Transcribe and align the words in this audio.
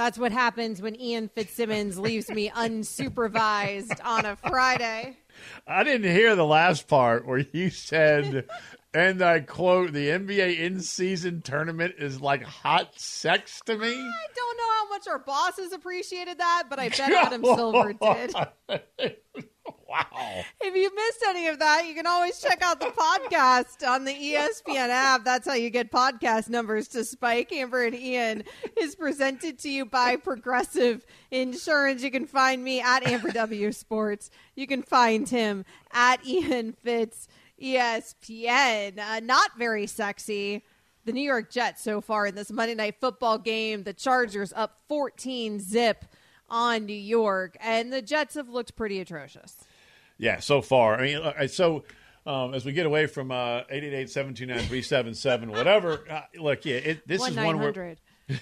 That's 0.00 0.18
what 0.18 0.32
happens 0.32 0.80
when 0.80 0.98
Ian 0.98 1.28
Fitzsimmons 1.28 1.98
leaves 1.98 2.30
me 2.30 2.48
unsupervised 2.48 4.02
on 4.02 4.24
a 4.24 4.34
Friday. 4.34 5.18
I 5.66 5.84
didn't 5.84 6.10
hear 6.10 6.34
the 6.34 6.46
last 6.46 6.88
part 6.88 7.26
where 7.26 7.44
you 7.52 7.68
said, 7.68 8.48
and 8.94 9.20
I 9.20 9.40
quote, 9.40 9.92
the 9.92 10.08
NBA 10.08 10.58
in 10.58 10.80
season 10.80 11.42
tournament 11.42 11.96
is 11.98 12.18
like 12.18 12.42
hot 12.42 12.98
sex 12.98 13.60
to 13.66 13.76
me. 13.76 13.88
I 13.88 14.26
don't 14.34 14.56
know 14.56 14.70
how 14.78 14.88
much 14.88 15.06
our 15.06 15.18
bosses 15.18 15.74
appreciated 15.74 16.38
that, 16.38 16.68
but 16.70 16.78
I 16.78 16.88
bet 16.88 17.12
Adam 17.12 17.44
Silver 17.44 17.92
did. 18.00 18.34
wow. 19.90 20.44
If 20.60 20.76
you 20.76 20.94
missed 20.94 21.24
any 21.26 21.48
of 21.48 21.58
that, 21.58 21.86
you 21.86 21.94
can 21.94 22.06
always 22.06 22.40
check 22.40 22.62
out 22.62 22.80
the 22.80 22.86
podcast 22.86 23.86
on 23.86 24.04
the 24.04 24.12
ESPN 24.14 24.88
app. 24.88 25.24
That's 25.24 25.48
how 25.48 25.54
you 25.54 25.68
get 25.68 25.90
podcast 25.90 26.48
numbers 26.48 26.88
to 26.88 27.04
spike. 27.04 27.52
Amber 27.52 27.84
and 27.84 27.94
Ian 27.94 28.44
is 28.80 28.94
presented 28.94 29.58
to 29.60 29.68
you 29.68 29.84
by 29.84 30.16
Progressive 30.16 31.04
Insurance. 31.30 32.02
You 32.02 32.10
can 32.10 32.26
find 32.26 32.62
me 32.62 32.80
at 32.80 33.06
Amber 33.06 33.32
W 33.32 33.72
Sports. 33.72 34.30
You 34.54 34.66
can 34.66 34.82
find 34.82 35.28
him 35.28 35.64
at 35.92 36.24
Ian 36.24 36.72
Fitz 36.72 37.26
ESPN. 37.60 38.98
Uh, 38.98 39.20
not 39.20 39.58
very 39.58 39.86
sexy. 39.86 40.64
The 41.04 41.12
New 41.12 41.22
York 41.22 41.50
Jets 41.50 41.82
so 41.82 42.00
far 42.00 42.26
in 42.26 42.34
this 42.34 42.52
Monday 42.52 42.74
Night 42.74 42.96
Football 43.00 43.38
game. 43.38 43.82
The 43.82 43.94
Chargers 43.94 44.52
up 44.54 44.80
14 44.88 45.58
zip 45.58 46.04
on 46.48 46.84
New 46.84 46.92
York, 46.92 47.56
and 47.60 47.92
the 47.92 48.02
Jets 48.02 48.34
have 48.34 48.48
looked 48.48 48.76
pretty 48.76 49.00
atrocious. 49.00 49.64
Yeah, 50.20 50.40
so 50.40 50.60
far. 50.60 50.96
I 50.96 51.02
mean, 51.02 51.16
uh, 51.16 51.46
so 51.48 51.84
um, 52.26 52.54
as 52.54 52.64
we 52.64 52.72
get 52.72 52.86
away 52.86 53.06
from 53.06 53.30
uh, 53.30 53.64
888-729-377, 53.64 55.48
whatever, 55.48 56.04
uh, 56.08 56.20
look, 56.38 56.64
yeah, 56.64 56.76
it, 56.76 57.08
this 57.08 57.26
is 57.26 57.36
one 57.36 57.58
where. 57.58 57.96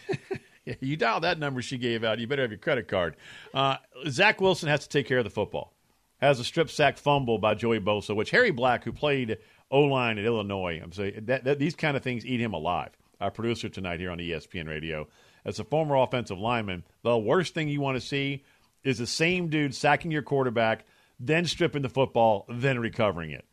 Yeah, 0.68 0.74
you 0.80 0.98
dial 0.98 1.20
that 1.20 1.38
number 1.38 1.62
she 1.62 1.78
gave 1.78 2.04
out. 2.04 2.18
You 2.18 2.26
better 2.26 2.42
have 2.42 2.50
your 2.50 2.58
credit 2.58 2.88
card. 2.88 3.16
Uh, 3.54 3.76
Zach 4.06 4.38
Wilson 4.38 4.68
has 4.68 4.80
to 4.80 4.88
take 4.90 5.08
care 5.08 5.16
of 5.16 5.24
the 5.24 5.30
football. 5.30 5.72
Has 6.18 6.40
a 6.40 6.44
strip 6.44 6.70
sack 6.70 6.98
fumble 6.98 7.38
by 7.38 7.54
Joey 7.54 7.80
Bosa, 7.80 8.14
which 8.14 8.30
Harry 8.32 8.50
Black, 8.50 8.84
who 8.84 8.92
played 8.92 9.38
O 9.70 9.80
line 9.80 10.18
at 10.18 10.26
Illinois, 10.26 10.78
I'm 10.82 10.92
saying 10.92 11.22
that, 11.22 11.44
that 11.44 11.58
these 11.58 11.74
kind 11.74 11.96
of 11.96 12.02
things 12.02 12.26
eat 12.26 12.38
him 12.38 12.52
alive. 12.52 12.90
Our 13.18 13.30
producer 13.30 13.70
tonight 13.70 13.98
here 13.98 14.10
on 14.10 14.18
ESPN 14.18 14.68
Radio, 14.68 15.08
as 15.46 15.58
a 15.58 15.64
former 15.64 15.96
offensive 15.96 16.38
lineman, 16.38 16.84
the 17.02 17.16
worst 17.16 17.54
thing 17.54 17.68
you 17.68 17.80
want 17.80 17.96
to 17.98 18.06
see 18.06 18.44
is 18.84 18.98
the 18.98 19.06
same 19.06 19.48
dude 19.48 19.74
sacking 19.74 20.10
your 20.10 20.20
quarterback, 20.20 20.84
then 21.20 21.46
stripping 21.46 21.82
the 21.82 21.88
football, 21.88 22.46
then 22.48 22.78
recovering 22.78 23.30
it. 23.30 23.44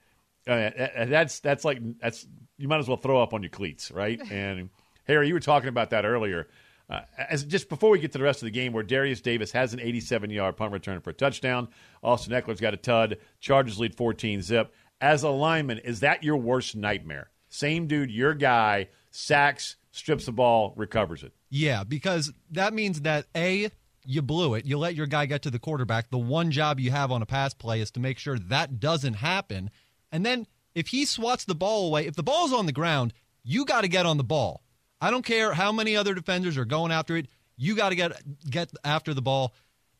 Uh, 0.47 1.05
that's 1.07 1.39
that's 1.39 1.65
like 1.65 1.79
that's 1.99 2.27
you 2.57 2.67
might 2.67 2.79
as 2.79 2.87
well 2.87 2.97
throw 2.97 3.21
up 3.21 3.33
on 3.33 3.41
your 3.41 3.49
cleats, 3.49 3.91
right? 3.91 4.21
And 4.31 4.69
Harry, 5.05 5.27
you 5.27 5.33
were 5.33 5.39
talking 5.39 5.69
about 5.69 5.91
that 5.91 6.05
earlier. 6.05 6.47
Uh, 6.89 7.01
as 7.29 7.43
just 7.43 7.67
before 7.67 7.89
we 7.89 7.99
get 7.99 8.11
to 8.11 8.17
the 8.17 8.23
rest 8.23 8.41
of 8.41 8.45
the 8.45 8.51
game, 8.51 8.73
where 8.73 8.83
Derius 8.83 9.21
Davis 9.21 9.51
has 9.51 9.73
an 9.73 9.79
87-yard 9.79 10.55
punt 10.55 10.71
return 10.71 11.01
for 11.01 11.09
a 11.09 11.13
touchdown, 11.13 11.67
Austin 12.03 12.33
Ekeler's 12.33 12.61
got 12.61 12.75
a 12.75 12.77
tud. 12.77 13.17
Chargers 13.39 13.79
lead 13.79 13.95
14 13.95 14.41
zip. 14.43 14.73
As 15.01 15.23
a 15.23 15.29
lineman, 15.29 15.79
is 15.79 16.01
that 16.01 16.23
your 16.23 16.37
worst 16.37 16.75
nightmare? 16.75 17.31
Same 17.49 17.87
dude, 17.87 18.11
your 18.11 18.33
guy 18.35 18.89
sacks, 19.09 19.77
strips 19.91 20.25
the 20.25 20.31
ball, 20.31 20.73
recovers 20.75 21.23
it. 21.23 21.33
Yeah, 21.49 21.83
because 21.83 22.31
that 22.51 22.73
means 22.73 23.01
that 23.01 23.25
A, 23.35 23.69
you 24.05 24.21
blew 24.21 24.53
it. 24.55 24.65
You 24.65 24.77
let 24.77 24.95
your 24.95 25.07
guy 25.07 25.25
get 25.25 25.41
to 25.43 25.49
the 25.51 25.59
quarterback. 25.59 26.09
The 26.09 26.17
one 26.17 26.51
job 26.51 26.79
you 26.79 26.91
have 26.91 27.11
on 27.11 27.21
a 27.21 27.25
pass 27.25 27.53
play 27.53 27.81
is 27.81 27.91
to 27.91 27.99
make 27.99 28.17
sure 28.19 28.37
that 28.39 28.79
doesn't 28.79 29.15
happen. 29.15 29.69
And 30.11 30.25
then 30.25 30.47
if 30.73 30.87
he 30.87 31.05
swats 31.05 31.45
the 31.45 31.55
ball 31.55 31.87
away, 31.87 32.05
if 32.07 32.15
the 32.15 32.23
ball's 32.23 32.53
on 32.53 32.65
the 32.65 32.71
ground, 32.71 33.13
you 33.43 33.65
got 33.65 33.81
to 33.81 33.87
get 33.87 34.05
on 34.05 34.17
the 34.17 34.23
ball. 34.23 34.61
I 35.01 35.11
don't 35.11 35.25
care 35.25 35.53
how 35.53 35.71
many 35.71 35.95
other 35.95 36.13
defenders 36.13 36.57
are 36.57 36.65
going 36.65 36.91
after 36.91 37.15
it. 37.17 37.27
You 37.57 37.75
got 37.75 37.89
to 37.89 37.95
get 37.95 38.11
get 38.49 38.71
after 38.83 39.13
the 39.13 39.21
ball. 39.21 39.53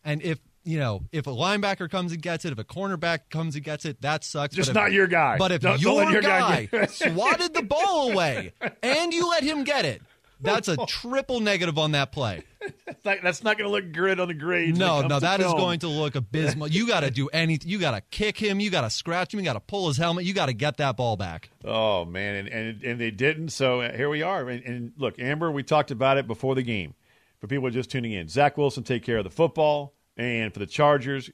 And 0.04 0.22
if 0.22 0.40
you 0.64 0.80
know, 0.80 1.04
if 1.12 1.28
a 1.28 1.32
linebacker 1.32 1.90
comes 1.90 2.12
and 2.12 2.22
gets 2.22 2.44
it, 2.44 2.52
if 2.52 2.58
a 2.58 2.64
cornerback 2.64 3.30
comes 3.30 3.56
and 3.56 3.64
gets 3.64 3.86
it, 3.86 4.02
that 4.02 4.24
sucks. 4.24 4.56
Just 4.56 4.70
if- 4.70 4.76
not 4.76 4.92
your 4.92 5.06
guy. 5.08 5.38
But 5.38 5.52
if 5.52 5.62
Don't- 5.62 5.80
don't 5.80 6.12
your, 6.12 6.22
guy, 6.22 6.66
guy 6.66 6.86
swatted 6.88 7.54
the 7.54 7.62
ball 7.62 8.12
away 8.12 8.54
and 8.82 9.14
you 9.14 9.30
let 9.30 9.44
him 9.44 9.64
get 9.64 9.86
it, 9.86 10.02
that's 10.40 10.68
a 10.68 10.78
triple 10.88 11.40
negative 11.40 11.78
on 11.78 11.92
that 11.92 12.12
play. 12.12 12.44
That's 12.88 13.06
not, 13.06 13.18
that's 13.22 13.44
not 13.44 13.60
going 13.60 13.68
to 13.70 13.72
look 13.72 13.92
good 13.92 14.20
on 14.20 14.28
the 14.28 14.34
it 14.34 14.76
No, 14.76 15.06
no, 15.06 15.20
that 15.20 15.40
is 15.40 15.46
film. 15.46 15.58
going 15.60 15.80
to 15.82 15.88
look 15.88 16.16
abysmal. 16.16 16.68
You 16.68 16.88
got 16.88 17.02
to 17.02 17.12
do 17.12 17.28
anything. 17.34 17.70
You 17.70 17.78
got 17.78 17.92
to 17.92 18.02
kick 18.02 18.40
him. 18.40 18.60
You 18.60 18.72
got 18.72 18.82
to 18.82 18.90
scratch 18.90 19.32
him. 19.36 19.40
You 19.40 19.46
got 19.46 19.54
to 19.54 19.60
pull 19.60 19.88
his 19.88 19.98
helmet. 19.98 20.26
You 20.26 20.34
got 20.34 20.48
to 20.48 20.54
get 20.54 20.78
that 20.78 20.98
ball 20.98 21.16
back. 21.16 21.52
Oh 21.64 22.06
man, 22.06 22.36
and 22.36 22.48
and, 22.48 22.84
and 22.84 23.00
they 23.00 23.12
didn't. 23.12 23.50
So 23.50 23.82
uh, 23.82 23.96
here 23.96 24.10
we 24.10 24.24
are. 24.24 24.50
And, 24.50 24.64
and 24.64 24.94
look, 24.98 25.20
Amber, 25.20 25.52
we 25.52 25.62
talked 25.62 25.92
about 25.92 26.18
it 26.18 26.26
before 26.26 26.56
the 26.56 26.64
game. 26.64 26.96
For 27.40 27.46
people 27.46 27.70
just 27.70 27.92
tuning 27.92 28.14
in, 28.14 28.30
Zach 28.30 28.58
Wilson 28.58 28.84
take 28.84 29.04
care 29.04 29.18
of 29.18 29.24
the 29.26 29.30
football, 29.30 29.94
and 30.18 30.52
for 30.52 30.58
the 30.60 30.66
Chargers, 30.66 31.30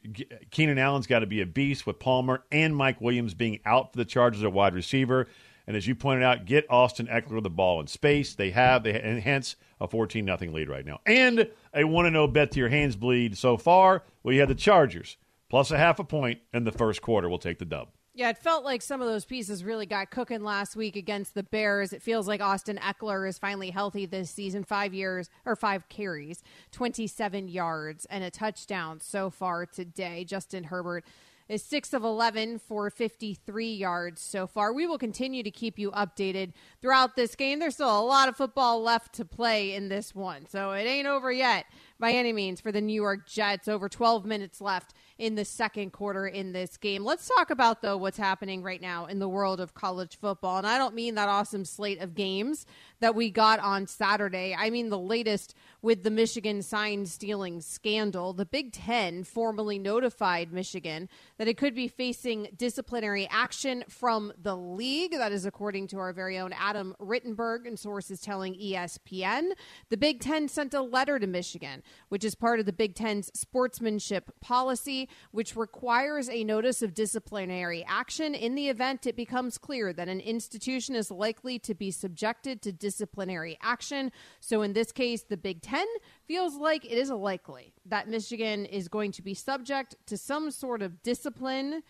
Keenan 0.49 0.77
Allen's 0.79 1.07
got 1.07 1.19
to 1.19 1.27
be 1.27 1.39
a 1.39 1.45
beast 1.45 1.87
with 1.87 1.99
Palmer 1.99 2.43
and 2.51 2.75
Mike 2.75 2.99
Williams 2.99 3.33
being 3.33 3.61
out 3.65 3.93
for 3.93 3.97
the 3.97 4.05
Chargers 4.05 4.43
at 4.43 4.51
wide 4.51 4.73
receiver. 4.75 5.27
And 5.71 5.77
as 5.77 5.87
you 5.87 5.95
pointed 5.95 6.21
out, 6.21 6.43
get 6.43 6.65
Austin 6.69 7.07
Ekeler 7.07 7.41
the 7.41 7.49
ball 7.49 7.79
in 7.79 7.87
space. 7.87 8.35
They 8.35 8.51
have, 8.51 8.83
they 8.83 8.99
and 8.99 9.21
hence 9.21 9.55
a 9.79 9.87
fourteen 9.87 10.25
nothing 10.25 10.51
lead 10.51 10.67
right 10.67 10.85
now, 10.85 10.99
and 11.05 11.49
a 11.73 11.85
one 11.85 12.03
to 12.03 12.09
oh 12.09 12.11
zero 12.11 12.27
bet 12.27 12.51
to 12.51 12.59
your 12.59 12.67
hands 12.67 12.97
bleed 12.97 13.37
so 13.37 13.55
far. 13.55 14.03
We 14.21 14.35
had 14.35 14.49
the 14.49 14.55
Chargers 14.55 15.15
plus 15.49 15.71
a 15.71 15.77
half 15.77 15.97
a 15.97 16.03
point 16.03 16.41
in 16.53 16.65
the 16.65 16.73
first 16.73 17.01
quarter. 17.01 17.29
We'll 17.29 17.37
take 17.37 17.57
the 17.57 17.63
dub. 17.63 17.87
Yeah, 18.13 18.31
it 18.31 18.37
felt 18.37 18.65
like 18.65 18.81
some 18.81 18.99
of 18.99 19.07
those 19.07 19.23
pieces 19.23 19.63
really 19.63 19.85
got 19.85 20.11
cooking 20.11 20.43
last 20.43 20.75
week 20.75 20.97
against 20.97 21.35
the 21.35 21.43
Bears. 21.43 21.93
It 21.93 22.01
feels 22.01 22.27
like 22.27 22.41
Austin 22.41 22.77
Eckler 22.77 23.25
is 23.25 23.37
finally 23.37 23.69
healthy 23.69 24.05
this 24.05 24.29
season. 24.29 24.65
Five 24.65 24.93
years 24.93 25.29
or 25.45 25.55
five 25.55 25.87
carries, 25.87 26.43
27 26.73 27.47
yards, 27.47 28.03
and 28.09 28.25
a 28.25 28.29
touchdown 28.29 28.99
so 28.99 29.29
far 29.29 29.65
today. 29.65 30.25
Justin 30.25 30.65
Herbert 30.65 31.05
is 31.51 31.61
6 31.63 31.93
of 31.93 32.05
11 32.05 32.59
for 32.59 32.89
53 32.89 33.73
yards 33.73 34.21
so 34.21 34.47
far. 34.47 34.71
We 34.71 34.87
will 34.87 34.97
continue 34.97 35.43
to 35.43 35.51
keep 35.51 35.77
you 35.77 35.91
updated 35.91 36.53
throughout 36.81 37.17
this 37.17 37.35
game. 37.35 37.59
There's 37.59 37.73
still 37.73 37.99
a 37.99 38.05
lot 38.05 38.29
of 38.29 38.37
football 38.37 38.81
left 38.81 39.15
to 39.15 39.25
play 39.25 39.73
in 39.73 39.89
this 39.89 40.15
one, 40.15 40.45
so 40.45 40.71
it 40.71 40.83
ain't 40.83 41.07
over 41.07 41.29
yet 41.29 41.65
by 41.99 42.13
any 42.13 42.31
means 42.31 42.61
for 42.61 42.71
the 42.71 42.79
New 42.79 42.93
York 42.93 43.27
Jets. 43.27 43.67
Over 43.67 43.89
12 43.89 44.25
minutes 44.25 44.61
left 44.61 44.93
in 45.17 45.35
the 45.35 45.43
second 45.43 45.91
quarter 45.91 46.25
in 46.25 46.53
this 46.53 46.77
game. 46.77 47.03
Let's 47.03 47.27
talk 47.27 47.51
about, 47.51 47.81
though, 47.81 47.97
what's 47.97 48.17
happening 48.17 48.63
right 48.63 48.81
now 48.81 49.05
in 49.05 49.19
the 49.19 49.29
world 49.29 49.59
of 49.59 49.73
college 49.73 50.17
football. 50.17 50.57
And 50.57 50.65
I 50.65 50.77
don't 50.77 50.95
mean 50.95 51.15
that 51.15 51.27
awesome 51.27 51.65
slate 51.65 51.99
of 51.99 52.15
games 52.15 52.65
that 53.01 53.13
we 53.13 53.29
got 53.29 53.59
on 53.59 53.87
Saturday. 53.87 54.55
I 54.57 54.69
mean 54.69 54.89
the 54.89 54.97
latest 54.97 55.53
with 55.81 56.03
the 56.03 56.09
Michigan 56.09 56.61
sign 56.61 57.05
stealing 57.05 57.61
scandal. 57.61 58.33
The 58.33 58.45
Big 58.45 58.71
Ten 58.71 59.23
formally 59.23 59.77
notified 59.77 60.53
Michigan 60.53 61.09
that 61.41 61.47
it 61.47 61.57
could 61.57 61.73
be 61.73 61.87
facing 61.87 62.49
disciplinary 62.55 63.27
action 63.31 63.83
from 63.89 64.31
the 64.39 64.55
league. 64.55 65.13
That 65.13 65.31
is 65.31 65.43
according 65.43 65.87
to 65.87 65.97
our 65.97 66.13
very 66.13 66.37
own 66.37 66.53
Adam 66.53 66.95
Rittenberg 67.01 67.65
and 67.65 67.79
sources 67.79 68.21
telling 68.21 68.53
ESPN. 68.53 69.53
The 69.89 69.97
Big 69.97 70.19
Ten 70.19 70.47
sent 70.47 70.75
a 70.75 70.83
letter 70.83 71.17
to 71.17 71.25
Michigan, 71.25 71.81
which 72.09 72.23
is 72.23 72.35
part 72.35 72.59
of 72.59 72.67
the 72.67 72.71
Big 72.71 72.93
Ten's 72.93 73.31
sportsmanship 73.33 74.29
policy, 74.39 75.09
which 75.31 75.55
requires 75.55 76.29
a 76.29 76.43
notice 76.43 76.83
of 76.83 76.93
disciplinary 76.93 77.83
action 77.87 78.35
in 78.35 78.53
the 78.53 78.69
event 78.69 79.07
it 79.07 79.15
becomes 79.15 79.57
clear 79.57 79.93
that 79.93 80.07
an 80.07 80.19
institution 80.19 80.93
is 80.93 81.09
likely 81.09 81.57
to 81.57 81.73
be 81.73 81.89
subjected 81.89 82.61
to 82.61 82.71
disciplinary 82.71 83.57
action. 83.63 84.11
So 84.41 84.61
in 84.61 84.73
this 84.73 84.91
case, 84.91 85.23
the 85.23 85.37
Big 85.37 85.63
Ten 85.63 85.87
feels 86.31 86.55
like 86.55 86.85
it 86.85 86.97
is 86.97 87.09
likely 87.09 87.73
that 87.85 88.07
Michigan 88.07 88.65
is 88.65 88.87
going 88.87 89.11
to 89.11 89.21
be 89.21 89.33
subject 89.33 89.97
to 90.05 90.15
some 90.15 90.49
sort 90.49 90.81
of 90.81 91.03
discipline 91.03 91.83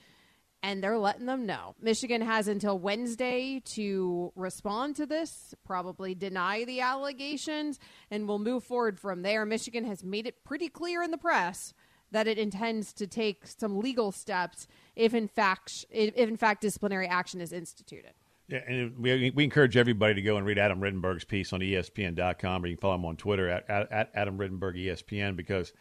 and 0.63 0.83
they're 0.83 0.97
letting 0.97 1.27
them 1.27 1.45
know. 1.45 1.75
Michigan 1.79 2.21
has 2.21 2.47
until 2.47 2.79
Wednesday 2.79 3.61
to 3.65 4.31
respond 4.35 4.95
to 4.95 5.05
this, 5.05 5.53
probably 5.63 6.15
deny 6.15 6.63
the 6.63 6.81
allegations, 6.81 7.79
and 8.09 8.27
we'll 8.27 8.39
move 8.39 8.63
forward 8.63 8.99
from 8.99 9.21
there. 9.21 9.45
Michigan 9.45 9.85
has 9.85 10.03
made 10.03 10.25
it 10.25 10.43
pretty 10.43 10.69
clear 10.69 11.03
in 11.03 11.11
the 11.11 11.19
press 11.19 11.75
that 12.09 12.27
it 12.27 12.39
intends 12.39 12.93
to 12.93 13.05
take 13.05 13.45
some 13.45 13.77
legal 13.77 14.11
steps 14.11 14.65
if 14.95 15.13
in 15.13 15.27
fact 15.27 15.85
if 15.91 16.15
in 16.15 16.35
fact 16.35 16.61
disciplinary 16.61 17.05
action 17.05 17.41
is 17.41 17.53
instituted. 17.53 18.13
Yeah, 18.51 18.59
and 18.67 18.97
we, 18.97 19.31
we 19.31 19.43
encourage 19.45 19.77
everybody 19.77 20.13
to 20.15 20.21
go 20.21 20.35
and 20.35 20.45
read 20.45 20.59
Adam 20.59 20.81
Rittenberg's 20.81 21.23
piece 21.23 21.53
on 21.53 21.61
ESPN.com, 21.61 22.63
or 22.63 22.67
you 22.67 22.75
can 22.75 22.81
follow 22.81 22.95
him 22.95 23.05
on 23.05 23.15
Twitter 23.15 23.49
at, 23.49 23.69
at, 23.69 23.91
at 23.91 24.11
Adam 24.13 24.37
Rittenberg 24.37 24.75
ESPN 24.75 25.37
because 25.37 25.71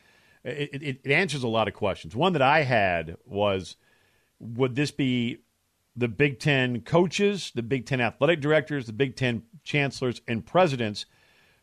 it, 0.44 0.70
it, 0.72 1.00
it 1.02 1.10
answers 1.10 1.42
a 1.42 1.48
lot 1.48 1.66
of 1.66 1.74
questions. 1.74 2.14
One 2.14 2.32
that 2.34 2.42
I 2.42 2.62
had 2.62 3.16
was 3.26 3.76
would 4.38 4.76
this 4.76 4.92
be 4.92 5.38
the 5.96 6.06
Big 6.06 6.38
Ten 6.38 6.82
coaches, 6.82 7.50
the 7.54 7.62
Big 7.62 7.86
Ten 7.86 8.00
athletic 8.00 8.40
directors, 8.40 8.86
the 8.86 8.92
Big 8.92 9.16
Ten 9.16 9.42
chancellors, 9.64 10.20
and 10.28 10.46
presidents 10.46 11.06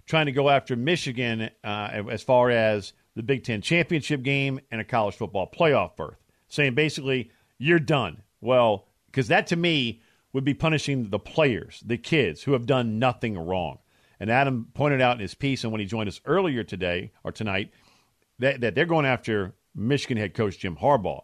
trying 0.06 0.26
to 0.26 0.34
go 0.34 0.50
after 0.50 0.76
Michigan 0.76 1.50
uh, 1.64 2.04
as 2.10 2.22
far 2.22 2.50
as 2.52 2.92
the 3.16 3.24
Big 3.24 3.46
Ten 3.46 3.62
championship 3.62 4.24
game 4.24 4.60
and 4.72 4.82
a 4.82 4.84
college 4.84 5.16
football 5.16 5.50
playoff 5.50 5.96
berth, 5.96 6.18
saying 6.50 6.76
basically, 6.76 7.32
you're 7.58 7.80
done. 7.80 8.22
Well, 8.42 8.88
because 9.08 9.30
that 9.30 9.48
to 9.48 9.56
me 9.56 10.02
would 10.34 10.44
be 10.44 10.54
punishing 10.54 11.10
the 11.10 11.20
players, 11.20 11.82
the 11.86 11.98
kids 11.98 12.44
who 12.44 12.54
have 12.54 12.66
done 12.66 13.00
nothing 13.00 13.38
wrong. 13.38 13.80
And 14.20 14.30
Adam 14.32 14.68
pointed 14.74 15.02
out 15.02 15.16
in 15.16 15.22
his 15.22 15.36
piece, 15.36 15.64
and 15.64 15.72
when 15.72 15.80
he 15.80 15.88
joined 15.88 16.10
us 16.10 16.22
earlier 16.26 16.64
today 16.64 17.12
or 17.24 17.32
tonight, 17.32 17.72
that, 18.40 18.62
that 18.62 18.76
they're 18.76 18.86
going 18.86 19.06
after 19.06 19.54
Michigan 19.76 20.18
head 20.18 20.34
coach 20.34 20.58
Jim 20.58 20.78
Harbaugh. 20.78 21.22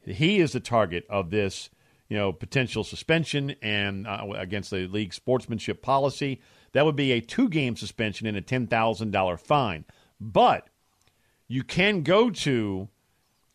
He 0.00 0.38
is 0.38 0.52
the 0.52 0.60
target 0.60 1.04
of 1.10 1.30
this, 1.30 1.70
you 2.08 2.16
know, 2.16 2.32
potential 2.32 2.84
suspension 2.84 3.56
and 3.62 4.06
uh, 4.06 4.24
against 4.36 4.70
the 4.70 4.86
league 4.86 5.12
sportsmanship 5.12 5.82
policy. 5.82 6.40
That 6.72 6.84
would 6.84 6.94
be 6.96 7.12
a 7.12 7.20
two-game 7.20 7.74
suspension 7.74 8.26
and 8.26 8.36
a 8.36 8.40
ten 8.40 8.68
thousand 8.68 9.10
dollar 9.10 9.36
fine. 9.36 9.84
But 10.20 10.68
you 11.48 11.64
can 11.64 12.02
go 12.02 12.30
to 12.30 12.88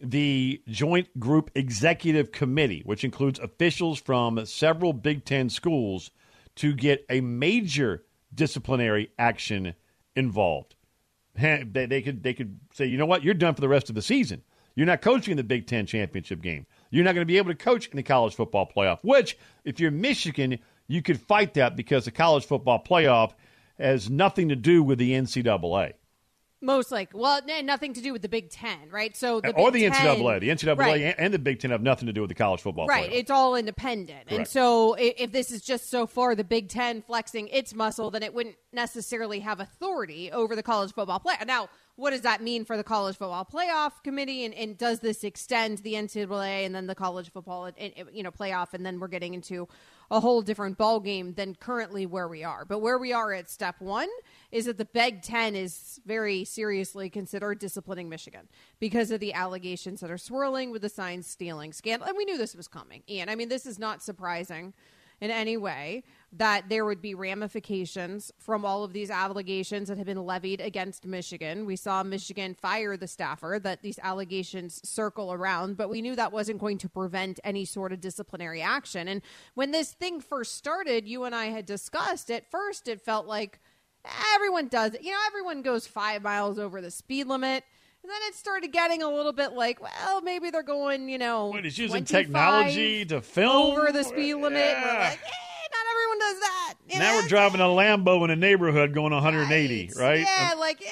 the 0.01 0.62
Joint 0.68 1.19
Group 1.19 1.51
Executive 1.56 2.31
Committee, 2.31 2.81
which 2.86 3.03
includes 3.03 3.39
officials 3.39 4.00
from 4.00 4.45
several 4.45 4.94
Big 4.94 5.25
Ten 5.25 5.50
schools, 5.50 6.12
to 6.56 6.74
get 6.74 7.06
a 7.09 7.21
major 7.21 8.03
disciplinary 8.33 9.12
action 9.18 9.75
involved. 10.15 10.75
They, 11.33 11.86
they 11.86 12.01
could 12.01 12.24
they 12.24 12.33
could 12.33 12.59
say, 12.74 12.86
you 12.88 12.98
know 12.98 13.06
what, 13.06 13.24
you're 13.24 13.33
done 13.33 13.56
for 13.56 13.62
the 13.62 13.69
rest 13.69 13.88
of 13.88 13.95
the 13.95 14.01
season. 14.01 14.44
You're 14.75 14.86
not 14.86 15.01
coaching 15.01 15.31
in 15.31 15.38
the 15.38 15.44
Big 15.44 15.65
Ten 15.65 15.86
championship 15.86 16.42
game. 16.42 16.65
You're 16.89 17.06
not 17.06 17.15
going 17.15 17.25
to 17.25 17.31
be 17.31 17.38
able 17.38 17.51
to 17.51 17.57
coach 17.57 17.88
in 17.88 17.95
the 17.95 18.03
college 18.03 18.36
football 18.36 18.69
playoff. 18.69 19.00
Which, 19.01 19.38
if 19.63 19.80
you're 19.80 19.92
Michigan, 19.92 20.59
you 20.88 21.01
could 21.01 21.19
fight 21.19 21.53
that 21.53 21.75
because 21.75 22.06
the 22.06 22.12
college 22.12 22.45
football 22.45 22.83
playoff 22.83 23.31
has 23.80 24.09
nothing 24.09 24.50
to 24.50 24.56
do 24.56 24.83
with 24.83 25.00
the 25.00 25.12
NCAA. 25.12 25.94
Most 26.63 26.92
like, 26.92 27.10
well, 27.13 27.42
nothing 27.63 27.94
to 27.94 28.02
do 28.02 28.13
with 28.13 28.22
the 28.22 28.30
Big 28.30 28.52
Ten, 28.52 28.90
right? 28.92 29.16
So 29.18 29.42
the 29.42 29.52
or 29.54 29.72
Big 29.72 29.92
the 29.92 29.98
10, 29.98 30.18
NCAA, 30.18 30.40
the 30.40 30.50
NCAA 30.50 30.78
right. 30.78 31.16
and 31.18 31.34
the 31.34 31.40
Big 31.40 31.60
Ten 31.60 31.72
have 31.72 31.81
nothing 31.81 32.06
to 32.06 32.13
do 32.13 32.22
with 32.22 32.30
the 32.30 32.36
college 32.36 32.62
football. 32.62 32.86
Right, 32.86 33.10
playoff. 33.10 33.16
it's 33.16 33.31
all 33.31 33.56
independent, 33.56 34.28
and 34.28 34.48
so 34.48 34.96
if 35.00 35.31
this 35.31 35.50
is 35.52 35.62
just 35.62 35.90
so 35.90 36.06
far 36.06 36.36
the 36.36 36.44
Big 36.44 36.69
Ten 36.69 37.02
flexing 37.02 37.48
its 37.48 37.74
muscle, 37.74 38.12
then 38.12 38.22
it 38.22 38.34
wouldn't 38.34 38.58
necessarily 38.72 39.40
have 39.40 39.60
authority 39.60 40.31
over 40.31 40.56
the 40.56 40.63
college 40.63 40.94
football 40.94 41.19
play. 41.19 41.34
Now, 41.46 41.69
what 41.96 42.12
does 42.12 42.22
that 42.22 42.42
mean 42.42 42.66
for 42.66 42.78
the 42.78 42.84
college 42.84 43.18
football 43.18 43.48
playoff 43.52 44.04
committee, 44.04 44.46
and, 44.46 44.54
and 44.54 44.78
does 44.78 45.00
this 45.00 45.24
extend 45.24 45.80
the 45.80 45.94
NCAA 45.94 46.66
and 46.66 46.74
then 46.74 46.88
the 46.88 46.96
college 46.96 47.31
football, 47.31 47.66
and, 47.66 47.78
and, 47.78 48.08
you 48.12 48.24
know, 48.24 48.31
playoff, 48.31 48.74
and 48.74 48.86
then 48.86 49.00
we're 49.00 49.08
getting 49.08 49.34
into 49.34 49.68
a 50.10 50.19
whole 50.19 50.42
different 50.42 50.78
ball 50.78 51.00
game 51.00 51.34
than 51.34 51.56
currently 51.56 52.06
where 52.06 52.28
we 52.28 52.44
are. 52.44 52.66
But 52.66 52.80
where 52.80 52.98
we 52.98 53.13
are 53.13 53.34
at 53.34 53.50
step 53.50 53.75
one 53.80 54.10
is 54.51 54.65
that 54.65 54.77
the 54.77 54.86
Big 54.86 55.21
Ten 55.21 55.56
is 55.56 56.00
very 56.06 56.44
seriously 56.44 57.09
considered 57.09 57.59
disciplining 57.59 58.09
Michigan 58.09 58.48
because 58.80 59.12
of 59.12 59.19
the 59.19 59.33
allegations 59.33 60.01
that 60.01 60.12
are 60.12 60.18
swirling 60.18 60.71
with 60.71 60.81
the 60.81 60.89
sign 60.89 61.24
stealing 61.24 61.74
scandal. 61.74 62.07
And 62.07 62.18
we 62.18 62.25
knew 62.25 62.38
this 62.38 62.56
was 62.56 62.68
coming. 62.68 63.03
Ian, 63.09 63.30
I 63.30 63.36
mean, 63.36 63.50
this 63.50 63.65
is 63.65 63.80
not 63.80 64.03
surprising 64.03 64.74
in 65.21 65.30
any 65.30 65.56
way 65.56 66.03
that 66.33 66.68
there 66.68 66.83
would 66.83 67.01
be 67.01 67.13
ramifications 67.13 68.31
from 68.39 68.65
all 68.65 68.83
of 68.83 68.92
these 68.92 69.12
allegations 69.12 69.88
that 69.88 69.98
have 69.98 70.07
been 70.07 70.25
levied 70.25 70.59
against 70.59 71.06
Michigan. 71.06 71.65
We 71.65 71.75
saw 71.75 72.01
Michigan 72.01 72.56
fire 72.56 72.98
the 72.98 73.07
staffer 73.07 73.59
that 73.62 73.83
these 73.83 74.00
allegations 74.01 74.88
circle 74.88 75.31
around, 75.31 75.77
but 75.77 75.89
we 75.89 76.01
knew 76.01 76.15
that 76.15 76.31
wasn't 76.31 76.59
going 76.59 76.80
to 76.80 76.89
prevent 76.89 77.39
any 77.44 77.65
sort 77.65 77.94
of 77.94 78.01
disciplinary 78.01 78.62
action. 78.62 79.07
And 79.07 79.21
when 79.53 79.71
this 79.71 79.92
thing 79.92 80.21
first 80.21 80.56
started, 80.56 81.07
you 81.07 81.25
and 81.25 81.36
I 81.36 81.45
had 81.48 81.65
discussed 81.65 82.31
at 82.31 82.50
first 82.50 82.88
it 82.88 83.01
felt 83.01 83.27
like 83.27 83.59
everyone 84.36 84.68
does 84.68 84.94
it. 84.94 85.03
You 85.03 85.12
know, 85.12 85.19
everyone 85.27 85.62
goes 85.62 85.88
5 85.88 86.21
miles 86.21 86.59
over 86.59 86.81
the 86.81 86.92
speed 86.92 87.27
limit. 87.27 87.63
And 88.03 88.09
then 88.09 88.18
it 88.27 88.36
started 88.36 88.71
getting 88.71 89.03
a 89.03 89.09
little 89.09 89.31
bit 89.31 89.53
like, 89.53 89.80
well, 89.80 90.21
maybe 90.21 90.50
they're 90.50 90.63
going, 90.63 91.07
you 91.07 91.19
know, 91.19 91.50
Wait, 91.50 91.65
he's 91.65 91.77
using 91.77 92.03
technology 92.03 93.06
to 93.06 93.21
film 93.21 93.77
over 93.77 93.92
the 93.92 94.03
speed 94.03 94.33
limit. 94.36 94.75
We're 94.75 95.00
like, 95.00 95.19
eh, 95.19 95.68
not 95.71 95.86
everyone 95.92 96.19
does 96.19 96.39
that. 96.39 96.74
You 96.89 97.00
now 97.00 97.12
know? 97.12 97.21
we're 97.21 97.27
driving 97.27 97.62
a 97.62 97.65
Lambo 97.65 98.24
in 98.24 98.31
a 98.31 98.36
neighborhood 98.36 98.95
going 98.95 99.13
180, 99.13 99.92
right? 99.95 100.19
Yeah, 100.19 100.53
like, 100.57 100.81
eh, 100.81 100.89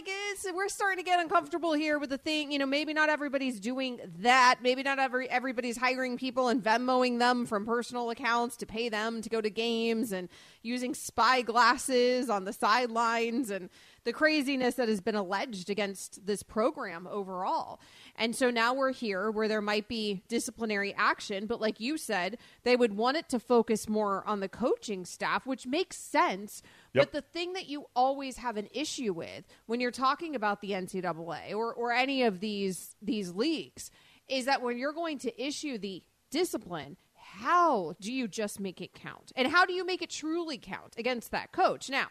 like 0.00 0.14
it's, 0.32 0.46
we're 0.54 0.68
starting 0.68 0.96
to 0.96 1.04
get 1.04 1.20
uncomfortable 1.20 1.74
here 1.74 1.98
with 1.98 2.08
the 2.08 2.16
thing. 2.16 2.50
You 2.50 2.58
know, 2.58 2.66
maybe 2.66 2.94
not 2.94 3.10
everybody's 3.10 3.60
doing 3.60 4.00
that. 4.20 4.60
Maybe 4.62 4.82
not 4.82 4.98
every 4.98 5.28
everybody's 5.28 5.76
hiring 5.76 6.16
people 6.16 6.48
and 6.48 6.62
Venmoing 6.62 7.18
them 7.18 7.44
from 7.44 7.66
personal 7.66 8.08
accounts 8.08 8.56
to 8.58 8.66
pay 8.66 8.88
them 8.88 9.20
to 9.20 9.28
go 9.28 9.40
to 9.40 9.50
games 9.50 10.12
and 10.12 10.28
using 10.62 10.94
spy 10.94 11.42
glasses 11.42 12.30
on 12.30 12.44
the 12.44 12.52
sidelines 12.52 13.50
and 13.50 13.68
the 14.04 14.12
craziness 14.12 14.76
that 14.76 14.88
has 14.88 15.00
been 15.00 15.14
alleged 15.14 15.68
against 15.68 16.24
this 16.26 16.42
program 16.42 17.06
overall. 17.10 17.80
And 18.16 18.34
so 18.34 18.50
now 18.50 18.72
we're 18.72 18.92
here 18.92 19.30
where 19.30 19.48
there 19.48 19.60
might 19.60 19.88
be 19.88 20.22
disciplinary 20.28 20.94
action, 20.94 21.46
but 21.46 21.60
like 21.60 21.80
you 21.80 21.98
said, 21.98 22.38
they 22.62 22.76
would 22.76 22.96
want 22.96 23.18
it 23.18 23.28
to 23.28 23.38
focus 23.38 23.88
more 23.88 24.26
on 24.26 24.40
the 24.40 24.48
coaching 24.48 25.04
staff, 25.04 25.46
which 25.46 25.66
makes 25.66 25.98
sense. 25.98 26.62
Yep. 26.92 27.04
But 27.04 27.12
the 27.12 27.38
thing 27.38 27.52
that 27.52 27.68
you 27.68 27.86
always 27.94 28.38
have 28.38 28.56
an 28.56 28.68
issue 28.72 29.12
with 29.12 29.44
when 29.66 29.80
you're 29.80 29.90
talking 29.90 30.34
about 30.34 30.60
the 30.60 30.70
NCAA 30.70 31.52
or, 31.52 31.72
or 31.72 31.92
any 31.92 32.22
of 32.24 32.40
these 32.40 32.96
these 33.00 33.32
leagues 33.32 33.90
is 34.28 34.44
that 34.46 34.62
when 34.62 34.78
you're 34.78 34.92
going 34.92 35.18
to 35.18 35.42
issue 35.42 35.78
the 35.78 36.02
discipline, 36.30 36.96
how 37.14 37.94
do 38.00 38.12
you 38.12 38.26
just 38.26 38.60
make 38.60 38.80
it 38.80 38.92
count? 38.92 39.32
And 39.36 39.48
how 39.48 39.64
do 39.66 39.72
you 39.72 39.84
make 39.84 40.02
it 40.02 40.10
truly 40.10 40.58
count 40.58 40.94
against 40.96 41.30
that 41.30 41.52
coach? 41.52 41.90
Now, 41.90 42.08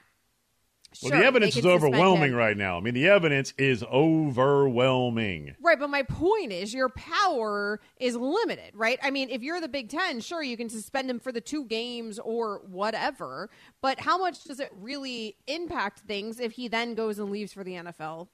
Well, 1.04 1.12
the 1.12 1.26
evidence 1.26 1.56
is 1.56 1.66
overwhelming 1.66 2.34
right 2.34 2.58
now. 2.58 2.78
I 2.78 2.82
mean, 2.82 2.94
the 2.94 3.08
evidence 3.08 3.54
is 3.58 3.84
overwhelming. 3.84 5.56
Right, 5.62 5.80
but 5.80 5.90
my 5.90 6.04
point 6.04 6.52
is 6.52 6.74
your 6.74 6.90
power 6.90 7.80
is 8.00 8.16
limited, 8.16 8.72
right? 8.74 9.00
I 9.04 9.12
mean, 9.12 9.30
if 9.30 9.44
you're 9.44 9.62
the 9.62 9.68
Big 9.68 9.90
Ten, 9.90 10.20
sure, 10.20 10.42
you 10.42 10.58
can 10.58 10.70
suspend 10.70 11.10
him 11.10 11.20
for 11.20 11.32
the 11.32 11.42
two 11.42 11.66
games 11.66 12.20
or 12.20 12.62
whatever, 12.68 13.50
but 13.82 14.00
how 14.00 14.18
much 14.18 14.44
does 14.44 14.60
it 14.60 14.72
really 14.76 15.36
impact 15.48 16.00
things 16.00 16.40
if 16.40 16.54
he 16.54 16.68
then 16.68 16.96
goes 16.96 17.20
and 17.20 17.30
leaves 17.30 17.54
for 17.54 17.64
the 17.64 17.74
NFL 17.74 18.28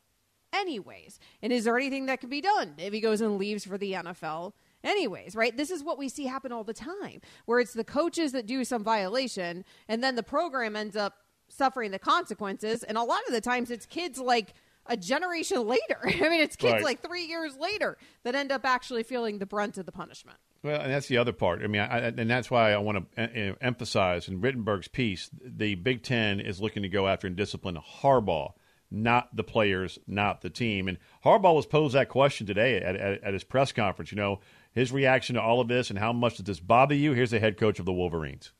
anyways? 0.54 1.20
And 1.42 1.52
is 1.52 1.66
there 1.66 1.78
anything 1.78 2.06
that 2.06 2.22
can 2.22 2.30
be 2.30 2.42
done 2.42 2.76
if 2.78 2.94
he 2.94 3.02
goes 3.02 3.22
and 3.22 3.38
leaves 3.38 3.66
for 3.66 3.78
the 3.78 3.94
NFL? 3.94 4.54
Anyways, 4.84 5.36
right? 5.36 5.56
This 5.56 5.72
is 5.72 5.84
what 5.84 5.98
we 5.98 6.10
see 6.10 6.26
happen 6.26 6.52
all 6.52 6.64
the 6.64 6.74
time, 6.74 7.20
where 7.46 7.60
it's 7.60 7.74
the 7.74 7.84
coaches 7.84 8.32
that 8.34 8.46
do 8.46 8.64
some 8.64 8.84
violation, 8.84 9.66
and 9.88 10.04
then 10.04 10.16
the 10.16 10.24
program 10.24 10.76
ends 10.76 10.96
up 10.96 11.25
suffering 11.48 11.92
the 11.92 12.00
consequences. 12.00 12.84
And 12.84 12.98
a 12.98 13.04
lot 13.04 13.22
of 13.28 13.34
the 13.34 13.42
times, 13.42 13.72
it's 13.72 13.86
kids 13.86 14.20
like 14.20 14.54
a 14.88 14.96
generation 14.98 15.66
later. 15.68 15.98
I 16.04 16.30
mean, 16.30 16.42
it's 16.42 16.56
kids 16.56 16.74
Right. 16.74 16.84
like 16.84 17.02
three 17.02 17.26
years 17.26 17.56
later 17.58 17.98
that 18.24 18.36
end 18.36 18.52
up 18.52 18.66
actually 18.66 19.04
feeling 19.04 19.40
the 19.40 19.46
brunt 19.46 19.78
of 19.78 19.86
the 19.86 19.92
punishment. 19.92 20.38
Well, 20.64 20.82
and 20.82 20.92
that's 20.92 21.08
the 21.08 21.18
other 21.18 21.32
part. 21.34 21.62
I 21.64 21.68
mean, 21.68 21.82
I, 21.82 22.00
and 22.08 22.30
that's 22.30 22.50
why 22.50 22.72
I 22.74 22.78
want 22.78 23.16
to 23.16 23.52
uh, 23.52 23.56
emphasize 23.62 24.28
in 24.28 24.42
Rittenberg's 24.42 24.88
piece, 24.88 25.30
the 25.44 25.76
Big 25.76 26.02
Ten 26.02 26.40
is 26.40 26.60
looking 26.60 26.82
to 26.84 26.90
go 26.90 27.08
after 27.08 27.28
and 27.28 27.36
discipline 27.36 27.78
Harbaugh, 28.02 28.54
not 28.90 29.36
the 29.36 29.44
players, 29.44 30.00
not 30.08 30.42
the 30.42 30.50
team. 30.50 30.88
And 30.88 30.98
Harbaugh 31.24 31.54
was 31.56 31.68
posed 31.68 31.94
that 31.94 32.10
question 32.10 32.48
today 32.48 32.78
at, 32.78 32.96
at, 32.96 33.24
at 33.24 33.34
his 33.34 33.44
press 33.44 33.72
conference. 33.72 34.12
You 34.12 34.18
know, 34.18 34.40
his 34.72 34.92
reaction 34.92 35.36
to 35.36 35.42
all 35.42 35.62
of 35.62 35.68
this 35.68 35.92
and 35.92 36.00
how 36.00 36.12
much 36.14 36.38
does 36.38 36.46
this 36.46 36.60
bother 36.60 36.96
you? 36.96 37.14
Here's 37.14 37.32
the 37.32 37.40
head 37.40 37.58
coach 37.58 37.78
of 37.80 37.86
the 37.86 37.94
Wolverines. 37.94 38.52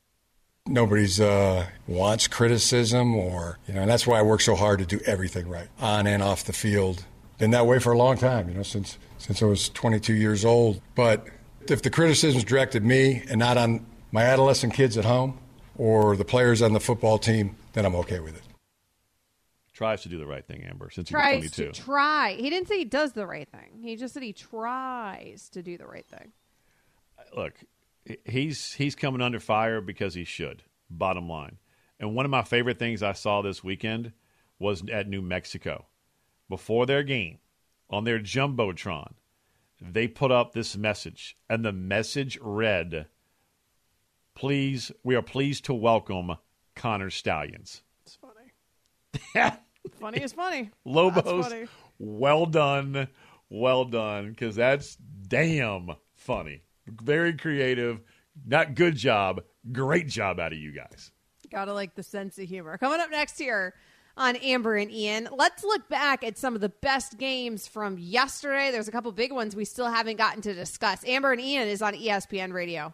Nobody's 0.68 1.22
uh, 1.22 1.68
wants 1.88 2.28
criticism, 2.28 3.16
or 3.16 3.60
you 3.68 3.74
know, 3.76 3.82
and 3.82 3.90
that's 3.90 4.08
why 4.08 4.18
I 4.20 4.24
work 4.24 4.42
so 4.42 4.56
hard 4.56 4.80
to 4.80 4.86
do 4.86 5.00
everything 5.06 5.48
right 5.48 5.68
on 5.80 6.08
and 6.08 6.24
off 6.24 6.44
the 6.46 6.54
field. 6.54 7.06
Been 7.38 7.52
that 7.52 7.68
way 7.68 7.78
for 7.78 7.92
a 7.94 7.98
long 7.98 8.18
time, 8.18 8.50
you 8.50 8.56
know, 8.56 8.64
since 8.64 8.98
since 9.20 9.44
I 9.44 9.46
was 9.46 9.70
22 9.70 10.14
years 10.14 10.44
old. 10.44 10.82
But 10.96 11.28
if 11.68 11.84
the 11.84 11.92
criticism's 11.92 12.44
directed 12.44 12.84
me 12.84 13.24
and 13.30 13.38
not 13.38 13.58
on 13.58 13.86
my 14.12 14.24
adolescent 14.24 14.74
kids 14.74 14.98
at 14.98 15.06
home 15.06 15.38
or 15.78 16.16
the 16.16 16.26
players 16.26 16.64
on 16.64 16.74
the 16.74 16.80
football 16.80 17.20
team, 17.20 17.56
then 17.74 17.86
I'm 17.86 17.96
okay 17.98 18.20
with 18.20 18.36
it. 18.36 18.42
Tries 19.74 20.02
to 20.04 20.10
do 20.10 20.18
the 20.18 20.26
right 20.26 20.46
thing, 20.48 20.64
Amber, 20.64 20.90
since 20.90 21.10
he 21.10 21.14
Tries 21.14 21.44
was 21.44 21.52
to 21.52 21.64
22. 21.66 21.84
try. 21.84 22.32
He 22.40 22.50
didn't 22.50 22.70
say 22.70 22.78
he 22.80 22.86
does 22.86 23.12
the 23.12 23.28
right 23.28 23.48
thing. 23.50 23.82
He 23.84 23.98
just 23.98 24.14
said 24.14 24.24
he 24.24 24.34
tries 24.34 25.50
to 25.50 25.62
do 25.62 25.78
the 25.78 25.86
right 25.86 26.06
thing. 26.08 26.32
look, 27.36 27.54
he's 28.26 28.74
he's 28.74 28.96
coming 28.96 29.22
under 29.22 29.40
fire 29.40 29.82
because 29.82 30.14
he 30.14 30.24
should. 30.24 30.64
Bottom 30.90 31.28
line. 31.28 31.58
And 32.00 32.16
one 32.16 32.26
of 32.26 32.32
my 32.32 32.44
favorite 32.44 32.80
things 32.80 33.02
I 33.02 33.14
saw 33.14 33.42
this 33.42 33.64
weekend 33.64 34.12
was 34.60 34.84
at 34.92 35.08
New 35.08 35.22
Mexico. 35.22 35.86
Before 36.50 36.86
their 36.86 37.04
game, 37.04 37.40
on 37.90 38.04
their 38.04 38.20
jumbotron, 38.20 39.14
they 39.82 40.08
put 40.08 40.32
up 40.32 40.54
this 40.54 40.78
message, 40.78 41.38
and 41.50 41.66
the 41.66 41.72
message 41.72 42.38
read, 42.42 43.08
"Please, 44.36 44.92
we 45.04 45.16
are 45.16 45.22
pleased 45.22 45.66
to 45.66 45.74
welcome 45.74 46.36
Connor 46.76 47.10
Stalions." 47.10 47.82
It's 48.06 48.18
funny. 48.18 49.52
funny 50.00 50.22
is 50.22 50.34
funny. 50.34 50.70
Lobos, 50.86 51.48
funny. 51.48 51.68
well 51.98 52.46
done, 52.46 53.08
well 53.50 53.86
done, 53.86 54.30
because 54.30 54.56
that's 54.56 54.96
damn 55.28 55.96
funny. 56.14 56.65
Very 56.88 57.34
creative. 57.34 58.02
Not 58.46 58.76
good 58.76 58.96
job. 58.96 59.42
Great 59.72 60.08
job 60.08 60.40
out 60.40 60.52
of 60.52 60.58
you 60.58 60.72
guys. 60.72 61.12
Gotta 61.50 61.74
like 61.74 61.96
the 61.96 62.04
sense 62.04 62.38
of 62.38 62.48
humor. 62.48 62.78
Coming 62.78 63.00
up 63.00 63.10
next 63.10 63.38
here 63.38 63.74
on 64.18 64.36
Amber 64.38 64.76
and 64.76 64.92
Ian, 64.92 65.30
let's 65.32 65.64
look 65.64 65.88
back 65.90 66.24
at 66.24 66.38
some 66.38 66.56
of 66.56 66.62
the 66.62 66.70
best 66.70 67.18
games 67.18 67.68
from 67.68 67.98
yesterday. 67.98 68.72
There's 68.72 68.88
a 68.88 68.92
couple 68.92 69.12
big 69.12 69.32
ones 69.32 69.56
we 69.56 69.66
still 69.66 69.90
haven't 69.90 70.18
gotten 70.18 70.42
to 70.44 70.54
discuss. 70.54 71.06
Amber 71.06 71.32
and 71.32 71.42
Ian 71.42 71.68
is 71.68 71.82
on 71.82 71.94
ESPN 71.94 72.54
Radio. 72.54 72.94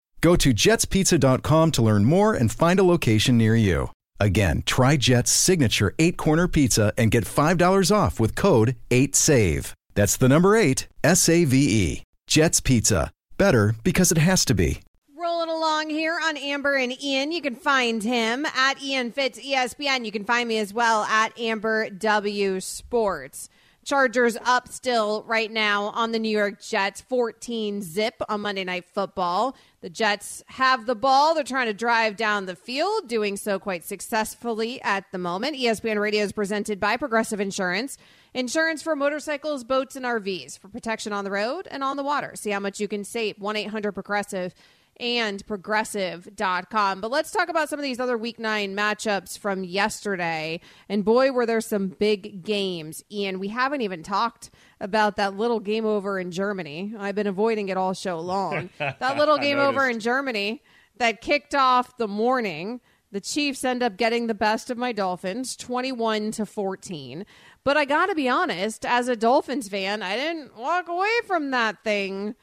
Go 0.21 0.35
to 0.35 0.53
jetspizza.com 0.53 1.71
to 1.71 1.81
learn 1.81 2.05
more 2.05 2.33
and 2.33 2.51
find 2.51 2.79
a 2.79 2.83
location 2.83 3.37
near 3.37 3.55
you. 3.55 3.89
Again, 4.19 4.61
try 4.67 4.97
Jet's 4.97 5.31
signature 5.31 5.95
eight 5.97 6.15
corner 6.15 6.47
pizza 6.47 6.93
and 6.95 7.09
get 7.09 7.25
$5 7.25 7.95
off 7.95 8.19
with 8.19 8.35
code 8.35 8.75
8SAVE. 8.91 9.73
That's 9.95 10.17
the 10.17 10.29
number 10.29 10.55
eight, 10.55 10.87
S 11.03 11.27
A 11.27 11.43
V 11.45 11.57
E. 11.57 12.03
Jet's 12.27 12.61
Pizza. 12.61 13.11
Better 13.37 13.75
because 13.83 14.11
it 14.11 14.19
has 14.19 14.45
to 14.45 14.53
be. 14.53 14.81
Rolling 15.17 15.49
along 15.49 15.89
here 15.89 16.17
on 16.23 16.37
Amber 16.37 16.75
and 16.75 16.93
Ian. 17.03 17.31
You 17.31 17.41
can 17.41 17.55
find 17.55 18.01
him 18.03 18.45
at 18.45 18.81
Ian 18.81 19.11
Fitz 19.11 19.39
ESPN. 19.39 20.05
You 20.05 20.11
can 20.11 20.23
find 20.23 20.47
me 20.47 20.59
as 20.59 20.73
well 20.73 21.03
at 21.03 21.37
Amber 21.39 21.89
W 21.89 22.59
Sports. 22.59 23.49
Chargers 23.83 24.37
up 24.45 24.67
still 24.67 25.23
right 25.27 25.51
now 25.51 25.85
on 25.85 26.11
the 26.11 26.19
New 26.19 26.29
York 26.29 26.61
Jets, 26.61 27.01
14 27.01 27.81
zip 27.81 28.21
on 28.29 28.41
Monday 28.41 28.63
Night 28.63 28.85
Football. 28.85 29.55
The 29.81 29.89
Jets 29.89 30.43
have 30.45 30.85
the 30.85 30.93
ball. 30.93 31.33
They're 31.33 31.43
trying 31.43 31.65
to 31.65 31.73
drive 31.73 32.15
down 32.15 32.45
the 32.45 32.55
field, 32.55 33.07
doing 33.07 33.35
so 33.35 33.57
quite 33.57 33.83
successfully 33.83 34.79
at 34.83 35.05
the 35.11 35.17
moment. 35.17 35.57
ESPN 35.57 35.99
Radio 35.99 36.23
is 36.23 36.31
presented 36.31 36.79
by 36.79 36.97
Progressive 36.97 37.39
Insurance. 37.39 37.97
Insurance 38.35 38.83
for 38.83 38.95
motorcycles, 38.95 39.63
boats, 39.63 39.95
and 39.95 40.05
RVs 40.05 40.59
for 40.59 40.67
protection 40.67 41.13
on 41.13 41.23
the 41.23 41.31
road 41.31 41.67
and 41.71 41.83
on 41.83 41.97
the 41.97 42.03
water. 42.03 42.33
See 42.35 42.51
how 42.51 42.59
much 42.59 42.79
you 42.79 42.87
can 42.87 43.03
save. 43.03 43.39
1 43.39 43.55
800 43.55 43.91
Progressive 43.91 44.53
and 45.01 45.45
progressive.com. 45.47 47.01
But 47.01 47.09
let's 47.09 47.31
talk 47.31 47.49
about 47.49 47.69
some 47.69 47.79
of 47.79 47.83
these 47.83 47.99
other 47.99 48.17
week 48.17 48.37
nine 48.37 48.75
matchups 48.75 49.37
from 49.39 49.63
yesterday. 49.63 50.61
And 50.87 51.03
boy, 51.03 51.31
were 51.31 51.47
there 51.47 51.59
some 51.59 51.87
big 51.87 52.43
games. 52.43 53.03
Ian, 53.11 53.39
we 53.39 53.47
haven't 53.47 53.81
even 53.81 54.03
talked 54.03 54.51
about 54.81 55.15
that 55.15 55.37
little 55.37 55.59
game 55.59 55.85
over 55.85 56.19
in 56.19 56.31
Germany. 56.31 56.93
I've 56.97 57.15
been 57.15 57.27
avoiding 57.27 57.69
it 57.69 57.77
all 57.77 57.93
show 57.93 58.19
long. 58.19 58.69
That 58.79 59.17
little 59.17 59.37
game 59.39 59.59
over 59.59 59.87
in 59.87 59.99
Germany 59.99 60.61
that 60.97 61.21
kicked 61.21 61.55
off 61.55 61.97
the 61.97 62.07
morning. 62.07 62.81
The 63.11 63.21
Chiefs 63.21 63.63
end 63.63 63.83
up 63.83 63.97
getting 63.97 64.27
the 64.27 64.33
best 64.33 64.69
of 64.69 64.77
my 64.77 64.91
Dolphins, 64.91 65.55
21 65.55 66.31
to 66.31 66.45
14. 66.45 67.25
But 67.63 67.77
I 67.77 67.85
got 67.85 68.07
to 68.07 68.15
be 68.15 68.27
honest, 68.27 68.85
as 68.85 69.07
a 69.07 69.15
Dolphins 69.15 69.69
fan, 69.69 70.01
I 70.01 70.15
didn't 70.15 70.57
walk 70.57 70.87
away 70.87 71.11
from 71.27 71.51
that 71.51 71.83
thing 71.83 72.35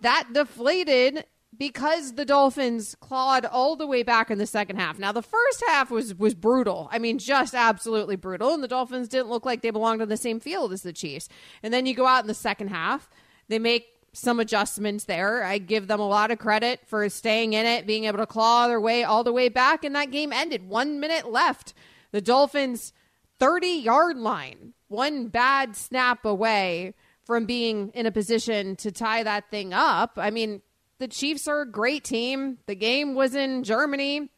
that 0.00 0.28
deflated 0.32 1.24
because 1.56 2.14
the 2.14 2.24
Dolphins 2.24 2.96
clawed 3.00 3.44
all 3.44 3.76
the 3.76 3.86
way 3.86 4.02
back 4.02 4.30
in 4.30 4.38
the 4.38 4.46
second 4.46 4.76
half. 4.76 4.98
Now 4.98 5.12
the 5.12 5.22
first 5.22 5.62
half 5.66 5.90
was 5.90 6.14
was 6.14 6.34
brutal. 6.34 6.88
I 6.90 6.98
mean, 6.98 7.18
just 7.18 7.54
absolutely 7.54 8.16
brutal. 8.16 8.54
And 8.54 8.62
the 8.62 8.68
Dolphins 8.68 9.08
didn't 9.08 9.28
look 9.28 9.44
like 9.44 9.62
they 9.62 9.70
belonged 9.70 10.02
on 10.02 10.08
the 10.08 10.16
same 10.16 10.40
field 10.40 10.72
as 10.72 10.82
the 10.82 10.92
Chiefs. 10.92 11.28
And 11.62 11.72
then 11.72 11.86
you 11.86 11.94
go 11.94 12.06
out 12.06 12.24
in 12.24 12.28
the 12.28 12.34
second 12.34 12.68
half, 12.68 13.10
they 13.48 13.58
make 13.58 13.86
some 14.12 14.40
adjustments 14.40 15.04
there. 15.04 15.42
I 15.42 15.58
give 15.58 15.88
them 15.88 16.00
a 16.00 16.08
lot 16.08 16.30
of 16.30 16.38
credit 16.38 16.80
for 16.86 17.08
staying 17.08 17.54
in 17.54 17.64
it, 17.64 17.86
being 17.86 18.04
able 18.04 18.18
to 18.18 18.26
claw 18.26 18.68
their 18.68 18.80
way 18.80 19.04
all 19.04 19.24
the 19.24 19.32
way 19.32 19.48
back, 19.48 19.84
and 19.84 19.94
that 19.94 20.10
game 20.10 20.32
ended. 20.32 20.68
One 20.68 21.00
minute 21.00 21.30
left. 21.30 21.72
The 22.10 22.20
Dolphins 22.20 22.92
30 23.38 23.68
yard 23.68 24.18
line, 24.18 24.74
one 24.88 25.28
bad 25.28 25.76
snap 25.76 26.24
away 26.24 26.94
from 27.24 27.46
being 27.46 27.90
in 27.94 28.04
a 28.04 28.12
position 28.12 28.76
to 28.76 28.92
tie 28.92 29.22
that 29.22 29.50
thing 29.50 29.72
up. 29.72 30.12
I 30.16 30.30
mean, 30.30 30.60
the 31.02 31.08
Chiefs 31.08 31.48
are 31.48 31.62
a 31.62 31.66
great 31.66 32.04
team. 32.04 32.58
The 32.66 32.76
game 32.76 33.16
was 33.16 33.34
in 33.34 33.64
Germany. 33.64 34.30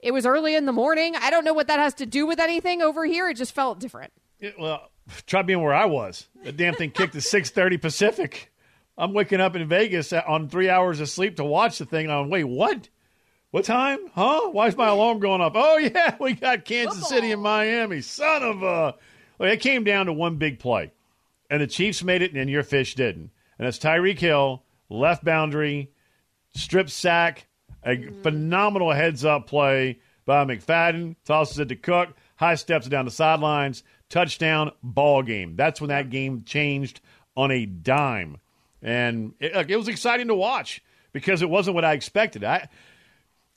It 0.00 0.10
was 0.10 0.26
early 0.26 0.56
in 0.56 0.66
the 0.66 0.72
morning. 0.72 1.14
I 1.14 1.30
don't 1.30 1.44
know 1.44 1.52
what 1.54 1.68
that 1.68 1.78
has 1.78 1.94
to 1.94 2.06
do 2.06 2.26
with 2.26 2.40
anything 2.40 2.82
over 2.82 3.06
here. 3.06 3.28
It 3.28 3.36
just 3.36 3.54
felt 3.54 3.78
different. 3.78 4.12
It, 4.40 4.58
well, 4.58 4.90
try 5.26 5.42
being 5.42 5.62
where 5.62 5.72
I 5.72 5.84
was. 5.84 6.26
The 6.42 6.50
damn 6.50 6.74
thing 6.74 6.90
kicked 6.90 7.14
at 7.14 7.22
six 7.22 7.50
thirty 7.50 7.76
Pacific. 7.76 8.52
I'm 8.96 9.14
waking 9.14 9.40
up 9.40 9.54
in 9.54 9.68
Vegas 9.68 10.12
on 10.12 10.48
three 10.48 10.68
hours 10.68 10.98
of 10.98 11.08
sleep 11.08 11.36
to 11.36 11.44
watch 11.44 11.78
the 11.78 11.86
thing. 11.86 12.10
I'm 12.10 12.28
wait, 12.28 12.42
what? 12.42 12.88
What 13.52 13.64
time? 13.64 14.00
Huh? 14.12 14.50
Why 14.50 14.66
is 14.66 14.76
my 14.76 14.88
alarm 14.88 15.20
going 15.20 15.40
off? 15.40 15.52
Oh 15.54 15.78
yeah, 15.78 16.16
we 16.20 16.32
got 16.32 16.64
Kansas 16.64 16.94
Football. 16.94 17.08
City 17.08 17.30
and 17.30 17.40
Miami. 17.40 18.00
Son 18.00 18.42
of 18.42 18.64
a! 18.64 18.96
Well, 19.38 19.52
it 19.52 19.60
came 19.60 19.84
down 19.84 20.06
to 20.06 20.12
one 20.12 20.38
big 20.38 20.58
play, 20.58 20.90
and 21.48 21.62
the 21.62 21.68
Chiefs 21.68 22.02
made 22.02 22.22
it, 22.22 22.34
and 22.34 22.50
your 22.50 22.64
fish 22.64 22.96
didn't. 22.96 23.30
And 23.60 23.68
it's 23.68 23.78
Tyreek 23.78 24.18
Hill 24.18 24.64
left 24.88 25.24
boundary, 25.24 25.92
strip 26.54 26.90
sack, 26.90 27.46
a 27.82 27.90
mm. 27.90 28.22
phenomenal 28.22 28.92
heads 28.92 29.24
up 29.24 29.46
play 29.46 30.00
by 30.26 30.44
McFadden, 30.44 31.16
tosses 31.24 31.58
it 31.58 31.68
to 31.68 31.76
Cook, 31.76 32.14
high 32.36 32.54
steps 32.54 32.88
down 32.88 33.04
the 33.04 33.10
sidelines, 33.10 33.82
touchdown, 34.08 34.72
ball 34.82 35.22
game. 35.22 35.56
That's 35.56 35.80
when 35.80 35.88
that 35.88 36.10
game 36.10 36.42
changed 36.44 37.00
on 37.36 37.50
a 37.50 37.66
dime. 37.66 38.38
And 38.82 39.34
it, 39.40 39.70
it 39.70 39.76
was 39.76 39.88
exciting 39.88 40.28
to 40.28 40.34
watch 40.34 40.82
because 41.12 41.42
it 41.42 41.50
wasn't 41.50 41.74
what 41.74 41.84
I 41.84 41.94
expected. 41.94 42.44
I 42.44 42.68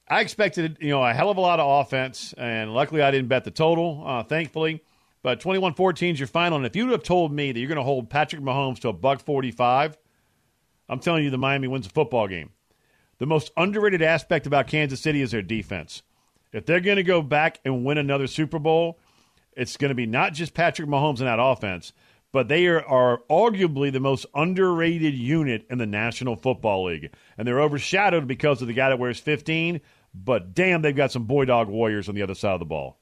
I 0.07 0.19
expected, 0.19 0.77
you 0.81 0.89
know, 0.89 1.03
a 1.03 1.13
hell 1.13 1.29
of 1.29 1.37
a 1.37 1.41
lot 1.41 1.61
of 1.61 1.85
offense, 1.85 2.33
and 2.37 2.73
luckily 2.73 3.01
I 3.01 3.11
didn't 3.11 3.29
bet 3.29 3.45
the 3.45 3.51
total, 3.51 4.03
uh, 4.05 4.23
thankfully. 4.23 4.83
But 5.23 5.39
21-14 5.39 6.13
is 6.13 6.19
your 6.19 6.27
final, 6.27 6.57
and 6.57 6.65
if 6.65 6.75
you 6.75 6.85
would 6.85 6.91
have 6.91 7.03
told 7.03 7.31
me 7.31 7.51
that 7.51 7.59
you're 7.59 7.69
going 7.69 7.77
to 7.77 7.83
hold 7.83 8.09
Patrick 8.09 8.41
Mahomes 8.41 8.79
to 8.79 8.89
a 8.89 8.93
buck 8.93 9.21
45– 9.21 9.97
I'm 10.91 10.99
telling 10.99 11.23
you, 11.23 11.29
the 11.29 11.37
Miami 11.37 11.69
wins 11.69 11.87
a 11.87 11.89
football 11.89 12.27
game. 12.27 12.51
The 13.17 13.25
most 13.25 13.51
underrated 13.55 14.01
aspect 14.01 14.45
about 14.45 14.67
Kansas 14.67 14.99
City 14.99 15.21
is 15.21 15.31
their 15.31 15.41
defense. 15.41 16.03
If 16.51 16.65
they're 16.65 16.81
going 16.81 16.97
to 16.97 17.03
go 17.03 17.21
back 17.21 17.61
and 17.63 17.85
win 17.85 17.97
another 17.97 18.27
Super 18.27 18.59
Bowl, 18.59 18.99
it's 19.53 19.77
going 19.77 19.89
to 19.89 19.95
be 19.95 20.05
not 20.05 20.33
just 20.33 20.53
Patrick 20.53 20.89
Mahomes 20.89 21.19
in 21.19 21.25
that 21.25 21.41
offense, 21.41 21.93
but 22.33 22.49
they 22.49 22.67
are, 22.67 22.83
are, 22.85 23.21
arguably 23.29 23.91
the 23.91 23.99
most 24.01 24.25
underrated 24.35 25.13
unit 25.13 25.65
in 25.69 25.77
the 25.77 25.85
National 25.85 26.35
Football 26.35 26.85
League. 26.85 27.13
And 27.37 27.47
they're 27.47 27.61
overshadowed 27.61 28.27
because 28.27 28.61
of 28.61 28.67
the 28.67 28.73
guy 28.73 28.89
that 28.89 28.99
wears 28.99 29.19
15, 29.19 29.79
but 30.13 30.53
damn, 30.53 30.81
they've 30.81 30.95
got 30.95 31.11
some 31.11 31.23
boy 31.23 31.45
dog 31.45 31.69
warriors 31.69 32.09
on 32.09 32.15
the 32.15 32.21
other 32.21 32.35
side 32.35 32.53
of 32.53 32.59
the 32.59 32.65
ball. 32.65 33.00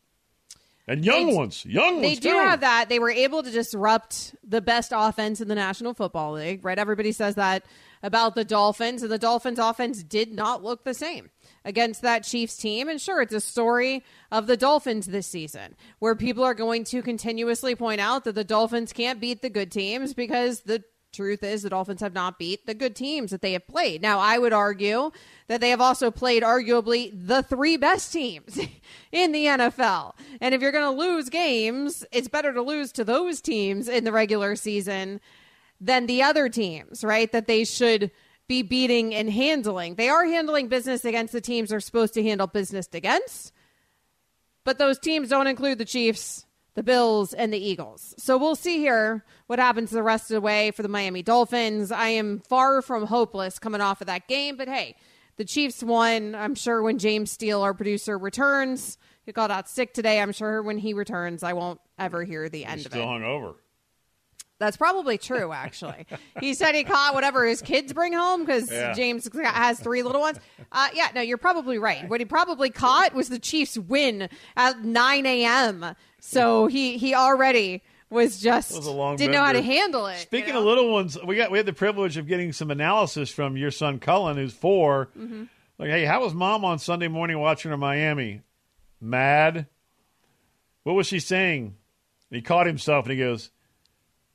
And 0.89 1.05
young 1.05 1.27
they, 1.27 1.35
ones, 1.35 1.65
young 1.65 2.01
they 2.01 2.07
ones. 2.07 2.19
They 2.19 2.29
do 2.29 2.31
too. 2.31 2.39
have 2.39 2.61
that. 2.61 2.89
They 2.89 2.97
were 2.97 3.11
able 3.11 3.43
to 3.43 3.51
disrupt 3.51 4.35
the 4.43 4.59
best 4.59 4.91
offense 4.91 5.39
in 5.39 5.47
the 5.47 5.53
National 5.53 5.93
Football 5.93 6.33
League, 6.33 6.65
right? 6.65 6.79
Everybody 6.79 7.11
says 7.11 7.35
that 7.35 7.63
about 8.01 8.33
the 8.33 8.43
Dolphins, 8.43 9.03
and 9.03 9.11
the 9.11 9.19
Dolphins' 9.19 9.59
offense 9.59 10.01
did 10.01 10.33
not 10.33 10.63
look 10.63 10.83
the 10.83 10.95
same 10.95 11.29
against 11.63 12.01
that 12.01 12.23
Chiefs 12.23 12.57
team. 12.57 12.89
And 12.89 12.99
sure, 12.99 13.21
it's 13.21 13.35
a 13.35 13.39
story 13.39 14.03
of 14.31 14.47
the 14.47 14.57
Dolphins 14.57 15.05
this 15.05 15.27
season, 15.27 15.75
where 15.99 16.15
people 16.15 16.43
are 16.43 16.55
going 16.55 16.85
to 16.85 17.03
continuously 17.03 17.75
point 17.75 18.01
out 18.01 18.23
that 18.23 18.33
the 18.33 18.43
Dolphins 18.43 18.91
can't 18.91 19.21
beat 19.21 19.43
the 19.43 19.49
good 19.51 19.71
teams 19.71 20.15
because 20.15 20.61
the 20.61 20.83
truth 21.11 21.43
is 21.43 21.63
the 21.63 21.69
Dolphins 21.69 22.01
have 22.01 22.13
not 22.13 22.39
beat 22.39 22.65
the 22.65 22.73
good 22.73 22.95
teams 22.95 23.31
that 23.31 23.41
they 23.41 23.53
have 23.53 23.67
played. 23.67 24.01
Now, 24.01 24.19
I 24.19 24.37
would 24.37 24.53
argue 24.53 25.11
that 25.47 25.61
they 25.61 25.69
have 25.69 25.81
also 25.81 26.11
played 26.11 26.43
arguably 26.43 27.11
the 27.13 27.43
three 27.43 27.77
best 27.77 28.13
teams 28.13 28.57
in 29.11 29.31
the 29.31 29.45
NFL. 29.45 30.13
And 30.41 30.53
if 30.53 30.61
you're 30.61 30.71
going 30.71 30.95
to 30.95 31.01
lose 31.01 31.29
games, 31.29 32.05
it's 32.11 32.27
better 32.27 32.53
to 32.53 32.61
lose 32.61 32.91
to 32.93 33.03
those 33.03 33.41
teams 33.41 33.87
in 33.87 34.03
the 34.03 34.11
regular 34.11 34.55
season 34.55 35.19
than 35.81 36.05
the 36.05 36.23
other 36.23 36.49
teams, 36.49 37.03
right? 37.03 37.31
That 37.31 37.47
they 37.47 37.63
should 37.63 38.11
be 38.47 38.61
beating 38.63 39.13
and 39.13 39.29
handling. 39.29 39.95
They 39.95 40.09
are 40.09 40.25
handling 40.25 40.67
business 40.67 41.05
against 41.05 41.33
the 41.33 41.41
teams 41.41 41.69
they're 41.69 41.79
supposed 41.79 42.15
to 42.15 42.23
handle 42.23 42.47
business 42.47 42.89
against. 42.93 43.53
but 44.63 44.77
those 44.77 44.99
teams 44.99 45.29
don't 45.29 45.47
include 45.47 45.77
the 45.77 45.85
Chiefs, 45.85 46.45
the 46.79 46.83
Bills, 46.83 47.33
and 47.33 47.51
the 47.51 47.57
Eagles. 47.57 48.15
So 48.17 48.37
we'll 48.37 48.55
see 48.55 48.77
here 48.77 49.25
what 49.47 49.59
happens 49.59 49.89
the 49.91 50.01
rest 50.01 50.31
of 50.31 50.35
the 50.35 50.39
way 50.41 50.71
for 50.71 50.81
the 50.81 50.87
Miami 50.87 51.21
Dolphins. 51.21 51.91
I 51.91 52.07
am 52.07 52.39
far 52.39 52.81
from 52.81 53.05
hopeless 53.05 53.59
coming 53.59 53.81
off 53.81 53.99
of 53.99 54.07
that 54.07 54.29
game, 54.29 54.55
but 54.55 54.69
hey, 54.69 54.95
the 55.35 55.43
Chiefs 55.43 55.83
won. 55.83 56.35
I'm 56.35 56.55
sure 56.55 56.81
when 56.81 56.97
James 56.97 57.31
Steele, 57.31 57.61
our 57.63 57.73
producer, 57.73 58.17
returns, 58.17 58.97
he 59.25 59.33
got 59.33 59.51
out 59.51 59.67
sick 59.67 59.93
today. 59.93 60.21
I'm 60.21 60.31
sure 60.31 60.63
when 60.63 60.77
he 60.77 60.93
returns, 60.93 61.43
I 61.43 61.51
won't 61.51 61.81
ever 61.97 62.23
hear 62.23 62.47
the 62.47 62.63
end 62.63 62.77
He's 62.77 62.85
of 62.85 62.93
still 62.93 63.03
it. 63.03 63.07
hungover. 63.07 63.55
That's 64.57 64.77
probably 64.77 65.17
true, 65.17 65.51
actually. 65.51 66.05
he 66.39 66.53
said 66.53 66.75
he 66.75 66.85
caught 66.85 67.13
whatever 67.13 67.45
his 67.45 67.61
kids 67.61 67.91
bring 67.91 68.13
home 68.13 68.45
because 68.45 68.71
Yeah. 68.71 68.93
James 68.93 69.27
has 69.43 69.81
three 69.81 70.01
little 70.03 70.21
ones. 70.21 70.37
Uh, 70.71 70.87
yeah, 70.93 71.07
no, 71.13 71.19
you're 71.19 71.37
probably 71.37 71.77
right. 71.77 72.07
What 72.09 72.21
he 72.21 72.25
probably 72.25 72.69
caught 72.69 73.13
was 73.13 73.27
the 73.27 73.39
Chiefs 73.39 73.77
win 73.77 74.29
at 74.55 74.83
9 74.83 75.25
a.m. 75.25 75.93
So 76.19 76.67
he 76.67 76.97
he 76.97 77.13
already 77.15 77.81
was 78.09 78.39
just 78.39 78.75
was 78.75 78.85
a 78.87 78.91
long 78.91 79.15
didn't 79.17 79.33
know 79.33 79.43
how 79.43 79.51
to 79.53 79.61
handle 79.61 80.07
it. 80.07 80.13
you 80.13 80.19
Speaking 80.19 80.53
know? 80.53 80.59
of 80.59 80.65
little 80.65 80.91
ones, 80.91 81.17
we 81.25 81.35
got 81.35 81.51
we 81.51 81.57
had 81.59 81.65
the 81.65 81.73
privilege 81.73 82.17
of 82.17 82.27
getting 82.27 82.51
some 82.53 82.71
analysis 82.71 83.29
from 83.29 83.55
your 83.57 83.71
son 83.71 83.99
Cullen, 83.99 84.37
who's 84.37 84.53
4 84.53 85.09
Mm-hmm. 85.17 85.43
Like, 85.77 85.89
hey, 85.91 86.03
how 86.03 86.21
was 86.21 86.33
mom 86.33 86.65
on 86.65 86.77
Sunday 86.79 87.07
morning 87.07 87.39
watching 87.39 87.71
her 87.71 87.77
Miami? 87.77 88.41
Mad. 88.99 89.67
What 90.83 90.93
was 90.93 91.07
she 91.07 91.19
saying? 91.19 91.75
And 92.29 92.35
he 92.35 92.41
caught 92.41 92.65
himself 92.67 93.05
and 93.05 93.13
he 93.13 93.17
goes, 93.17 93.49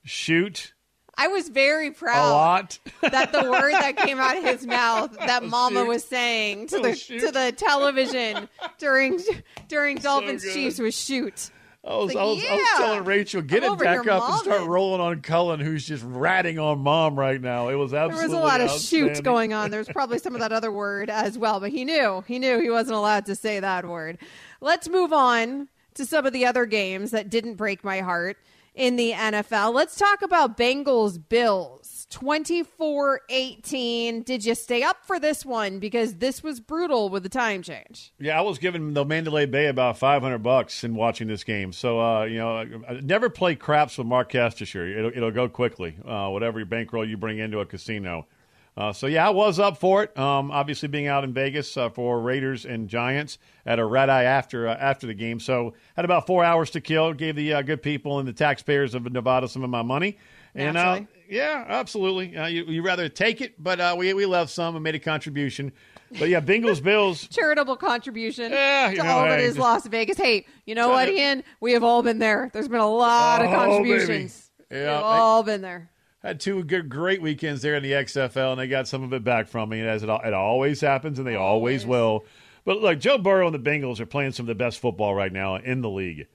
"Shoot 0.05 0.73
I 1.17 1.29
was 1.29 1.49
very 1.49 1.89
a 1.89 1.93
proud 1.93 2.31
lot." 2.33 2.79
that 3.03 3.33
the 3.33 3.43
word 3.51 3.73
that 3.73 3.97
came 3.99 4.19
out 4.19 4.37
of 4.37 4.43
his 4.45 4.67
mouth 4.67 5.17
that 5.19 5.45
Mama 5.45 5.81
shoot. 5.81 5.89
was 5.89 6.05
saying 6.05 6.67
to 6.69 6.77
Oh, 6.79 6.83
the 6.83 6.95
shoot. 6.97 7.21
to 7.21 7.31
the 7.31 7.53
television 7.53 8.49
during 8.79 9.21
during 9.69 9.99
Dolphins 9.99 10.43
good. 10.45 10.55
Chiefs 10.55 10.79
was 10.79 10.97
shoot. 10.97 11.51
I 11.87 11.97
was, 11.97 12.15
Like, 12.15 12.17
I 12.17 12.25
was, 12.25 12.45
I 12.49 12.55
was 12.55 12.69
telling 12.79 13.05
Rachel, 13.05 13.43
get 13.43 13.63
I'm 13.63 13.75
it 13.75 13.79
back 13.79 14.07
up 14.07 14.29
and 14.31 14.39
start 14.39 14.63
rolling 14.67 15.03
on 15.03 15.21
Cullen, 15.21 15.61
who's 15.61 15.87
just 15.87 16.03
ratting 16.07 16.59
on 16.59 16.79
mom 16.79 17.19
right 17.19 17.39
now. 17.39 17.69
It 17.69 17.75
was 17.75 17.93
absolutely 17.93 18.29
There 18.29 18.41
was 18.41 18.43
a 18.43 18.47
lot 18.47 18.61
of 18.63 18.81
shoots 18.81 19.21
going 19.21 19.53
on. 19.53 19.71
There's 19.71 19.89
probably 19.89 20.19
some 20.19 20.35
of 20.35 20.41
that 20.41 20.51
other 20.51 20.73
word 20.73 21.11
as 21.11 21.37
well, 21.37 21.61
but 21.61 21.71
he 21.71 21.85
knew. 21.85 22.25
He 22.27 22.39
knew 22.39 22.59
he 22.59 22.71
wasn't 22.71 22.97
allowed 22.97 23.27
to 23.27 23.35
say 23.35 23.61
that 23.61 23.87
word. 23.87 24.17
Let's 24.63 24.89
move 24.89 25.13
on 25.13 25.69
to 25.95 26.05
some 26.07 26.27
of 26.27 26.33
the 26.33 26.47
other 26.47 26.67
games 26.67 27.11
that 27.13 27.31
didn't 27.31 27.55
break 27.55 27.85
my 27.85 28.01
heart 28.01 28.37
in 28.75 28.97
the 28.97 29.13
NFL. 29.13 29.73
Let's 29.73 29.97
talk 29.97 30.23
about 30.23 30.57
Bengals 30.57 31.19
Bills. 31.29 32.07
24-18. 32.11 34.25
Did 34.25 34.45
you 34.45 34.55
stay 34.55 34.83
up 34.83 35.05
for 35.05 35.19
this 35.19 35.45
one 35.45 35.79
because 35.79 36.17
this 36.17 36.43
was 36.43 36.61
brutal 36.61 37.09
with 37.09 37.23
the 37.23 37.29
time 37.29 37.63
change? 37.63 38.13
Yeah, 38.19 38.39
I 38.39 38.43
was 38.43 38.59
giving 38.59 38.95
the 38.95 39.05
Mandalay 39.05 39.47
Bay 39.47 39.67
about 39.67 39.99
five 39.99 40.23
hundred 40.23 40.43
bucks 40.43 40.85
in 40.85 40.95
watching 40.95 41.29
this 41.29 41.45
game. 41.45 41.73
So 41.73 42.01
uh, 42.01 42.25
you 42.25 42.39
know, 42.39 42.59
I- 42.89 43.01
never 43.03 43.31
play 43.31 43.57
craps 43.57 43.99
with 43.99 44.07
Marc 44.07 44.33
Kestecher. 44.33 44.97
It'll, 44.97 45.11
it'll 45.11 45.31
go 45.31 45.49
quickly. 45.49 45.97
Uh, 46.05 46.29
whatever 46.29 46.65
bankroll 46.65 47.09
you 47.09 47.17
bring 47.17 47.39
into 47.39 47.61
a 47.61 47.67
casino. 47.67 48.27
Uh, 48.77 48.93
so 48.93 49.07
yeah, 49.07 49.27
I 49.27 49.31
was 49.31 49.61
up 49.61 49.77
for 49.79 50.03
it. 50.03 50.19
Um, 50.19 50.51
obviously, 50.51 50.89
being 50.89 51.07
out 51.07 51.23
in 51.23 51.33
Vegas 51.33 51.77
uh, 51.77 51.91
for 51.91 52.21
Raiders 52.21 52.65
and 52.67 52.89
Giants 52.89 53.39
at 53.65 53.79
a 53.79 53.85
red 53.85 54.11
eye 54.11 54.25
after 54.25 54.67
uh, 54.67 54.75
after 54.75 55.07
the 55.07 55.15
game, 55.15 55.39
so 55.39 55.75
had 55.95 56.05
about 56.05 56.27
four 56.27 56.43
hours 56.45 56.71
to 56.71 56.81
kill. 56.81 57.13
Gave 57.13 57.37
the 57.37 57.55
uh, 57.55 57.63
good 57.63 57.83
people 57.83 58.19
and 58.19 58.27
the 58.27 58.33
taxpayers 58.33 58.95
of 58.95 59.11
Nevada 59.13 59.47
some 59.49 59.63
of 59.63 59.71
my 59.71 59.83
money. 59.83 60.19
And 60.57 60.77
uh, 60.77 61.01
yeah, 61.29 61.65
absolutely. 61.69 62.37
Uh, 62.37 62.47
you 62.47 62.65
you 62.65 62.83
rather 62.83 63.09
take 63.09 63.41
it, 63.41 63.63
but 63.63 63.79
uh, 63.81 63.95
we 63.97 64.13
we 64.13 64.27
left 64.27 64.51
some 64.51 64.75
and 64.75 64.83
made 64.83 64.97
a 64.97 65.01
contribution. 65.01 65.73
But 66.19 66.29
yeah, 66.29 66.41
Bengals 66.41 66.83
Bills. 66.83 67.29
Charitable 67.29 67.77
contribution 67.77 68.51
Yeah, 68.53 68.91
to 68.91 69.03
know, 69.03 69.09
all 69.09 69.25
that 69.25 69.39
hey, 69.39 69.45
is 69.47 69.51
just- 69.55 69.59
Las 69.61 69.87
Vegas. 69.87 70.17
Hey, 70.17 70.47
you 70.67 70.75
know 70.75 70.89
what, 70.89 71.09
Ian? 71.09 71.45
We 71.61 71.73
have 71.73 71.83
all 71.85 72.03
been 72.03 72.19
there. 72.19 72.51
There's 72.53 72.69
been 72.69 72.81
a 72.81 72.89
lot 72.91 73.41
of 73.43 73.51
Oh, 73.51 73.55
contributions. 73.55 74.51
baby. 74.69 74.81
We've 74.81 74.87
Yeah, 74.89 75.01
all 75.01 75.43
been 75.45 75.61
there. 75.61 75.91
Had 76.25 76.41
two 76.41 76.65
good, 76.65 76.89
great 76.89 77.21
weekends 77.21 77.61
there 77.61 77.75
in 77.75 77.83
the 77.83 77.93
XFL, 77.93 78.53
and 78.53 78.59
they 78.59 78.67
got 78.67 78.89
some 78.89 79.03
of 79.03 79.13
it 79.13 79.23
back 79.23 79.47
from 79.47 79.69
me, 79.69 79.83
as 79.83 80.03
it, 80.03 80.09
it 80.09 80.33
always 80.33 80.81
happens, 80.81 81.19
and 81.19 81.29
they 81.29 81.37
always, 81.37 81.85
Always. 81.85 81.87
will. 81.87 82.25
But 82.65 82.81
look, 82.81 82.99
Joe 82.99 83.19
Burrow 83.19 83.47
and 83.47 83.55
the 83.55 83.59
Bengals 83.71 84.01
are 84.01 84.07
playing 84.07 84.33
some 84.33 84.45
of 84.45 84.49
the 84.49 84.55
best 84.55 84.81
football 84.81 85.15
right 85.15 85.31
now 85.31 85.57
in 85.57 85.83
the 85.83 85.91
league, 85.91 86.27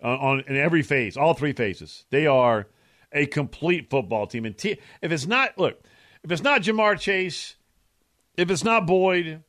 uh, 0.00 0.06
on 0.16 0.44
in 0.46 0.56
every 0.56 0.82
phase, 0.82 1.16
all 1.16 1.34
three 1.34 1.52
phases. 1.52 2.06
They 2.10 2.28
are 2.28 2.68
a 3.10 3.26
complete 3.26 3.90
football 3.90 4.28
team. 4.28 4.44
And 4.44 4.56
te- 4.56 4.78
if 5.02 5.10
it's 5.10 5.26
not, 5.26 5.58
look, 5.58 5.82
if 6.22 6.30
it's 6.30 6.42
not 6.42 6.62
Ja'Marr 6.62 6.96
Chase, 6.96 7.56
if 8.36 8.48
it's 8.48 8.62
not 8.62 8.86
Boyd, 8.86 9.42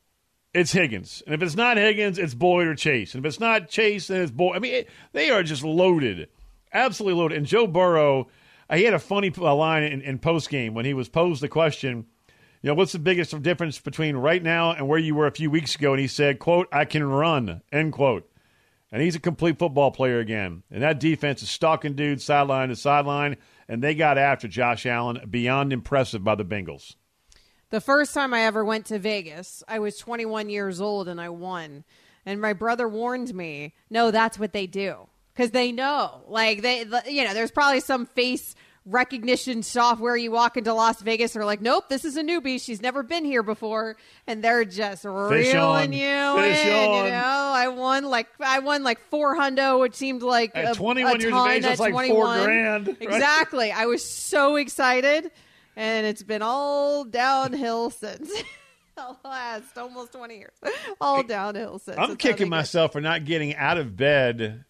it's 0.55 0.71
Higgins. 0.71 1.21
And 1.27 1.35
if 1.35 1.43
it's 1.43 1.55
not 1.55 1.77
Higgins, 1.77 2.17
it's 2.17 2.33
Boyd 2.33 2.65
or 2.65 2.73
Chase. 2.73 3.13
And 3.13 3.23
if 3.23 3.29
it's 3.29 3.39
not 3.39 3.69
Chase, 3.69 4.07
then 4.07 4.21
it's 4.21 4.31
Boyd. 4.31 4.55
I 4.55 4.59
mean, 4.59 4.73
it, 4.73 4.89
they 5.11 5.29
are 5.29 5.43
just 5.43 5.63
loaded, 5.63 6.29
absolutely 6.73 7.19
loaded. 7.19 7.37
And 7.37 7.45
Joe 7.45 7.67
Burrow, 7.67 8.27
he 8.73 8.83
had 8.83 8.93
a 8.93 8.99
funny 8.99 9.29
line 9.29 9.83
in, 9.83 10.01
in 10.01 10.19
post 10.19 10.49
game 10.49 10.73
when 10.73 10.85
he 10.85 10.93
was 10.93 11.09
posed 11.09 11.41
the 11.41 11.47
question, 11.47 12.05
you 12.61 12.69
know, 12.69 12.73
what's 12.73 12.91
the 12.91 12.99
biggest 12.99 13.41
difference 13.41 13.79
between 13.79 14.17
right 14.17 14.41
now 14.41 14.71
and 14.71 14.87
where 14.87 14.99
you 14.99 15.15
were 15.15 15.27
a 15.27 15.31
few 15.31 15.49
weeks 15.49 15.75
ago? 15.75 15.93
And 15.93 16.01
he 16.01 16.07
said, 16.07 16.39
quote, 16.39 16.67
I 16.71 16.85
can 16.85 17.03
run, 17.03 17.61
end 17.71 17.93
quote. 17.93 18.29
And 18.91 19.01
he's 19.01 19.15
a 19.15 19.19
complete 19.19 19.59
football 19.59 19.91
player 19.91 20.19
again. 20.19 20.63
And 20.71 20.81
that 20.81 20.99
defense 20.99 21.43
is 21.43 21.49
stalking 21.49 21.93
dudes 21.93 22.23
sideline 22.23 22.69
to 22.69 22.75
sideline. 22.75 23.37
And 23.67 23.83
they 23.83 23.95
got 23.95 24.17
after 24.17 24.47
Josh 24.47 24.85
Allen 24.85 25.27
beyond 25.29 25.73
impressive 25.73 26.23
by 26.23 26.35
the 26.35 26.45
Bengals. 26.45 26.95
The 27.69 27.81
first 27.81 28.13
time 28.13 28.33
I 28.33 28.41
ever 28.41 28.63
went 28.63 28.85
to 28.87 28.97
Vegas, 28.97 29.61
I 29.67 29.79
was 29.79 29.97
21 29.97 30.49
years 30.49 30.79
old 30.79 31.09
and 31.09 31.19
I 31.19 31.29
won. 31.29 31.83
And 32.25 32.39
my 32.39 32.53
brother 32.53 32.87
warned 32.87 33.33
me, 33.35 33.73
no, 33.89 34.09
that's 34.09 34.39
what 34.39 34.53
they 34.53 34.67
do. 34.67 35.07
Because 35.37 35.51
they 35.51 35.71
know. 35.71 36.23
Like, 36.27 36.63
they, 36.63 36.79
you 37.07 37.23
know, 37.23 37.35
there's 37.35 37.51
probably 37.51 37.79
some 37.79 38.07
face 38.07 38.55
recognition 38.87 39.61
software 39.61 40.15
you 40.15 40.31
walk 40.31 40.57
into 40.57 40.73
Las 40.73 40.99
Vegas 41.01 41.35
and 41.35 41.43
are 41.43 41.45
like, 41.45 41.61
nope, 41.61 41.89
this 41.89 42.05
is 42.05 42.17
a 42.17 42.23
newbie. 42.23 42.59
She's 42.59 42.81
never 42.81 43.03
been 43.03 43.23
here 43.23 43.43
before. 43.43 43.97
And 44.25 44.43
they're 44.43 44.65
just 44.65 45.05
reeling 45.05 45.57
on. 45.57 45.93
you 45.93 46.41
Fish 46.41 46.65
in. 46.65 46.73
on. 46.89 47.05
You 47.05 47.11
know, 47.11 47.51
I 47.53 47.67
won 47.67 48.05
like, 48.05 48.27
I 48.39 48.59
won 48.59 48.81
like 48.83 48.99
four 49.11 49.37
hundo, 49.37 49.79
which 49.79 49.93
seemed 49.93 50.23
like 50.23 50.55
At 50.55 50.71
a, 50.71 50.73
21 50.73 51.15
a 51.15 51.19
years 51.19 51.25
of 51.25 51.31
ton 51.31 51.49
age, 51.51 51.61
that's 51.61 51.79
at 51.79 51.83
like 51.83 51.93
four 51.93 52.25
21. 52.25 52.43
grand, 52.43 52.87
right? 52.87 52.97
Exactly. 53.01 53.71
I 53.71 53.85
was 53.85 54.03
so 54.03 54.55
excited 54.55 55.29
and 55.75 56.07
it's 56.07 56.23
been 56.23 56.41
all 56.41 57.03
downhill 57.03 57.91
since. 57.91 58.31
the 58.95 59.15
last 59.23 59.77
almost 59.77 60.13
20 60.13 60.37
years. 60.37 60.53
All 60.99 61.21
downhill 61.21 61.77
since. 61.77 61.97
I'm 61.99 62.15
kicking 62.15 62.49
myself 62.49 62.93
for 62.93 63.01
not 63.01 63.25
getting 63.25 63.55
out 63.55 63.77
of 63.77 63.95
bed 63.95 64.63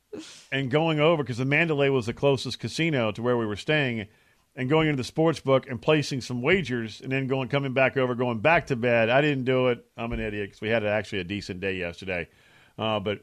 and 0.52 0.70
going 0.70 1.00
over 1.00 1.24
because 1.24 1.38
the 1.38 1.46
Mandalay 1.46 1.90
was 1.90 2.06
the 2.06 2.14
closest 2.14 2.60
casino 2.60 3.12
to 3.12 3.22
where 3.22 3.38
we 3.38 3.46
were 3.46 3.56
staying, 3.56 4.08
and 4.56 4.70
going 4.70 4.88
into 4.88 4.98
the 4.98 5.04
sports 5.04 5.40
book 5.40 5.68
and 5.70 5.82
placing 5.82 6.22
some 6.22 6.42
wagers, 6.42 7.02
and 7.02 7.12
then 7.12 7.28
going 7.28 7.48
coming 7.48 7.74
back 7.74 7.96
over, 7.98 8.16
going 8.16 8.40
back 8.40 8.68
to 8.68 8.76
bed. 8.76 9.10
I 9.10 9.22
didn't 9.22 9.46
do 9.46 9.68
it. 9.68 9.86
I'm 9.96 10.12
an 10.12 10.20
idiot 10.20 10.50
because 10.50 10.62
we 10.62 10.70
had 10.70 10.86
actually 10.86 11.20
a 11.20 11.24
decent 11.24 11.60
day 11.60 11.76
yesterday, 11.76 12.28
uh, 12.78 13.00
but 13.00 13.20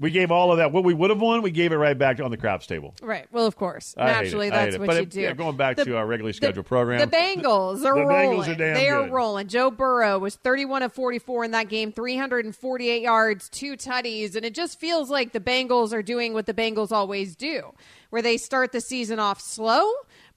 we 0.00 0.10
gave 0.10 0.30
all 0.30 0.52
of 0.52 0.58
that. 0.58 0.72
What 0.72 0.84
we 0.84 0.94
would 0.94 1.10
have 1.10 1.20
won, 1.20 1.42
we 1.42 1.50
gave 1.50 1.72
it 1.72 1.76
right 1.76 1.96
back 1.98 2.20
on 2.20 2.30
the 2.30 2.36
craps 2.36 2.66
table. 2.66 2.94
Right. 3.02 3.26
Well, 3.32 3.46
of 3.46 3.56
course. 3.56 3.94
I 3.98 4.06
Naturally, 4.06 4.48
it. 4.48 4.52
I 4.52 4.60
hate 4.60 4.64
that's 4.66 4.78
what 4.78 4.86
But 4.86 4.96
you 4.96 5.02
it- 5.02 5.10
do. 5.10 5.20
yeah, 5.22 5.32
going 5.34 5.56
back 5.56 5.76
to 5.78 5.96
our 5.96 6.06
regularly 6.06 6.32
the- 6.32 6.36
scheduled 6.36 6.66
program. 6.66 7.00
The 7.00 7.06
Bengals 7.16 7.84
are 7.84 7.94
The 7.94 8.00
Bengals 8.04 8.30
rolling. 8.32 8.50
are 8.50 8.54
damn 8.54 8.74
they 8.74 8.88
are 8.88 9.08
rolling. 9.08 9.48
Joe 9.48 9.70
Burrow 9.70 10.18
was 10.18 10.36
31 10.36 10.82
of 10.82 10.92
44 10.92 11.44
in 11.44 11.50
that 11.52 11.68
game, 11.68 11.92
348 11.92 13.02
yards, 13.02 13.48
two 13.48 13.72
tutties, 13.76 14.36
and 14.36 14.44
it 14.44 14.54
just 14.54 14.78
feels 14.78 15.10
like 15.10 15.32
the 15.32 15.40
Bengals 15.40 15.92
are 15.92 16.02
doing 16.02 16.32
what 16.32 16.46
the 16.46 16.54
Bengals 16.54 16.92
always 16.92 17.34
do, 17.36 17.72
where 18.10 18.22
they 18.22 18.36
start 18.36 18.72
the 18.72 18.80
season 18.80 19.18
off 19.18 19.40
slow. 19.40 19.84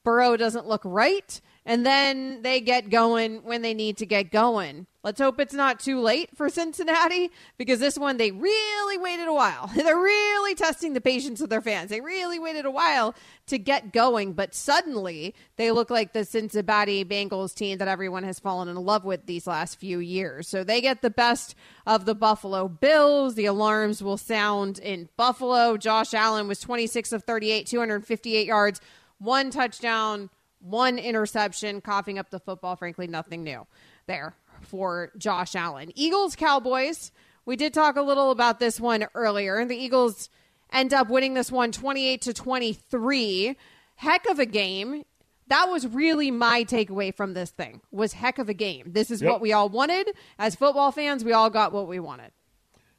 Burrow 0.03 0.35
doesn't 0.37 0.67
look 0.67 0.81
right. 0.83 1.39
And 1.65 1.85
then 1.85 2.41
they 2.41 2.59
get 2.59 2.89
going 2.89 3.43
when 3.43 3.61
they 3.61 3.73
need 3.73 3.97
to 3.97 4.05
get 4.05 4.31
going. 4.31 4.87
Let's 5.03 5.19
hope 5.19 5.39
it's 5.39 5.53
not 5.53 5.79
too 5.79 5.99
late 5.99 6.29
for 6.35 6.47
Cincinnati 6.47 7.31
because 7.57 7.79
this 7.79 7.97
one 7.97 8.17
they 8.17 8.31
really 8.31 8.97
waited 8.97 9.27
a 9.27 9.33
while. 9.33 9.67
They're 9.75 9.95
really 9.95 10.53
testing 10.53 10.93
the 10.93 11.01
patience 11.01 11.41
of 11.41 11.49
their 11.49 11.61
fans. 11.61 11.89
They 11.89 12.01
really 12.01 12.37
waited 12.37 12.65
a 12.65 12.71
while 12.71 13.15
to 13.47 13.57
get 13.57 13.93
going, 13.93 14.33
but 14.33 14.53
suddenly 14.53 15.33
they 15.55 15.71
look 15.71 15.89
like 15.89 16.13
the 16.13 16.23
Cincinnati 16.23 17.03
Bengals 17.03 17.55
team 17.55 17.79
that 17.79 17.87
everyone 17.87 18.23
has 18.23 18.39
fallen 18.39 18.67
in 18.67 18.75
love 18.75 19.03
with 19.03 19.25
these 19.25 19.47
last 19.47 19.79
few 19.79 19.99
years. 19.99 20.47
So 20.47 20.63
they 20.63 20.81
get 20.81 21.01
the 21.01 21.09
best 21.09 21.55
of 21.87 22.05
the 22.05 22.15
Buffalo 22.15 22.67
Bills. 22.67 23.33
The 23.33 23.45
alarms 23.45 24.03
will 24.03 24.17
sound 24.17 24.77
in 24.77 25.09
Buffalo. 25.17 25.77
Josh 25.77 26.13
Allen 26.13 26.47
was 26.47 26.59
26 26.59 27.11
of 27.11 27.23
38, 27.23 27.65
258 27.65 28.47
yards, 28.47 28.81
one 29.17 29.49
touchdown 29.49 30.29
one 30.61 30.97
interception, 30.99 31.81
coughing 31.81 32.17
up 32.19 32.29
the 32.29 32.39
football. 32.39 32.75
Frankly, 32.75 33.07
nothing 33.07 33.43
new 33.43 33.65
there 34.07 34.35
for 34.61 35.11
Josh 35.17 35.55
Allen. 35.55 35.91
Eagles, 35.95 36.35
Cowboys. 36.35 37.11
We 37.45 37.55
did 37.55 37.73
talk 37.73 37.95
a 37.95 38.01
little 38.01 38.31
about 38.31 38.59
this 38.59 38.79
one 38.79 39.07
earlier. 39.15 39.65
The 39.65 39.75
Eagles 39.75 40.29
end 40.71 40.93
up 40.93 41.09
winning 41.09 41.33
this 41.33 41.51
one 41.51 41.71
28 41.71 42.21
to 42.21 42.33
23. 42.33 43.55
Heck 43.95 44.25
of 44.29 44.39
a 44.39 44.45
game. 44.45 45.03
That 45.47 45.65
was 45.69 45.85
really 45.87 46.31
my 46.31 46.63
takeaway 46.63 47.13
from 47.13 47.33
this 47.33 47.49
thing. 47.51 47.81
Was 47.91 48.13
heck 48.13 48.37
of 48.39 48.47
a 48.47 48.53
game. 48.53 48.91
This 48.93 49.11
is 49.11 49.21
Yep. 49.21 49.31
what 49.31 49.41
we 49.41 49.51
all 49.51 49.67
wanted 49.69 50.11
as 50.39 50.55
football 50.55 50.91
fans. 50.91 51.25
We 51.25 51.33
all 51.33 51.49
got 51.49 51.73
what 51.73 51.87
we 51.87 51.99
wanted. 51.99 52.31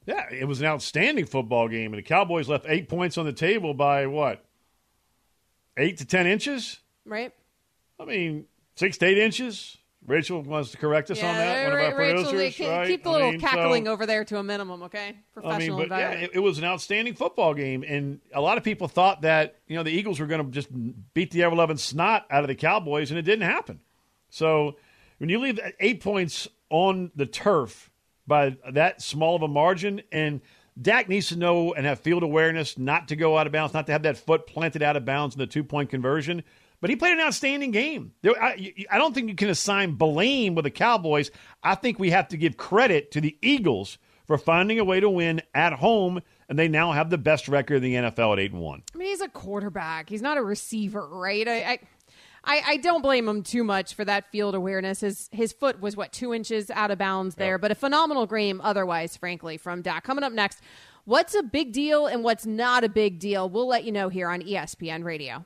Yeah, 0.05 0.27
it 0.29 0.45
was 0.45 0.59
an 0.59 0.67
outstanding 0.67 1.25
football 1.25 1.67
game, 1.69 1.93
and 1.93 1.97
the 1.97 2.03
Cowboys 2.07 2.49
left 2.49 2.65
eight 2.67 2.89
points 2.89 3.17
on 3.17 3.25
the 3.25 3.31
table 3.33 3.73
by 3.73 4.05
what? 4.05 4.43
Eight 5.77 5.97
to 5.99 6.05
ten 6.05 6.27
inches? 6.27 6.79
Right? 7.05 7.33
I 7.99 8.05
mean, 8.05 8.45
six 8.75 8.97
to 8.99 9.05
eight 9.05 9.17
inches. 9.17 9.77
Rachel 10.05 10.41
wants 10.41 10.71
to 10.71 10.77
correct 10.77 11.09
us 11.11 11.19
on 11.23 11.33
that. 11.33 11.63
One 11.63 11.79
of 11.79 11.93
our 11.93 11.97
Rachel, 11.97 12.23
producers, 12.25 12.55
keep, 12.55 12.67
right? 12.67 12.87
keep 12.87 13.03
the 13.03 13.09
I 13.09 13.13
little 13.13 13.31
mean, 13.31 13.39
so- 13.39 13.47
cackling 13.47 13.87
over 13.87 14.05
there 14.05 14.25
to 14.25 14.37
a 14.37 14.43
minimum, 14.43 14.83
okay? 14.83 15.15
Professional 15.33 15.77
I 15.77 15.79
mean, 15.79 15.89
but 15.89 15.97
yeah, 15.97 16.11
it, 16.11 16.31
it 16.33 16.39
was 16.39 16.57
an 16.57 16.65
outstanding 16.65 17.13
football 17.13 17.53
game, 17.53 17.85
and 17.87 18.19
a 18.33 18.41
lot 18.41 18.57
of 18.57 18.65
people 18.65 18.89
thought 18.89 19.21
that 19.21 19.55
you 19.67 19.77
know 19.77 19.83
the 19.83 19.91
Eagles 19.91 20.19
were 20.19 20.25
going 20.25 20.45
to 20.45 20.51
just 20.51 20.67
beat 21.13 21.31
the 21.31 21.43
ever 21.43 21.55
loving 21.55 21.77
snot 21.77 22.25
out 22.29 22.43
of 22.43 22.49
the 22.49 22.55
Cowboys, 22.55 23.11
and 23.11 23.17
it 23.17 23.21
didn't 23.21 23.47
happen. 23.47 23.79
So 24.29 24.75
when 25.19 25.29
you 25.29 25.39
leave 25.39 25.59
eight 25.79 26.01
points 26.01 26.49
on 26.69 27.11
the 27.15 27.25
turf 27.25 27.89
by 28.27 28.57
that 28.71 29.01
small 29.01 29.37
of 29.37 29.41
a 29.41 29.47
margin, 29.47 30.01
and 30.11 30.41
Dak 30.81 31.07
needs 31.07 31.27
to 31.29 31.37
know 31.37 31.73
and 31.73 31.85
have 31.85 31.99
field 32.01 32.23
awareness 32.23 32.77
not 32.77 33.07
to 33.07 33.15
go 33.15 33.37
out 33.37 33.47
of 33.47 33.53
bounds, 33.53 33.73
not 33.73 33.85
to 33.85 33.93
have 33.93 34.03
that 34.03 34.17
foot 34.17 34.47
planted 34.47 34.83
out 34.83 34.97
of 34.97 35.05
bounds 35.05 35.35
in 35.35 35.39
the 35.39 35.47
two 35.47 35.63
point 35.63 35.89
conversion. 35.89 36.43
But 36.83 36.89
he 36.89 36.97
played 36.97 37.13
an 37.13 37.21
outstanding 37.21 37.71
game. 37.71 38.11
There, 38.23 38.33
I, 38.43 38.73
I 38.91 38.97
don't 38.97 39.15
think 39.15 39.29
you 39.29 39.35
can 39.35 39.47
assign 39.47 39.93
blame 39.93 40.53
with 40.53 40.65
the 40.65 40.69
Cowboys. 40.69 41.31
I 41.63 41.75
think 41.75 41.97
we 41.97 42.09
have 42.09 42.27
to 42.27 42.35
give 42.35 42.57
credit 42.57 43.09
to 43.11 43.21
the 43.21 43.37
Eagles 43.41 43.97
for 44.25 44.37
finding 44.37 44.79
a 44.79 44.83
way 44.83 44.99
to 44.99 45.09
win 45.09 45.41
at 45.55 45.71
home, 45.71 46.19
and 46.49 46.59
they 46.59 46.67
now 46.67 46.91
have 46.91 47.09
the 47.09 47.17
best 47.17 47.47
record 47.47 47.75
in 47.75 47.83
the 47.83 47.93
NFL 47.93 48.33
at 48.33 48.39
eight 48.39 48.51
and 48.51 48.59
one. 48.59 48.83
I 48.93 48.97
mean, 48.97 49.07
he's 49.07 49.21
a 49.21 49.29
quarterback. 49.29 50.09
He's 50.09 50.21
not 50.21 50.37
a 50.37 50.43
receiver, 50.43 51.07
right? 51.07 51.47
I, 51.47 51.53
I, 51.53 51.79
I, 52.43 52.63
I 52.67 52.77
don't 52.79 53.01
blame 53.01 53.29
him 53.29 53.43
too 53.43 53.63
much 53.63 53.93
for 53.93 54.03
that 54.03 54.29
field 54.29 54.53
awareness. 54.53 54.99
His 54.99 55.29
his 55.31 55.53
foot 55.53 55.79
was 55.79 55.95
what 55.95 56.11
two 56.11 56.33
inches 56.33 56.69
out 56.69 56.91
of 56.91 56.97
bounds 56.97 57.35
there, 57.35 57.57
but 57.57 57.71
a 57.71 57.75
phenomenal 57.75 58.27
game 58.27 58.59
otherwise, 58.59 59.15
frankly, 59.15 59.55
from 59.55 59.83
Dak. 59.83 60.03
Coming 60.03 60.25
up 60.25 60.33
next, 60.33 60.59
what's 61.05 61.33
a 61.33 61.43
big 61.43 61.71
deal 61.71 62.07
and 62.07 62.25
what's 62.25 62.45
not 62.45 62.83
a 62.83 62.89
big 62.89 63.19
deal? 63.19 63.49
We'll 63.49 63.69
let 63.69 63.85
you 63.85 63.93
know 63.93 64.09
here 64.09 64.27
on 64.27 64.41
ESPN 64.41 65.05
Radio. 65.05 65.45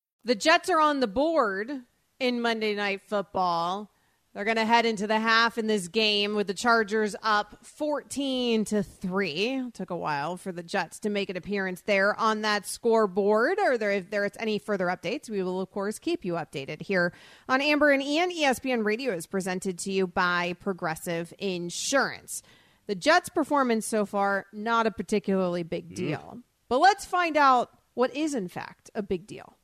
The 0.23 0.35
Jets 0.35 0.69
are 0.69 0.79
on 0.79 0.99
the 0.99 1.07
board 1.07 1.71
in 2.19 2.41
Monday 2.41 2.75
Night 2.75 3.01
Football. 3.07 3.89
They're 4.33 4.45
going 4.45 4.57
to 4.57 4.65
head 4.65 4.85
into 4.85 5.07
the 5.07 5.19
half 5.19 5.57
in 5.57 5.65
this 5.65 5.87
game 5.87 6.35
with 6.35 6.45
the 6.45 6.53
Chargers 6.53 7.15
up 7.23 7.65
14 7.65 8.63
to 8.65 8.83
3. 8.83 9.71
Took 9.73 9.89
a 9.89 9.95
while 9.95 10.37
for 10.37 10.51
the 10.51 10.61
Jets 10.61 10.99
to 10.99 11.09
make 11.09 11.29
an 11.31 11.37
appearance 11.37 11.81
there 11.81 12.17
on 12.17 12.43
that 12.43 12.67
scoreboard. 12.67 13.57
Or 13.59 13.79
there, 13.79 13.91
if 13.91 14.11
there's 14.11 14.31
any 14.39 14.59
further 14.59 14.87
updates, 14.87 15.27
we 15.27 15.41
will, 15.41 15.59
of 15.59 15.71
course, 15.71 15.97
keep 15.97 16.23
you 16.23 16.33
updated 16.33 16.83
here 16.83 17.13
on 17.49 17.59
Amber 17.59 17.91
and 17.91 18.03
Ian. 18.03 18.31
ESPN 18.31 18.85
Radio 18.85 19.13
is 19.13 19.25
presented 19.25 19.79
to 19.79 19.91
you 19.91 20.05
by 20.05 20.53
Progressive 20.59 21.33
Insurance. 21.39 22.43
The 22.85 22.95
Jets' 22.95 23.29
performance 23.29 23.87
so 23.87 24.05
far, 24.05 24.45
not 24.53 24.85
a 24.85 24.91
particularly 24.91 25.63
big 25.63 25.87
mm-hmm. 25.87 25.95
deal. 25.95 26.37
But 26.69 26.77
let's 26.77 27.05
find 27.05 27.35
out 27.35 27.71
what 27.95 28.15
is, 28.15 28.35
in 28.35 28.47
fact, 28.47 28.91
a 28.95 29.01
big 29.01 29.25
deal. 29.25 29.57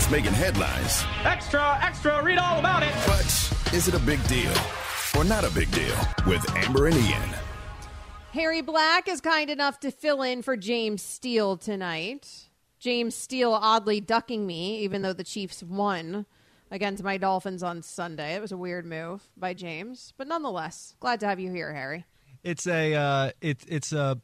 It's 0.00 0.10
making 0.10 0.32
headlines. 0.32 1.04
Extra, 1.24 1.78
extra, 1.82 2.22
read 2.22 2.38
all 2.38 2.58
about 2.58 2.82
it. 2.82 2.94
But 3.06 3.74
is 3.74 3.86
it 3.86 3.92
a 3.92 3.98
big 3.98 4.26
deal 4.28 4.50
or 5.14 5.24
not 5.24 5.44
a 5.44 5.50
big 5.50 5.70
deal 5.72 5.94
with 6.26 6.42
Amber 6.56 6.86
and 6.86 6.96
Ian? 6.96 7.28
Harry 8.32 8.62
Black 8.62 9.08
is 9.08 9.20
kind 9.20 9.50
enough 9.50 9.78
to 9.80 9.90
fill 9.90 10.22
in 10.22 10.40
for 10.40 10.56
James 10.56 11.02
Steele 11.02 11.58
tonight. 11.58 12.48
James 12.78 13.14
Steele 13.14 13.52
oddly 13.52 14.00
ducking 14.00 14.46
me, 14.46 14.78
even 14.78 15.02
though 15.02 15.12
the 15.12 15.22
Chiefs 15.22 15.62
won 15.62 16.24
against 16.70 17.02
my 17.02 17.18
Dolphins 17.18 17.62
on 17.62 17.82
Sunday. 17.82 18.34
It 18.34 18.40
was 18.40 18.52
a 18.52 18.56
weird 18.56 18.86
move 18.86 19.20
by 19.36 19.52
James, 19.52 20.14
but 20.16 20.26
nonetheless, 20.26 20.96
glad 20.98 21.20
to 21.20 21.26
have 21.26 21.38
you 21.38 21.52
here, 21.52 21.74
Harry. 21.74 22.06
It's 22.42 22.66
a 22.66 22.94
uh, 22.94 23.30
it's 23.42 23.66
it's 23.68 23.92
a 23.92 24.18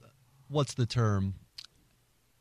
what's 0.49 0.73
the 0.73 0.87
term? 0.87 1.35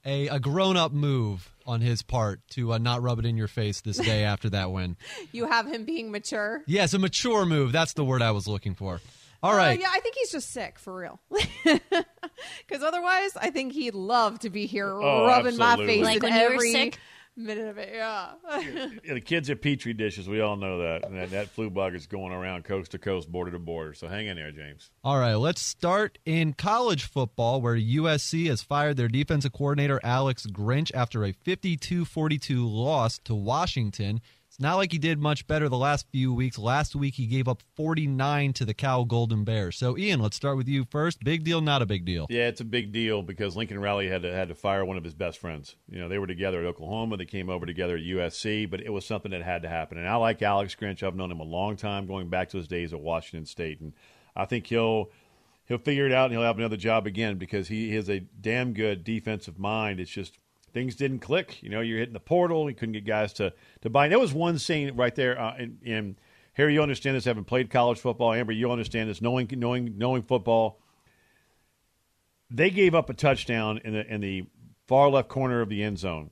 A 0.05 0.29
a 0.29 0.39
grown 0.39 0.77
up 0.77 0.93
move 0.93 1.51
on 1.65 1.81
his 1.81 2.01
part 2.01 2.41
to 2.51 2.73
uh, 2.73 2.77
not 2.77 3.01
rub 3.01 3.19
it 3.19 3.25
in 3.25 3.37
your 3.37 3.47
face 3.47 3.81
this 3.81 3.97
day 3.97 4.23
after 4.25 4.49
that 4.51 4.71
win. 4.71 4.97
You 5.31 5.47
have 5.47 5.67
him 5.67 5.85
being 5.85 6.11
mature. 6.11 6.63
Yes, 6.67 6.93
a 6.93 6.99
mature 6.99 7.45
move. 7.45 7.71
That's 7.71 7.93
the 7.93 8.05
word 8.05 8.21
I 8.21 8.31
was 8.31 8.47
looking 8.47 8.75
for. 8.75 9.01
All 9.43 9.55
right. 9.55 9.77
Uh, 9.77 9.81
yeah, 9.81 9.89
I 9.91 9.99
think 9.99 10.15
he's 10.15 10.31
just 10.31 10.51
sick 10.51 10.79
for 10.79 10.95
real. 10.95 11.19
Because 12.67 12.83
otherwise, 12.83 13.31
I 13.39 13.49
think 13.51 13.73
he'd 13.73 13.93
love 13.95 14.39
to 14.39 14.49
be 14.49 14.65
here 14.65 14.89
Oh, 14.91 15.25
rubbing 15.25 15.55
my 15.57 15.77
face 15.77 16.03
Like 16.03 16.17
in 16.17 16.23
when 16.23 16.33
you 16.33 16.39
were 16.47 16.53
every 16.55 16.71
sick? 16.71 16.99
Minute 17.35 17.67
of 17.67 17.77
it. 17.77 17.91
Yeah. 17.93 18.31
Yeah, 19.03 19.13
the 19.13 19.21
kids 19.21 19.49
are 19.49 19.55
petri 19.55 19.93
dishes. 19.93 20.27
We 20.27 20.41
all 20.41 20.55
know 20.55 20.79
that. 20.79 21.05
And 21.05 21.17
that, 21.17 21.31
that 21.31 21.49
flu 21.49 21.69
bug 21.69 21.95
is 21.95 22.07
going 22.07 22.31
around 22.31 22.63
coast 22.63 22.91
to 22.91 22.97
coast, 22.97 23.31
border 23.31 23.51
to 23.51 23.59
border. 23.59 23.93
So 23.93 24.07
hang 24.07 24.27
in 24.27 24.37
there, 24.37 24.51
James. 24.51 24.91
All 25.03 25.19
right, 25.19 25.35
let's 25.35 25.61
start 25.61 26.17
in 26.25 26.53
college 26.53 27.03
football 27.03 27.61
where 27.61 27.75
USC 27.75 28.47
has 28.47 28.61
fired 28.61 28.97
their 28.97 29.07
defensive 29.07 29.53
coordinator 29.53 29.99
Alex 30.03 30.45
Grinch 30.47 30.91
after 30.93 31.23
a 31.23 31.33
52-42 31.33 32.71
loss 32.71 33.19
to 33.19 33.35
Washington. 33.35 34.21
It's 34.55 34.61
not 34.61 34.77
like 34.77 34.93
he 34.93 34.99
did 34.99 35.19
much 35.19 35.47
better 35.47 35.67
the 35.67 35.77
last 35.77 36.07
few 36.13 36.33
weeks. 36.33 36.57
Last 36.57 36.95
week 36.95 37.15
he 37.15 37.27
gave 37.27 37.49
up 37.49 37.61
49 37.75 38.53
to 38.53 38.63
the 38.63 38.73
Cal 38.73 39.03
Golden 39.03 39.43
Bears. 39.43 39.75
So 39.75 39.97
Ian, 39.97 40.21
let's 40.21 40.37
start 40.37 40.55
with 40.55 40.69
you 40.69 40.85
first. 40.89 41.21
Big 41.25 41.43
deal, 41.43 41.59
not 41.59 41.81
a 41.81 41.85
big 41.85 42.05
deal. 42.05 42.25
Yeah, 42.29 42.47
it's 42.47 42.61
a 42.61 42.63
big 42.63 42.93
deal 42.93 43.21
because 43.21 43.57
Lincoln 43.57 43.81
Riley 43.81 44.07
had 44.07 44.21
to 44.21 44.33
had 44.33 44.47
to 44.47 44.55
fire 44.55 44.85
one 44.85 44.95
of 44.95 45.03
his 45.03 45.13
best 45.13 45.39
friends. 45.39 45.75
You 45.89 45.99
know, 45.99 46.07
they 46.07 46.19
were 46.19 46.25
together 46.25 46.61
at 46.61 46.65
Oklahoma. 46.67 47.17
They 47.17 47.25
came 47.25 47.49
over 47.49 47.65
together 47.65 47.97
at 47.97 48.03
USC, 48.03 48.69
but 48.69 48.79
it 48.79 48.93
was 48.93 49.05
something 49.05 49.31
that 49.31 49.41
had 49.41 49.63
to 49.63 49.67
happen. 49.67 49.97
And 49.97 50.07
I 50.07 50.15
like 50.15 50.41
Alex 50.41 50.73
Grinch. 50.73 51.03
I've 51.03 51.17
known 51.17 51.31
him 51.31 51.41
a 51.41 51.43
long 51.43 51.75
time, 51.75 52.07
going 52.07 52.29
back 52.29 52.47
to 52.51 52.57
his 52.57 52.69
days 52.69 52.93
at 52.93 53.01
Washington 53.01 53.45
State, 53.45 53.81
and 53.81 53.91
I 54.37 54.45
think 54.45 54.67
he'll 54.67 55.11
he'll 55.65 55.79
figure 55.79 56.05
it 56.05 56.13
out 56.13 56.27
and 56.27 56.33
he'll 56.33 56.43
have 56.43 56.59
another 56.59 56.77
job 56.77 57.05
again 57.05 57.37
because 57.37 57.67
he 57.67 57.93
has 57.95 58.09
a 58.09 58.21
damn 58.21 58.71
good 58.71 59.03
defensive 59.03 59.59
mind. 59.59 59.99
It's 59.99 60.11
just 60.11 60.37
things 60.75 60.93
didn't 60.93 61.19
click. 61.19 61.63
You 61.63 61.69
know, 61.69 61.79
you're 61.79 61.97
hitting 61.97 62.13
the 62.13 62.19
portal. 62.19 62.69
You 62.69 62.75
couldn't 62.75 62.93
get 62.93 63.05
guys 63.05 63.31
to 63.33 63.53
to 63.81 63.89
buy. 63.89 64.05
And 64.05 64.11
there 64.11 64.19
was 64.19 64.33
one 64.33 64.59
scene 64.59 64.95
right 64.95 65.15
there. 65.15 65.39
Uh, 65.39 65.57
in, 65.57 65.77
in 65.81 66.15
Harry, 66.53 66.73
you 66.73 66.83
understand 66.83 67.15
this, 67.15 67.23
having 67.23 67.45
played 67.45 67.71
college 67.71 67.97
football. 67.97 68.33
Amber, 68.33 68.51
you 68.51 68.69
understand 68.69 69.09
this, 69.09 69.21
knowing 69.21 69.49
knowing 69.53 69.97
knowing 69.97 70.21
football. 70.21 70.81
They 72.51 72.69
gave 72.69 72.93
up 72.93 73.09
a 73.09 73.13
touchdown 73.13 73.79
in 73.83 73.93
the 73.93 74.13
in 74.13 74.19
the 74.19 74.45
far 74.85 75.09
left 75.09 75.29
corner 75.29 75.61
of 75.61 75.69
the 75.69 75.81
end 75.81 75.97
zone, 75.97 76.29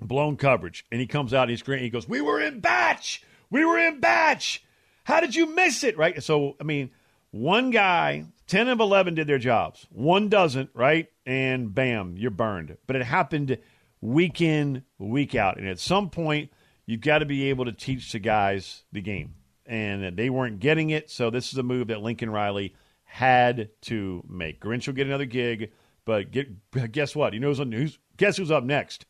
blown 0.00 0.36
coverage, 0.36 0.86
and 0.90 1.00
he 1.00 1.06
comes 1.08 1.34
out. 1.34 1.48
He's 1.48 1.62
great. 1.62 1.82
He 1.82 1.90
goes, 1.90 2.08
"We 2.08 2.20
were 2.20 2.40
in 2.40 2.60
batch. 2.60 3.22
We 3.50 3.64
were 3.64 3.78
in 3.78 3.98
batch. 3.98 4.62
How 5.02 5.20
did 5.20 5.34
you 5.34 5.52
miss 5.52 5.82
it?" 5.82 5.98
Right. 5.98 6.22
So 6.22 6.56
I 6.60 6.64
mean, 6.64 6.90
one 7.30 7.70
guy, 7.70 8.24
ten 8.46 8.68
of 8.68 8.80
eleven 8.80 9.14
did 9.14 9.26
their 9.26 9.38
jobs. 9.38 9.86
One 9.90 10.28
doesn't. 10.28 10.70
Right. 10.74 11.08
And 11.26 11.74
bam, 11.74 12.16
you're 12.16 12.30
burned. 12.30 12.76
But 12.86 12.96
it 12.96 13.04
happened 13.04 13.58
week 14.00 14.40
in, 14.40 14.84
week 14.98 15.34
out, 15.34 15.58
and 15.58 15.68
at 15.68 15.78
some 15.78 16.10
point, 16.10 16.50
you've 16.86 17.00
got 17.00 17.18
to 17.18 17.26
be 17.26 17.50
able 17.50 17.64
to 17.66 17.72
teach 17.72 18.12
the 18.12 18.18
guys 18.18 18.84
the 18.92 19.00
game, 19.00 19.34
and 19.66 20.16
they 20.16 20.30
weren't 20.30 20.60
getting 20.60 20.90
it. 20.90 21.10
So 21.10 21.30
this 21.30 21.52
is 21.52 21.58
a 21.58 21.62
move 21.62 21.88
that 21.88 22.02
Lincoln 22.02 22.30
Riley 22.30 22.74
had 23.04 23.70
to 23.82 24.24
make. 24.28 24.60
Grinch 24.60 24.86
will 24.86 24.94
get 24.94 25.06
another 25.06 25.24
gig, 25.24 25.72
but 26.04 26.30
get, 26.30 26.92
guess 26.92 27.16
what? 27.16 27.32
He 27.32 27.38
knows 27.38 27.58
who's 27.58 27.98
guess 28.16 28.36
who's 28.36 28.50
up 28.50 28.64
next. 28.64 29.06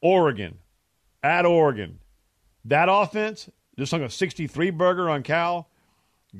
Oregon, 0.00 0.58
at 1.22 1.46
Oregon, 1.46 2.00
that 2.64 2.88
offense 2.90 3.48
just 3.78 3.90
hung 3.90 4.02
a 4.02 4.10
63 4.10 4.70
burger 4.70 5.08
on 5.08 5.22
Cal. 5.22 5.68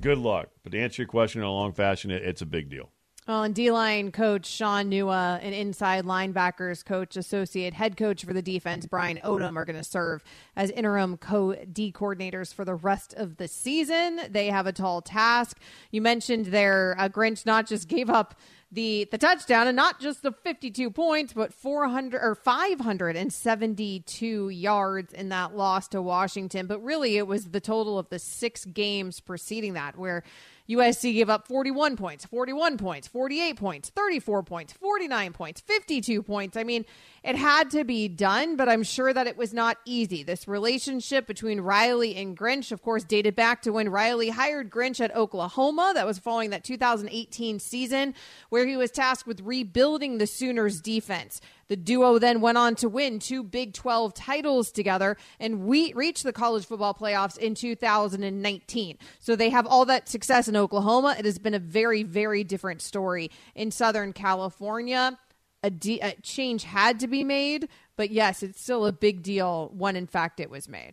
Good 0.01 0.19
luck. 0.19 0.49
But 0.63 0.73
to 0.73 0.81
answer 0.81 1.03
your 1.03 1.09
question 1.09 1.41
in 1.41 1.47
a 1.47 1.53
long 1.53 1.73
fashion, 1.73 2.11
it, 2.11 2.23
it's 2.23 2.43
a 2.43 2.47
big 2.47 2.71
deal. 2.71 2.91
Well, 3.27 3.45
and 3.45 3.55
D 3.55 3.71
line 3.71 4.13
coach 4.13 4.45
Shaun 4.45 4.91
Nua 4.91 5.39
and 5.41 5.55
inside 5.55 6.05
linebackers 6.05 6.85
coach, 6.85 7.17
associate 7.17 7.73
head 7.73 7.97
coach 7.97 8.23
for 8.23 8.35
the 8.35 8.43
defense, 8.43 8.85
Brian 8.85 9.19
Odom, 9.25 9.57
are 9.57 9.65
going 9.65 9.79
to 9.79 9.85
serve 9.85 10.23
as 10.57 10.69
interim 10.71 11.17
co 11.17 11.55
D 11.55 11.91
coordinators 11.91 12.53
for 12.53 12.67
the 12.67 12.75
rest 12.75 13.15
of 13.15 13.39
the 13.39 13.49
season. 13.49 14.21
They 14.29 14.49
have 14.49 14.67
a 14.67 14.73
tall 14.73 15.01
task. 15.01 15.59
You 15.91 16.03
mentioned 16.03 16.47
there, 16.47 16.97
uh, 16.99 17.09
Grinch 17.09 17.47
not 17.47 17.67
just 17.67 17.89
gave 17.89 18.11
up 18.11 18.39
the 18.75 19.09
the 19.11 19.19
touchdown 19.19 19.67
and 19.67 19.77
not 19.77 20.01
just 20.01 20.23
the 20.23 20.33
52 20.33 20.91
points 20.91 21.33
but 21.33 21.55
400 21.55 22.21
or 22.21 22.35
572 22.35 24.49
yards 24.49 25.13
in 25.13 25.29
that 25.31 25.57
loss 25.57 25.89
to 25.89 26.03
Washington 26.03 26.67
but 26.67 26.83
really 26.83 27.17
it 27.17 27.27
was 27.27 27.47
the 27.47 27.61
total 27.61 27.99
of 27.99 28.09
the 28.11 28.19
6 28.19 28.65
games 28.67 29.21
preceding 29.21 29.73
that 29.75 29.97
where 29.97 30.23
USC 30.69 31.13
gave 31.13 31.29
up 31.29 31.47
41 31.47 31.97
points, 31.97 32.25
41 32.25 32.79
points, 32.79 33.07
48 33.07 33.57
points, 33.57 33.91
34 33.91 34.43
points, 34.43 34.73
49 34.73 35.33
points, 35.35 35.61
52 35.61 36.23
points. 36.23 36.57
I 36.57 36.65
mean, 36.65 36.87
it 37.25 37.37
had 37.37 37.71
to 37.71 37.85
be 37.85 38.07
done, 38.07 38.55
but 38.55 38.69
I'm 38.69 38.83
sure 38.83 39.11
that 39.11 39.27
it 39.27 39.39
was 39.39 39.55
not 39.55 39.79
easy. 39.87 40.23
This 40.23 40.47
relationship 40.47 41.27
between 41.27 41.63
Riley 41.63 42.15
and 42.17 42.37
Grinch, 42.37 42.71
of 42.71 42.83
course, 42.83 43.03
dated 43.03 43.35
back 43.35 43.63
to 43.63 43.71
when 43.71 43.89
Riley 43.89 44.29
hired 44.29 44.69
Grinch 44.69 45.01
at 45.01 45.17
Oklahoma. 45.17 45.93
That 45.95 46.07
was 46.07 46.19
following 46.19 46.51
that 46.51 46.65
2018 46.65 47.61
season 47.61 48.15
where 48.51 48.67
he 48.67 48.77
was 48.77 48.91
tasked 48.91 49.27
with 49.27 49.41
rebuilding 49.41 50.19
the 50.19 50.27
Sooners 50.27 50.83
defense. 50.83 51.41
The 51.69 51.77
duo 51.77 52.19
then 52.19 52.43
went 52.43 52.59
on 52.59 52.75
to 52.77 52.91
win 52.91 53.21
two 53.21 53.43
Big 53.43 53.73
12 53.73 54.13
titles 54.13 54.71
together 54.71 55.17
and 55.41 55.65
we 55.65 55.95
reached 55.95 56.25
the 56.25 56.33
college 56.33 56.67
football 56.67 56.93
playoffs 56.93 57.39
in 57.39 57.55
2019. 57.55 58.99
So 59.19 59.35
they 59.35 59.49
have 59.49 59.67
all 59.67 59.87
that 59.87 60.11
success 60.11 60.47
in 60.47 60.57
Oklahoma. 60.57 61.17
It 61.19 61.25
has 61.25 61.39
been 61.39 61.55
a 61.55 61.59
very, 61.59 62.03
very 62.03 62.45
different 62.45 62.83
story 62.83 63.31
in 63.55 63.71
Southern 63.71 64.13
California. 64.13 65.19
A, 65.65 65.71
de- 65.71 66.01
a 66.01 66.15
change 66.21 66.65
had 66.65 67.01
to 67.01 67.09
be 67.09 67.25
made, 67.25 67.69
but 67.97 68.11
yes, 68.11 68.43
it's 68.43 68.61
still 68.61 68.85
a 68.85 68.93
big 68.93 69.23
deal 69.23 69.73
when 69.75 69.97
in 69.97 70.07
fact 70.07 70.39
it 70.39 70.51
was 70.51 70.69
made. 70.69 70.93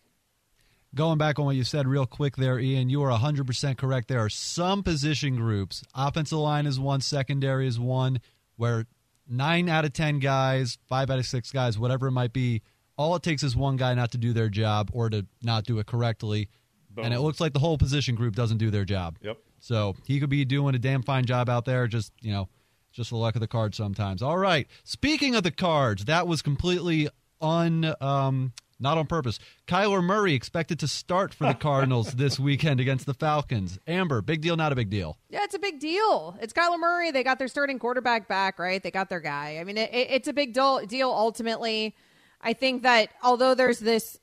Going 0.95 1.17
back 1.17 1.39
on 1.39 1.45
what 1.45 1.57
you 1.57 1.65
said 1.65 1.87
real 1.87 2.05
quick 2.05 2.37
there, 2.37 2.57
Ian, 2.57 2.89
you 2.89 3.03
are 3.03 3.11
100% 3.11 3.77
correct. 3.77 4.07
There 4.07 4.19
are 4.19 4.29
some 4.29 4.81
position 4.81 5.35
groups, 5.35 5.83
offensive 5.93 6.37
line 6.37 6.65
is 6.65 6.79
one, 6.79 7.01
secondary 7.01 7.67
is 7.67 7.79
one, 7.79 8.21
where 8.55 8.85
nine 9.27 9.67
out 9.67 9.83
of 9.83 9.91
10 9.91 10.19
guys, 10.19 10.77
five 10.87 11.09
out 11.09 11.19
of 11.19 11.25
six 11.25 11.51
guys, 11.51 11.77
whatever 11.77 12.07
it 12.07 12.11
might 12.11 12.31
be, 12.31 12.61
all 12.95 13.15
it 13.15 13.23
takes 13.23 13.43
is 13.43 13.55
one 13.55 13.75
guy 13.75 13.93
not 13.93 14.11
to 14.11 14.17
do 14.17 14.31
their 14.31 14.47
job 14.47 14.89
or 14.93 15.09
to 15.09 15.25
not 15.41 15.65
do 15.65 15.79
it 15.79 15.85
correctly. 15.85 16.47
Boom. 16.89 17.05
And 17.05 17.13
it 17.13 17.19
looks 17.19 17.41
like 17.41 17.51
the 17.51 17.59
whole 17.59 17.77
position 17.77 18.15
group 18.15 18.35
doesn't 18.35 18.57
do 18.57 18.69
their 18.69 18.85
job. 18.85 19.17
Yep. 19.21 19.37
So 19.59 19.95
he 20.05 20.19
could 20.19 20.29
be 20.29 20.45
doing 20.45 20.75
a 20.75 20.79
damn 20.79 21.03
fine 21.03 21.25
job 21.25 21.49
out 21.49 21.65
there, 21.65 21.87
just, 21.87 22.13
you 22.21 22.31
know, 22.31 22.49
just 22.91 23.09
the 23.09 23.17
luck 23.17 23.35
of 23.35 23.41
the 23.41 23.47
cards 23.47 23.77
sometimes. 23.77 24.21
All 24.21 24.37
right. 24.37 24.67
Speaking 24.83 25.35
of 25.35 25.43
the 25.43 25.51
cards, 25.51 26.05
that 26.05 26.27
was 26.27 26.41
completely 26.41 27.09
un 27.41 27.93
um, 28.01 28.53
not 28.81 28.97
on 28.97 29.05
purpose. 29.05 29.39
Kyler 29.67 30.03
Murray 30.03 30.33
expected 30.33 30.79
to 30.79 30.87
start 30.87 31.33
for 31.33 31.45
the 31.45 31.53
Cardinals 31.59 32.13
this 32.13 32.39
weekend 32.39 32.79
against 32.79 33.05
the 33.05 33.13
Falcons. 33.13 33.77
Amber, 33.87 34.21
big 34.21 34.41
deal, 34.41 34.57
not 34.57 34.71
a 34.71 34.75
big 34.75 34.89
deal. 34.89 35.17
Yeah, 35.29 35.43
it's 35.43 35.53
a 35.55 35.59
big 35.59 35.79
deal. 35.79 36.35
It's 36.41 36.51
Kyler 36.51 36.79
Murray. 36.79 37.11
They 37.11 37.23
got 37.23 37.37
their 37.37 37.47
starting 37.47 37.77
quarterback 37.79 38.27
back, 38.27 38.57
right? 38.57 38.81
They 38.81 38.91
got 38.91 39.09
their 39.09 39.19
guy. 39.19 39.57
I 39.59 39.63
mean, 39.63 39.77
it, 39.77 39.93
it, 39.93 40.07
it's 40.09 40.27
a 40.27 40.33
big 40.33 40.53
deal 40.53 41.09
ultimately. 41.09 41.95
I 42.41 42.53
think 42.53 42.81
that 42.83 43.09
although 43.21 43.53
there's 43.53 43.79
this 43.79 44.19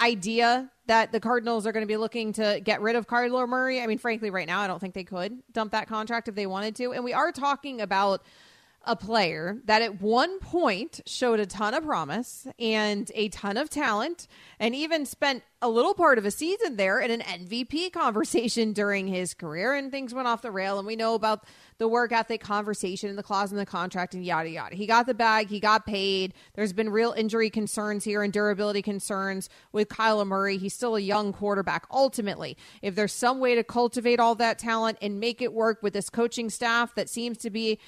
idea 0.00 0.70
that 0.86 1.12
the 1.12 1.20
Cardinals 1.20 1.66
are 1.66 1.72
going 1.72 1.82
to 1.82 1.88
be 1.88 1.96
looking 1.96 2.32
to 2.32 2.60
get 2.64 2.80
rid 2.80 2.96
of 2.96 3.06
Kyler 3.06 3.48
Murray, 3.48 3.80
I 3.80 3.86
mean, 3.86 3.98
frankly, 3.98 4.30
right 4.30 4.46
now, 4.46 4.60
I 4.60 4.66
don't 4.66 4.80
think 4.80 4.94
they 4.94 5.04
could 5.04 5.40
dump 5.52 5.72
that 5.72 5.88
contract 5.88 6.28
if 6.28 6.34
they 6.34 6.46
wanted 6.46 6.74
to. 6.76 6.92
And 6.92 7.04
we 7.04 7.12
are 7.12 7.30
talking 7.30 7.80
about 7.80 8.22
a 8.86 8.96
player 8.96 9.58
that 9.66 9.82
at 9.82 10.00
one 10.00 10.38
point 10.40 11.00
showed 11.04 11.38
a 11.38 11.44
ton 11.44 11.74
of 11.74 11.84
promise 11.84 12.46
and 12.58 13.12
a 13.14 13.28
ton 13.28 13.58
of 13.58 13.68
talent 13.68 14.26
and 14.58 14.74
even 14.74 15.04
spent 15.04 15.42
a 15.60 15.68
little 15.68 15.92
part 15.92 16.16
of 16.16 16.24
a 16.24 16.30
season 16.30 16.76
there 16.76 16.98
in 16.98 17.10
an 17.10 17.20
MVP 17.20 17.92
conversation 17.92 18.72
during 18.72 19.06
his 19.06 19.34
career 19.34 19.74
and 19.74 19.90
things 19.90 20.14
went 20.14 20.26
off 20.26 20.40
the 20.40 20.50
rail 20.50 20.78
and 20.78 20.86
we 20.86 20.96
know 20.96 21.14
about 21.14 21.44
the 21.76 21.88
work 21.88 22.10
ethic 22.10 22.40
conversation 22.40 23.10
and 23.10 23.18
the 23.18 23.22
clause 23.22 23.52
in 23.52 23.58
the 23.58 23.66
contract 23.66 24.14
and 24.14 24.24
yada 24.24 24.48
yada. 24.48 24.74
He 24.74 24.86
got 24.86 25.06
the 25.06 25.14
bag, 25.14 25.48
he 25.48 25.60
got 25.60 25.84
paid. 25.84 26.32
There's 26.54 26.72
been 26.72 26.88
real 26.88 27.12
injury 27.12 27.50
concerns 27.50 28.04
here 28.04 28.22
and 28.22 28.32
durability 28.32 28.80
concerns 28.80 29.50
with 29.72 29.88
Kyler 29.88 30.26
Murray. 30.26 30.56
He's 30.56 30.74
still 30.74 30.96
a 30.96 31.00
young 31.00 31.34
quarterback 31.34 31.86
ultimately. 31.90 32.56
If 32.80 32.94
there's 32.94 33.12
some 33.12 33.40
way 33.40 33.54
to 33.54 33.64
cultivate 33.64 34.20
all 34.20 34.34
that 34.36 34.58
talent 34.58 34.96
and 35.02 35.20
make 35.20 35.42
it 35.42 35.52
work 35.52 35.82
with 35.82 35.92
this 35.92 36.08
coaching 36.08 36.48
staff 36.48 36.94
that 36.94 37.10
seems 37.10 37.36
to 37.38 37.50
be 37.50 37.78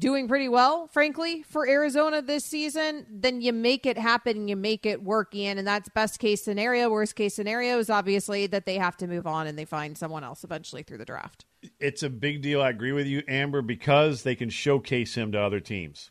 doing 0.00 0.26
pretty 0.26 0.48
well, 0.48 0.88
frankly, 0.88 1.42
for 1.42 1.68
Arizona 1.68 2.22
this 2.22 2.44
season, 2.44 3.06
then 3.10 3.40
you 3.40 3.52
make 3.52 3.84
it 3.84 3.98
happen 3.98 4.36
and 4.36 4.48
you 4.48 4.56
make 4.56 4.86
it 4.86 5.02
work 5.02 5.34
in. 5.34 5.58
And 5.58 5.66
that's 5.66 5.88
best 5.90 6.18
case 6.18 6.42
scenario. 6.42 6.90
Worst 6.90 7.14
case 7.14 7.34
scenario 7.34 7.78
is 7.78 7.90
obviously 7.90 8.46
that 8.48 8.66
they 8.66 8.76
have 8.78 8.96
to 8.96 9.06
move 9.06 9.26
on 9.26 9.46
and 9.46 9.58
they 9.58 9.66
find 9.66 9.96
someone 9.96 10.24
else 10.24 10.42
eventually 10.42 10.82
through 10.82 10.98
the 10.98 11.04
draft. 11.04 11.44
It's 11.78 12.02
a 12.02 12.10
big 12.10 12.40
deal. 12.42 12.62
I 12.62 12.70
agree 12.70 12.92
with 12.92 13.06
you, 13.06 13.22
Amber, 13.28 13.62
because 13.62 14.22
they 14.22 14.34
can 14.34 14.48
showcase 14.48 15.14
him 15.14 15.32
to 15.32 15.40
other 15.40 15.60
teams. 15.60 16.10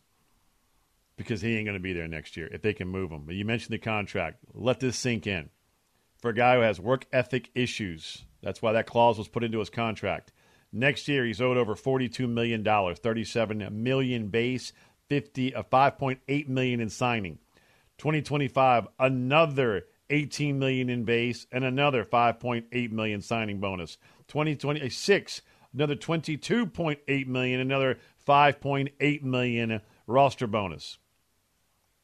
Because 1.18 1.42
he 1.42 1.58
ain't 1.58 1.66
going 1.66 1.74
to 1.74 1.84
be 1.84 1.92
there 1.92 2.08
next 2.08 2.38
year 2.38 2.48
if 2.48 2.62
they 2.62 2.74
can 2.74 2.88
move 2.88 3.12
him. 3.12 3.24
But 3.26 3.36
you 3.36 3.44
mentioned 3.44 3.74
the 3.74 3.80
contract. 3.80 4.38
Let 4.54 4.80
this 4.80 4.98
sink 4.98 5.28
in. 5.28 5.50
For 6.22 6.30
a 6.30 6.36
guy 6.36 6.56
who 6.56 6.62
has 6.62 6.80
work 6.80 7.08
ethic 7.12 7.50
issues, 7.56 8.24
that's 8.44 8.62
why 8.62 8.72
that 8.74 8.86
clause 8.86 9.18
was 9.18 9.28
put 9.28 9.44
into 9.44 9.60
his 9.60 9.70
contract. 9.70 10.32
Next 10.72 11.08
year, 11.08 11.26
he's 11.26 11.42
owed 11.42 11.58
over 11.58 11.76
$42 11.76 12.30
million, 12.30 12.64
37 12.64 13.68
million 13.72 14.28
base, 14.28 14.72
50, 15.10 15.56
uh, 15.56 15.64
5.8 15.64 16.48
million 16.48 16.80
in 16.80 16.90
signing. 16.90 17.40
2025, 17.98 18.88
another 19.00 19.86
18 20.10 20.58
million 20.60 20.90
in 20.90 21.04
base 21.04 21.48
and 21.52 21.64
another 21.64 22.04
5.8 22.04 22.92
million 22.92 23.22
signing 23.22 23.60
bonus. 23.60 23.98
2026, 24.28 25.42
another 25.74 25.96
22.8 25.96 27.28
million, 27.28 27.60
another 27.60 27.98
5.8 28.28 29.24
million 29.24 29.82
roster 30.08 30.48
bonus. 30.48 30.98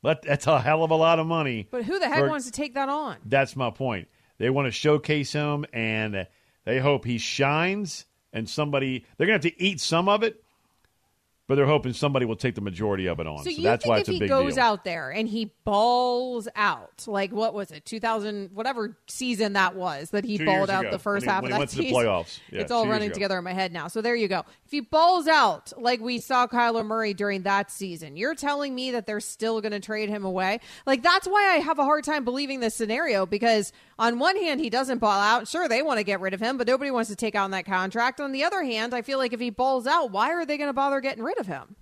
But 0.01 0.21
that's 0.21 0.47
a 0.47 0.59
hell 0.59 0.83
of 0.83 0.91
a 0.91 0.95
lot 0.95 1.19
of 1.19 1.25
money. 1.27 1.67
But 1.71 1.83
who 1.85 1.97
the 1.97 2.07
heck 2.07 2.19
for- 2.19 2.29
wants 2.29 2.45
to 2.45 2.51
take 2.51 2.73
that 2.75 2.89
on? 2.89 3.17
That's 3.25 3.55
my 3.55 3.71
point. 3.71 4.07
They 4.37 4.49
want 4.49 4.67
to 4.67 4.71
showcase 4.71 5.31
him, 5.31 5.65
and 5.71 6.27
they 6.65 6.79
hope 6.79 7.05
he 7.05 7.17
shines. 7.17 8.05
And 8.35 8.47
somebody, 8.47 9.03
they're 9.17 9.25
going 9.25 9.39
to 9.39 9.47
have 9.47 9.55
to 9.57 9.63
eat 9.63 9.79
some 9.81 10.07
of 10.09 10.21
it, 10.21 10.43
but 11.47 11.55
they're 11.55 11.65
hoping 11.67 11.93
somebody 11.93 12.25
will 12.25 12.35
take 12.35 12.55
the 12.55 12.61
majority 12.61 13.05
of 13.05 13.19
it 13.19 13.27
on. 13.27 13.37
So, 13.37 13.43
So, 13.45 13.49
you 13.51 13.61
that's 13.61 13.83
think 13.83 13.89
why 13.89 13.95
if 13.97 14.01
it's 14.01 14.09
a 14.09 14.11
he 14.13 14.19
big 14.19 14.29
goes 14.29 14.55
deal. 14.55 14.63
out 14.63 14.83
there 14.83 15.11
and 15.11 15.27
he 15.29 15.51
balls 15.63 16.47
out, 16.55 17.05
like 17.07 17.31
what 17.31 17.53
was 17.53 17.69
it, 17.69 17.85
2000, 17.85 18.49
whatever 18.55 18.97
season 19.07 19.53
that 19.53 19.75
was, 19.75 20.09
that 20.09 20.25
he 20.25 20.39
Two 20.39 20.45
balled 20.45 20.71
out 20.71 20.85
ago, 20.85 20.91
the 20.91 20.99
first 20.99 21.25
when 21.27 21.29
he- 21.29 21.33
half 21.33 21.43
when 21.43 21.51
of 21.51 21.53
he 21.53 21.53
that 21.53 21.59
went 21.59 21.69
to 21.69 21.77
the 21.77 21.83
season. 21.83 21.95
playoffs. 22.03 22.39
Yeah, 22.51 22.61
it's 22.61 22.71
all 22.71 22.87
running 22.87 23.07
ago. 23.09 23.13
together 23.13 23.37
in 23.37 23.43
my 23.43 23.53
head 23.53 23.71
now. 23.71 23.87
So 23.89 24.01
there 24.01 24.15
you 24.15 24.27
go. 24.27 24.39
If 24.65 24.71
he 24.71 24.79
balls 24.81 25.27
out 25.27 25.71
like 25.79 26.01
we 26.01 26.17
saw 26.19 26.47
Kyler 26.47 26.83
Murray 26.85 27.13
during 27.13 27.43
that 27.43 27.69
season, 27.71 28.17
you're 28.17 28.35
telling 28.35 28.73
me 28.73 28.91
that 28.91 29.05
they're 29.05 29.19
still 29.19 29.61
going 29.61 29.71
to 29.71 29.79
trade 29.79 30.09
him 30.09 30.25
away? 30.25 30.59
Like 30.87 31.03
that's 31.03 31.27
why 31.27 31.53
I 31.53 31.57
have 31.59 31.77
a 31.79 31.83
hard 31.83 32.03
time 32.05 32.25
believing 32.25 32.59
this 32.59 32.73
scenario 32.75 33.25
because 33.27 33.71
on 33.97 34.19
one 34.19 34.37
hand 34.37 34.59
he 34.59 34.69
doesn't 34.69 34.99
ball 34.99 35.19
out. 35.19 35.47
Sure, 35.47 35.67
they 35.67 35.81
want 35.81 35.97
to 35.99 36.03
get 36.03 36.19
rid 36.19 36.33
of 36.33 36.39
him, 36.39 36.57
but 36.57 36.67
nobody 36.67 36.91
wants 36.91 37.09
to 37.09 37.15
take 37.15 37.35
on 37.35 37.51
that 37.51 37.65
contract. 37.65 38.19
On 38.19 38.31
the 38.31 38.43
other 38.43 38.63
hand, 38.63 38.93
I 38.93 39.01
feel 39.01 39.17
like 39.17 39.33
if 39.33 39.39
he 39.39 39.49
balls 39.49 39.87
out, 39.87 40.11
why 40.11 40.31
are 40.31 40.45
they 40.45 40.57
going 40.57 40.69
to 40.69 40.73
bother 40.73 40.99
getting 41.01 41.23
rid 41.23 41.39
of 41.39 41.47
him? 41.47 41.75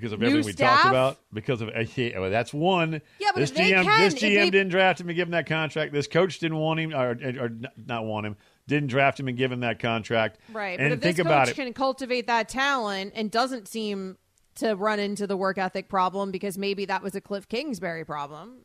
because 0.00 0.12
of 0.12 0.20
New 0.20 0.26
everything 0.26 0.46
we 0.46 0.52
talked 0.52 0.86
about. 0.86 1.18
Because 1.32 1.60
of 1.60 1.68
uh, 1.68 1.84
yeah, 1.94 2.18
well, 2.18 2.30
that's 2.30 2.52
one. 2.52 3.00
Yeah, 3.18 3.30
but 3.34 3.40
this 3.40 3.50
GM, 3.50 3.84
can, 3.84 4.00
this 4.00 4.14
GM 4.14 4.20
they- 4.20 4.50
didn't 4.50 4.70
draft 4.70 5.00
him 5.00 5.08
and 5.08 5.16
give 5.16 5.28
him 5.28 5.32
that 5.32 5.46
contract. 5.46 5.92
This 5.92 6.06
coach 6.06 6.38
didn't 6.38 6.58
want 6.58 6.80
him, 6.80 6.94
or, 6.94 7.10
or, 7.10 7.50
not 7.86 8.04
want 8.04 8.26
him. 8.26 8.36
Didn't 8.66 8.88
draft 8.88 9.18
him 9.18 9.28
and 9.28 9.36
give 9.36 9.50
him 9.50 9.60
that 9.60 9.78
contract. 9.78 10.38
Right. 10.52 10.78
And 10.78 10.90
but 10.90 10.94
if 10.94 11.02
think 11.02 11.16
this 11.16 11.26
about 11.26 11.46
coach 11.48 11.58
it. 11.58 11.64
can 11.64 11.72
cultivate 11.72 12.26
that 12.28 12.48
talent 12.48 13.12
and 13.16 13.30
doesn't 13.30 13.66
seem 13.68 14.16
to 14.56 14.74
run 14.74 15.00
into 15.00 15.26
the 15.26 15.36
work 15.36 15.58
ethic 15.58 15.88
problem 15.88 16.30
because 16.30 16.56
maybe 16.56 16.84
that 16.84 17.02
was 17.02 17.14
a 17.14 17.20
Kliff 17.20 17.48
Kingsbury 17.48 18.04
problem. 18.04 18.58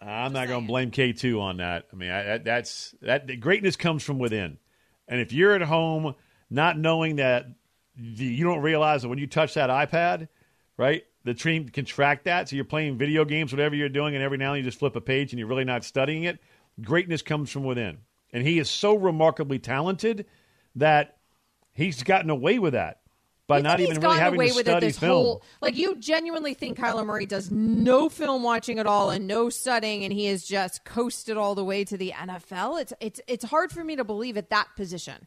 I'm 0.00 0.32
not 0.32 0.48
going 0.48 0.62
to 0.62 0.66
blame 0.66 0.90
K2 0.90 1.40
on 1.40 1.56
that. 1.58 1.86
I 1.92 1.96
mean, 1.96 2.10
I, 2.10 2.22
that, 2.22 2.44
that's 2.44 2.94
that 3.02 3.26
the 3.26 3.36
greatness 3.36 3.76
comes 3.76 4.02
from 4.02 4.18
within. 4.18 4.58
And 5.08 5.20
if 5.20 5.32
you're 5.32 5.54
at 5.54 5.62
home 5.62 6.14
not 6.50 6.78
knowing 6.78 7.16
that 7.16 7.46
the, 7.96 8.24
you 8.24 8.44
don't 8.44 8.60
realize 8.60 9.02
that 9.02 9.08
when 9.08 9.18
you 9.18 9.26
touch 9.26 9.54
that 9.54 9.70
iPad, 9.70 10.28
right, 10.76 11.04
the 11.24 11.34
team 11.34 11.68
can 11.68 11.84
track 11.84 12.24
that. 12.24 12.48
So 12.48 12.56
you're 12.56 12.64
playing 12.64 12.98
video 12.98 13.24
games, 13.24 13.52
whatever 13.52 13.74
you're 13.74 13.88
doing, 13.88 14.14
and 14.14 14.22
every 14.22 14.38
now 14.38 14.52
and 14.52 14.58
then 14.58 14.64
you 14.64 14.70
just 14.70 14.78
flip 14.78 14.96
a 14.96 15.00
page 15.00 15.32
and 15.32 15.38
you're 15.38 15.48
really 15.48 15.64
not 15.64 15.84
studying 15.84 16.24
it. 16.24 16.38
Greatness 16.82 17.22
comes 17.22 17.50
from 17.50 17.64
within. 17.64 17.98
And 18.32 18.46
he 18.46 18.58
is 18.58 18.68
so 18.68 18.96
remarkably 18.96 19.58
talented 19.58 20.26
that 20.74 21.16
he's 21.72 22.02
gotten 22.02 22.28
away 22.28 22.58
with 22.58 22.74
that 22.74 23.00
by 23.48 23.58
You 23.58 23.62
not 23.62 23.80
even 23.80 23.90
he's 23.92 23.98
really 23.98 24.02
gotten 24.08 24.18
having 24.22 24.38
away 24.40 24.48
to 24.48 24.54
with 24.56 24.68
it 24.68 24.70
study 24.70 24.86
this 24.88 24.98
film. 24.98 25.10
whole 25.12 25.42
like 25.60 25.76
you 25.76 25.96
genuinely 25.96 26.54
think 26.54 26.78
Kyler 26.78 27.06
Murray 27.06 27.26
does 27.26 27.50
no 27.50 28.08
film 28.08 28.42
watching 28.42 28.78
at 28.78 28.86
all 28.86 29.10
and 29.10 29.26
no 29.26 29.50
studying 29.50 30.04
and 30.04 30.12
he 30.12 30.26
has 30.26 30.44
just 30.44 30.84
coasted 30.84 31.36
all 31.36 31.54
the 31.54 31.64
way 31.64 31.84
to 31.84 31.96
the 31.96 32.12
NFL. 32.16 32.80
It's 32.80 32.92
it's 33.00 33.20
it's 33.26 33.44
hard 33.44 33.70
for 33.70 33.84
me 33.84 33.96
to 33.96 34.04
believe 34.04 34.36
at 34.36 34.50
that 34.50 34.68
position. 34.76 35.26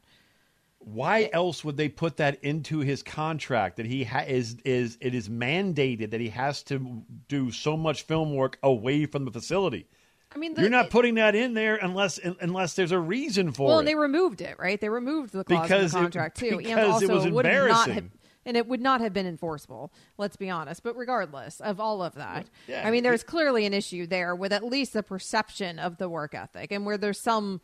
Why 0.79 1.29
else 1.33 1.63
would 1.65 1.75
they 1.75 1.89
put 1.89 2.17
that 2.17 2.41
into 2.43 2.79
his 2.79 3.03
contract 3.03 3.77
that 3.77 3.85
he 3.85 4.05
ha- 4.05 4.25
is 4.27 4.55
is 4.63 4.97
it 5.01 5.13
is 5.13 5.27
mandated 5.29 6.11
that 6.11 6.21
he 6.21 6.29
has 6.29 6.63
to 6.63 7.03
do 7.27 7.51
so 7.51 7.75
much 7.75 8.03
film 8.03 8.33
work 8.33 8.57
away 8.63 9.05
from 9.05 9.25
the 9.25 9.31
facility? 9.31 9.87
I 10.33 10.37
mean, 10.37 10.53
the, 10.53 10.61
You're 10.61 10.69
not 10.69 10.89
putting 10.91 11.15
that 11.15 11.33
in 11.35 11.53
there 11.55 11.75
unless 11.77 12.19
unless 12.19 12.75
there's 12.75 12.91
a 12.91 12.99
reason 12.99 13.51
for 13.51 13.63
it. 13.63 13.65
well, 13.67 13.77
it. 13.77 13.79
and 13.79 13.87
they 13.87 13.95
removed 13.95 14.41
it, 14.41 14.57
right? 14.59 14.79
They 14.79 14.89
removed 14.89 15.33
the 15.33 15.43
clause 15.43 15.63
Because 15.63 15.93
in 15.93 15.99
the 15.99 16.03
contract 16.05 16.37
too, 16.37 16.49
and 16.49 16.57
because 16.59 17.01
it 17.01 17.09
was 17.09 17.23
would 17.25 17.45
not 17.45 17.45
embarrassing. 17.45 17.93
have, 17.93 18.03
and 18.45 18.55
it 18.55 18.67
would 18.67 18.81
not 18.81 19.01
have 19.01 19.11
been 19.11 19.25
enforceable. 19.25 19.91
Let's 20.17 20.35
be 20.35 20.49
honest. 20.49 20.83
But 20.83 20.95
regardless 20.95 21.59
of 21.61 21.79
all 21.79 22.03
of 22.03 22.13
that, 22.15 22.47
Yeah, 22.67 22.87
I 22.87 22.91
mean, 22.91 23.03
there's 23.03 23.21
it- 23.23 23.27
clearly 23.27 23.65
an 23.65 23.73
issue 23.73 24.05
there 24.05 24.35
with 24.35 24.53
at 24.53 24.63
least 24.63 24.93
the 24.93 25.01
perception 25.03 25.79
of 25.79 25.97
the 25.97 26.07
work 26.07 26.35
ethic, 26.35 26.71
and 26.71 26.85
where 26.85 26.97
there's 26.97 27.19
some. 27.19 27.59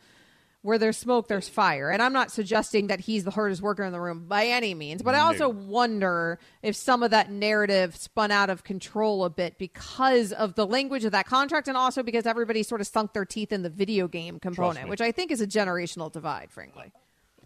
Where 0.66 0.78
there's 0.78 0.96
smoke, 0.96 1.28
there's 1.28 1.48
fire. 1.48 1.90
And 1.90 2.02
I'm 2.02 2.12
not 2.12 2.32
suggesting 2.32 2.88
that 2.88 2.98
he's 2.98 3.22
the 3.22 3.30
hardest 3.30 3.62
worker 3.62 3.84
in 3.84 3.92
the 3.92 4.00
room 4.00 4.26
by 4.26 4.46
any 4.46 4.74
means, 4.74 5.00
but 5.00 5.14
I 5.14 5.20
also 5.20 5.48
wonder 5.48 6.40
if 6.60 6.74
some 6.74 7.04
of 7.04 7.12
that 7.12 7.30
narrative 7.30 7.94
spun 7.94 8.32
out 8.32 8.50
of 8.50 8.64
control 8.64 9.24
a 9.24 9.30
bit 9.30 9.58
because 9.58 10.32
of 10.32 10.56
the 10.56 10.66
language 10.66 11.04
of 11.04 11.12
that 11.12 11.26
contract 11.26 11.68
and 11.68 11.76
also 11.76 12.02
because 12.02 12.26
everybody 12.26 12.64
sort 12.64 12.80
of 12.80 12.88
sunk 12.88 13.12
their 13.12 13.24
teeth 13.24 13.52
in 13.52 13.62
the 13.62 13.70
video 13.70 14.08
game 14.08 14.40
component, 14.40 14.88
which 14.88 15.00
I 15.00 15.12
think 15.12 15.30
is 15.30 15.40
a 15.40 15.46
generational 15.46 16.10
divide, 16.10 16.50
frankly. 16.50 16.90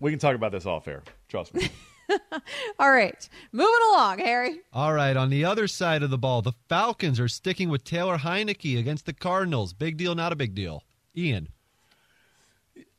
we 0.01 0.11
can 0.13 0.19
talk 0.19 0.35
about 0.35 0.51
this 0.51 0.65
off 0.65 0.89
air. 0.89 1.03
Trust 1.29 1.53
me. 1.53 1.69
All 2.79 2.91
right, 2.91 3.29
moving 3.53 3.75
along, 3.93 4.21
Harry. 4.21 4.61
All 4.73 4.95
right, 4.95 5.15
on 5.15 5.29
the 5.29 5.45
other 5.45 5.69
side 5.69 6.03
of 6.03 6.09
the 6.09 6.17
ball, 6.17 6.41
the 6.41 6.55
Falcons 6.71 7.21
are 7.21 7.29
sticking 7.29 7.69
with 7.69 7.85
Taylor 7.85 8.17
Heinicke 8.17 8.79
against 8.79 9.05
the 9.05 9.13
Cardinals. 9.13 9.75
Big 9.75 9.99
deal, 9.99 10.15
not 10.15 10.33
a 10.33 10.37
big 10.37 10.55
deal. 10.55 10.85
Ian. 11.15 11.49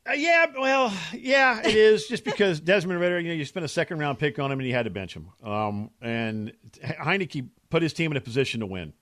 Uh, 0.10 0.14
yeah, 0.14 0.48
well, 0.58 0.92
yeah, 1.14 1.62
it 1.62 1.76
is 1.76 2.08
just 2.08 2.24
because 2.24 2.60
Desmond 2.62 3.00
Ridder, 3.00 3.20
you 3.20 3.30
know, 3.30 3.36
you 3.36 3.46
spent 3.46 3.66
a 3.66 3.70
second 3.70 4.00
round 4.00 4.18
pick 4.18 4.40
on 4.40 4.52
him 4.52 4.60
and 4.60 4.68
you 4.68 4.74
had 4.74 4.86
to 4.86 4.90
bench 4.90 5.16
him. 5.16 5.30
Um, 5.44 5.92
and 6.02 6.54
Heinicke 6.84 7.48
put 7.70 7.84
his 7.84 7.94
team 7.94 8.12
in 8.12 8.18
a 8.18 8.22
position 8.22 8.62
to 8.62 8.66
win. 8.66 8.94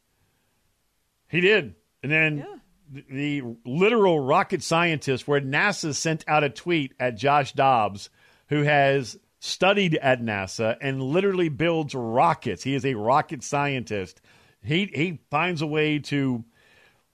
He 1.29 1.39
did. 1.39 1.75
And 2.03 2.11
then 2.11 2.45
the, 2.91 3.05
the 3.09 3.55
literal 3.65 4.19
rocket 4.19 4.61
scientist, 4.61 5.27
where 5.27 5.39
NASA 5.39 5.95
sent 5.95 6.25
out 6.27 6.43
a 6.43 6.49
tweet 6.49 6.93
at 6.99 7.15
Josh 7.15 7.53
Dobbs, 7.53 8.09
who 8.47 8.63
has 8.63 9.17
studied 9.39 9.95
at 9.95 10.21
NASA 10.21 10.75
and 10.81 11.01
literally 11.01 11.49
builds 11.49 11.95
rockets. 11.95 12.63
He 12.63 12.75
is 12.75 12.85
a 12.85 12.95
rocket 12.95 13.43
scientist. 13.43 14.21
He, 14.61 14.91
he 14.93 15.19
finds 15.29 15.61
a 15.61 15.67
way 15.67 15.99
to 15.99 16.43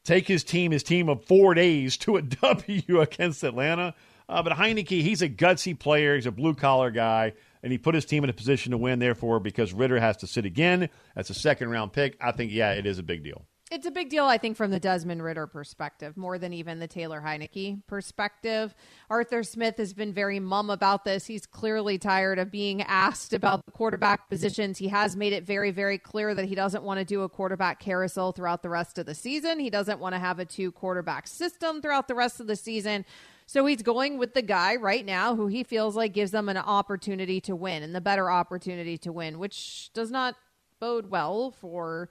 take 0.06 0.28
his 0.28 0.44
team, 0.44 0.72
his 0.72 0.84
team 0.84 1.10
of 1.10 1.26
four 1.26 1.54
days, 1.54 1.98
to 1.98 2.16
a 2.16 2.22
W 2.22 3.02
against 3.02 3.44
Atlanta. 3.44 3.94
Uh, 4.30 4.42
but 4.42 4.54
Heinicke, 4.54 5.02
he's 5.02 5.22
a 5.22 5.30
gutsy 5.30 5.78
player. 5.78 6.16
He's 6.16 6.26
a 6.26 6.32
blue 6.32 6.56
collar 6.56 6.90
guy, 6.92 7.34
and 7.62 7.72
he 7.72 7.78
put 7.78 7.94
his 7.94 8.06
team 8.06 8.24
in 8.24 8.30
a 8.30 8.34
position 8.34 8.72
to 8.72 8.78
win. 8.78 9.00
Therefore, 9.00 9.40
because 9.40 9.74
Ridder 9.74 10.00
has 10.00 10.18
to 10.18 10.28
sit 10.28 10.46
again, 10.46 10.90
that's 11.16 11.30
a 11.30 11.36
second 11.36 11.70
round 11.70 11.92
pick. 11.92 12.18
I 12.22 12.32
think, 12.32 12.52
yeah, 12.52 12.72
it 12.72 12.86
is 12.86 12.98
a 12.98 13.04
big 13.04 13.24
deal. 13.24 13.46
It's 13.76 13.86
a 13.86 13.92
big 13.92 14.08
deal, 14.08 14.24
I 14.24 14.38
think, 14.38 14.56
from 14.56 14.72
the 14.72 14.80
Desmond 14.80 15.22
Ridder 15.22 15.48
perspective, 15.48 16.16
more 16.16 16.38
than 16.38 16.54
even 16.54 16.80
the 16.80 16.88
Taylor 16.88 17.22
Heinicke 17.22 17.86
perspective. 17.88 18.74
Arthur 19.10 19.44
Smith 19.44 19.76
has 19.76 19.94
been 19.94 20.14
very 20.14 20.40
mum 20.40 20.70
about 20.70 21.04
this. 21.04 21.26
He's 21.26 21.46
clearly 21.46 21.98
tired 21.98 22.40
of 22.40 22.50
being 22.50 22.84
asked 22.84 23.34
about 23.34 23.66
the 23.66 23.74
quarterback 23.74 24.30
positions. 24.30 24.78
He 24.78 24.88
has 24.88 25.18
made 25.18 25.34
it 25.34 25.44
very, 25.44 25.72
very 25.72 25.98
clear 25.98 26.34
that 26.34 26.46
he 26.46 26.56
doesn't 26.56 26.86
want 26.86 27.00
to 27.00 27.06
do 27.06 27.24
a 27.24 27.30
quarterback 27.30 27.82
carousel 27.82 28.32
throughout 28.32 28.64
the 28.64 28.70
rest 28.70 28.98
of 28.98 29.08
the 29.08 29.14
season. 29.14 29.60
He 29.60 29.70
doesn't 29.70 30.00
want 30.00 30.16
to 30.16 30.20
have 30.20 30.40
a 30.40 30.46
two 30.46 30.72
quarterback 30.72 31.28
system 31.28 31.82
throughout 31.82 32.08
the 32.08 32.16
rest 32.16 32.40
of 32.40 32.48
the 32.48 32.56
season. 32.56 33.04
So 33.46 33.66
he's 33.66 33.82
going 33.82 34.18
with 34.18 34.36
the 34.36 34.42
guy 34.42 34.78
right 34.78 35.06
now 35.06 35.36
who 35.36 35.48
he 35.48 35.66
feels 35.66 35.98
like 35.98 36.14
gives 36.14 36.32
them 36.32 36.48
an 36.48 36.56
opportunity 36.56 37.42
to 37.42 37.58
win 37.58 37.84
and 37.84 37.94
the 37.94 38.00
better 38.00 38.32
opportunity 38.32 38.98
to 39.00 39.12
win, 39.12 39.38
which 39.38 39.92
does 39.94 40.12
not 40.12 40.36
bode 40.80 41.10
well 41.10 41.52
for 41.52 42.10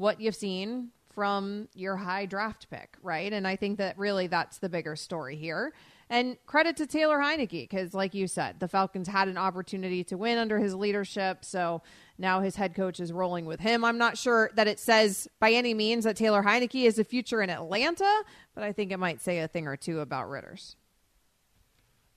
what 0.00 0.18
you've 0.18 0.34
seen 0.34 0.88
from 1.12 1.68
your 1.74 1.94
high 1.94 2.24
draft 2.24 2.70
pick, 2.70 2.96
right? 3.02 3.32
And 3.32 3.46
I 3.46 3.54
think 3.54 3.76
that 3.78 3.98
really 3.98 4.28
that's 4.28 4.56
the 4.56 4.70
bigger 4.70 4.96
story 4.96 5.36
here. 5.36 5.74
And 6.08 6.38
credit 6.46 6.76
to 6.78 6.86
Taylor 6.86 7.18
Heinicke 7.18 7.68
because, 7.68 7.92
like 7.92 8.14
you 8.14 8.26
said, 8.26 8.60
the 8.60 8.66
Falcons 8.66 9.08
had 9.08 9.28
an 9.28 9.36
opportunity 9.36 10.02
to 10.04 10.16
win 10.16 10.38
under 10.38 10.58
his 10.58 10.74
leadership. 10.74 11.44
So 11.44 11.82
now 12.16 12.40
his 12.40 12.56
head 12.56 12.74
coach 12.74 12.98
is 12.98 13.12
rolling 13.12 13.44
with 13.44 13.60
him. 13.60 13.84
I'm 13.84 13.98
not 13.98 14.16
sure 14.16 14.50
that 14.54 14.66
it 14.66 14.80
says 14.80 15.28
by 15.38 15.52
any 15.52 15.74
means 15.74 16.04
that 16.04 16.16
Taylor 16.16 16.42
Heinicke 16.42 16.86
is 16.86 16.98
a 16.98 17.04
future 17.04 17.42
in 17.42 17.50
Atlanta, 17.50 18.10
but 18.54 18.64
I 18.64 18.72
think 18.72 18.92
it 18.92 18.98
might 18.98 19.20
say 19.20 19.40
a 19.40 19.48
thing 19.48 19.66
or 19.66 19.76
two 19.76 20.00
about 20.00 20.30
Ridder's. 20.30 20.76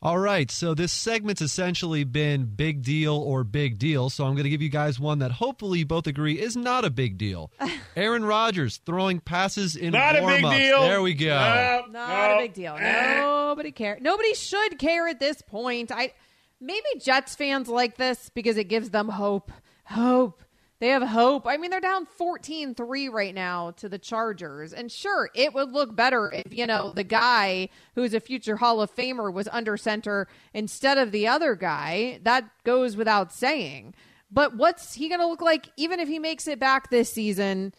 All 0.04 0.20
right, 0.20 0.52
so 0.52 0.74
this 0.74 0.92
segment's 0.92 1.42
essentially 1.42 2.04
been 2.04 2.44
big 2.44 2.84
deal 2.84 3.16
or 3.16 3.46
big 3.46 3.80
deal. 3.80 4.10
So 4.10 4.26
I'm 4.26 4.34
going 4.34 4.44
to 4.44 4.50
give 4.50 4.62
you 4.62 4.68
guys 4.68 5.00
one 5.00 5.20
that 5.20 5.32
hopefully 5.32 5.80
you 5.80 5.86
both 5.86 6.08
agree 6.08 6.38
is 6.38 6.58
not 6.58 6.84
a 6.84 6.90
big 6.90 7.18
deal. 7.18 7.54
Aaron 7.96 8.26
Rodgers 8.26 8.82
throwing 8.86 9.22
passes 9.22 9.78
in 9.78 9.94
Not 9.94 10.18
a 10.18 10.26
big 10.26 10.42
deal. 10.42 10.82
There 10.82 11.02
we 11.02 11.14
go. 11.14 11.30
No, 11.30 11.86
Not 11.90 12.30
no. 12.30 12.36
a 12.36 12.42
big 12.42 12.54
deal. 12.54 12.78
Nobody 12.78 13.72
care. 13.72 13.98
Nobody 14.02 14.34
should 14.34 14.78
care 14.78 15.08
at 15.08 15.22
this 15.22 15.42
point. 15.42 15.90
I 15.90 16.12
maybe 16.60 16.84
Jets 17.00 17.36
fans 17.36 17.70
like 17.70 17.96
this 17.96 18.30
because 18.34 18.58
it 18.58 18.66
gives 18.66 18.90
them 18.90 19.08
hope. 19.08 19.54
Hope. 19.86 20.44
They 20.84 20.90
have 20.90 21.04
hope. 21.04 21.48
I 21.48 21.56
mean, 21.56 21.72
they're 21.72 21.80
down 21.80 22.06
14-3 22.20 23.10
right 23.10 23.34
now 23.34 23.72
to 23.78 23.88
the 23.88 23.98
Chargers. 23.98 24.74
And 24.74 24.92
sure, 24.92 25.30
it 25.34 25.54
would 25.54 25.72
look 25.72 25.96
better 25.96 26.30
if, 26.34 26.54
you 26.54 26.68
know, 26.68 26.92
the 26.92 27.06
guy 27.06 27.70
who's 27.96 28.14
a 28.14 28.20
future 28.20 28.58
Hall 28.58 28.82
of 28.82 28.94
Famer 28.94 29.32
was 29.32 29.48
under 29.54 29.78
center 29.78 30.28
instead 30.54 30.98
of 30.98 31.14
the 31.14 31.26
other 31.26 31.56
guy. 31.56 32.20
That 32.24 32.50
goes 32.66 32.98
without 32.98 33.32
saying. 33.32 33.96
But 34.30 34.58
what's 34.58 34.96
he 34.96 35.08
going 35.08 35.22
to 35.22 35.26
look 35.26 35.42
like 35.42 35.70
even 35.78 36.02
if 36.02 36.10
he 36.10 36.20
makes 36.20 36.50
it 36.50 36.60
back 36.60 36.90
this 36.90 37.10
season? 37.10 37.74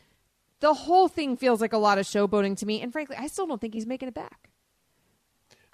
The 0.61 0.73
whole 0.73 1.09
thing 1.09 1.37
feels 1.37 1.61
like 1.61 1.75
a 1.75 1.79
lot 1.79 1.99
of 1.99 2.07
showboating 2.07 2.57
to 2.61 2.65
me. 2.65 2.81
And 2.81 2.91
frankly, 2.91 3.17
I 3.19 3.27
still 3.27 3.47
don't 3.47 3.61
think 3.61 3.75
he's 3.75 3.85
making 3.87 4.09
it 4.09 4.15
back. 4.15 4.49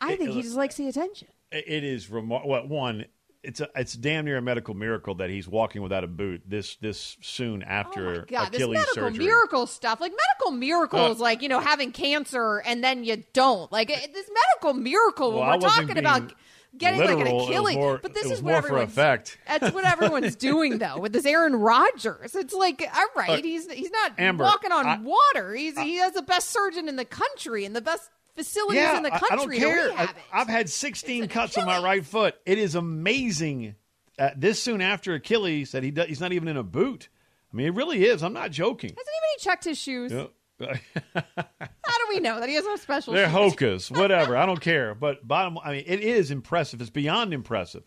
I 0.01 0.17
think 0.17 0.31
he 0.31 0.43
just 0.43 0.57
likes 0.57 0.75
the 0.75 0.89
attention. 0.89 1.29
It 1.53 1.85
is 1.85 2.11
remarkable. 2.11 2.51
Well, 2.51 2.67
one, 2.67 3.05
it's 3.43 3.61
a, 3.61 3.69
it's 3.75 3.95
damn 3.95 4.25
near 4.27 4.37
a 4.37 4.43
medical 4.43 4.75
miracle 4.75 5.15
that 5.17 5.31
he's 5.31 5.49
walking 5.49 5.81
without 5.83 6.05
a 6.05 6.07
boot 6.07 6.43
this 6.47 6.77
this 6.77 7.17
soon 7.23 7.63
after 7.63 8.09
Oh 8.11 8.19
my 8.21 8.25
God, 8.27 8.53
this 8.53 8.61
Achilles 8.61 8.75
medical 8.79 8.95
surgery. 8.95 9.25
miracle 9.25 9.67
stuff, 9.67 10.01
like 10.01 10.13
medical 10.13 10.53
miracles, 10.59 11.21
Uh, 11.21 11.25
like 11.25 11.43
you 11.43 11.49
know 11.49 11.61
having 11.61 11.93
cancer 11.93 12.59
and 12.67 12.85
then 12.85 13.05
you 13.05 13.25
don't. 13.33 13.71
Like 13.73 13.91
it, 13.91 14.13
this 14.13 14.29
medical 14.33 14.75
miracle 14.81 15.33
Well, 15.33 15.41
when 15.49 15.61
we're 15.61 15.69
talking 15.69 15.99
about 15.99 16.33
getting 16.77 17.01
like 17.01 17.09
an 17.11 17.17
literal. 17.19 17.33
It 17.33 17.35
was 17.41 17.49
Achilles, 17.49 17.77
more- 17.77 17.99
but 18.03 18.15
this 18.15 18.31
is 18.31 18.43
what 18.43 18.55
everyone's. 18.55 18.93
effect. 18.93 19.39
That's 19.49 19.73
what 19.75 19.85
everyone's 19.85 20.37
doing 20.51 20.79
though 20.79 20.99
with 20.99 21.13
this 21.13 21.25
Aaron 21.27 21.57
Rodgers. 21.57 22.35
It's 22.35 22.55
like 22.55 22.83
all 22.95 23.07
right, 23.17 23.31
Look, 23.31 23.45
he's 23.45 23.71
he's 23.73 23.91
not 23.91 24.13
Amber, 24.19 24.45
walking 24.45 24.71
on 24.73 24.87
I- 24.87 24.99
water. 25.01 25.55
He's 25.55 25.79
he 25.79 25.97
has 25.97 26.13
the 26.13 26.23
best 26.23 26.51
surgeon 26.51 26.89
in 26.89 26.97
the 26.97 27.05
country 27.07 27.65
and 27.65 27.75
the 27.75 27.81
best 27.81 28.11
facilities 28.45 28.81
yeah, 28.81 28.97
in 28.97 29.03
the 29.03 29.15
I- 29.15 29.19
country. 29.19 29.57
I, 29.59 29.61
don't 29.61 29.75
care. 29.75 29.93
I. 29.93 30.09
I've 30.33 30.49
had 30.49 30.69
16 30.69 31.29
cuts 31.29 31.57
on 31.59 31.67
my 31.67 31.83
right 31.83 32.05
foot. 32.05 32.35
It 32.47 32.59
is 32.59 32.75
amazing. 32.75 33.75
Uh, 34.19 34.31
this 34.37 34.63
soon 34.63 34.81
after 34.81 35.15
Achilles 35.15 35.73
that 35.73 35.83
he 35.83 35.91
does, 35.91 36.07
he's 36.09 36.21
not 36.21 36.33
even 36.33 36.49
in 36.49 36.57
a 36.57 36.63
boot. 36.63 37.09
I 37.53 37.57
mean, 37.57 37.67
it 37.67 37.75
really 37.75 38.05
is. 38.05 38.23
I'm 38.23 38.33
not 38.33 38.51
joking. 38.51 38.91
Has 38.91 38.97
anybody 38.99 39.41
checked 39.41 39.65
his 39.65 39.79
shoes? 39.79 40.13
Yeah. 40.13 40.27
How 41.15 41.99
do 41.99 42.05
we 42.11 42.21
know 42.21 42.39
that 42.39 42.49
he 42.49 42.55
has 42.55 42.65
no 42.65 42.77
special? 42.77 43.15
They're 43.15 43.25
shoes? 43.27 43.33
hocus, 43.33 43.91
whatever. 43.91 44.37
I 44.37 44.45
don't 44.47 44.61
care. 44.61 44.95
But 44.95 45.27
bottom, 45.27 45.59
I 45.63 45.73
mean, 45.73 45.85
it 45.87 46.01
is 46.01 46.31
impressive. 46.31 46.81
It's 46.81 46.91
beyond 46.91 47.33
impressive. 47.33 47.83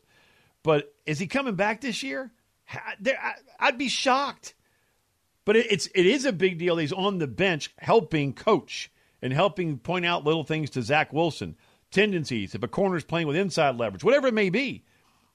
But 0.63 0.93
is 1.05 1.19
he 1.19 1.27
coming 1.27 1.55
back 1.55 1.81
this 1.81 2.01
year? 2.03 2.31
There- 2.99 3.19
I, 3.21 3.33
I'd 3.59 3.77
be 3.77 3.89
shocked. 3.89 4.55
But 5.45 5.57
it, 5.57 5.71
it's 5.71 5.87
it 5.93 6.05
is 6.05 6.25
a 6.25 6.31
big 6.31 6.57
deal. 6.57 6.77
He's 6.77 6.93
on 6.93 7.17
the 7.19 7.27
bench 7.27 7.69
helping 7.77 8.33
coach 8.33 8.89
and 9.23 9.31
helping 9.31 9.79
point 9.79 10.05
out 10.05 10.25
little 10.25 10.43
things 10.43 10.69
to 10.71 10.81
Zach 10.83 11.13
Wilson, 11.13 11.55
tendencies 11.91 12.53
if 12.53 12.61
a 12.61 12.67
corner's 12.67 13.05
playing 13.05 13.25
with 13.25 13.37
inside 13.37 13.77
leverage, 13.77 14.03
whatever 14.03 14.27
it 14.27 14.33
may 14.33 14.49
be. 14.49 14.83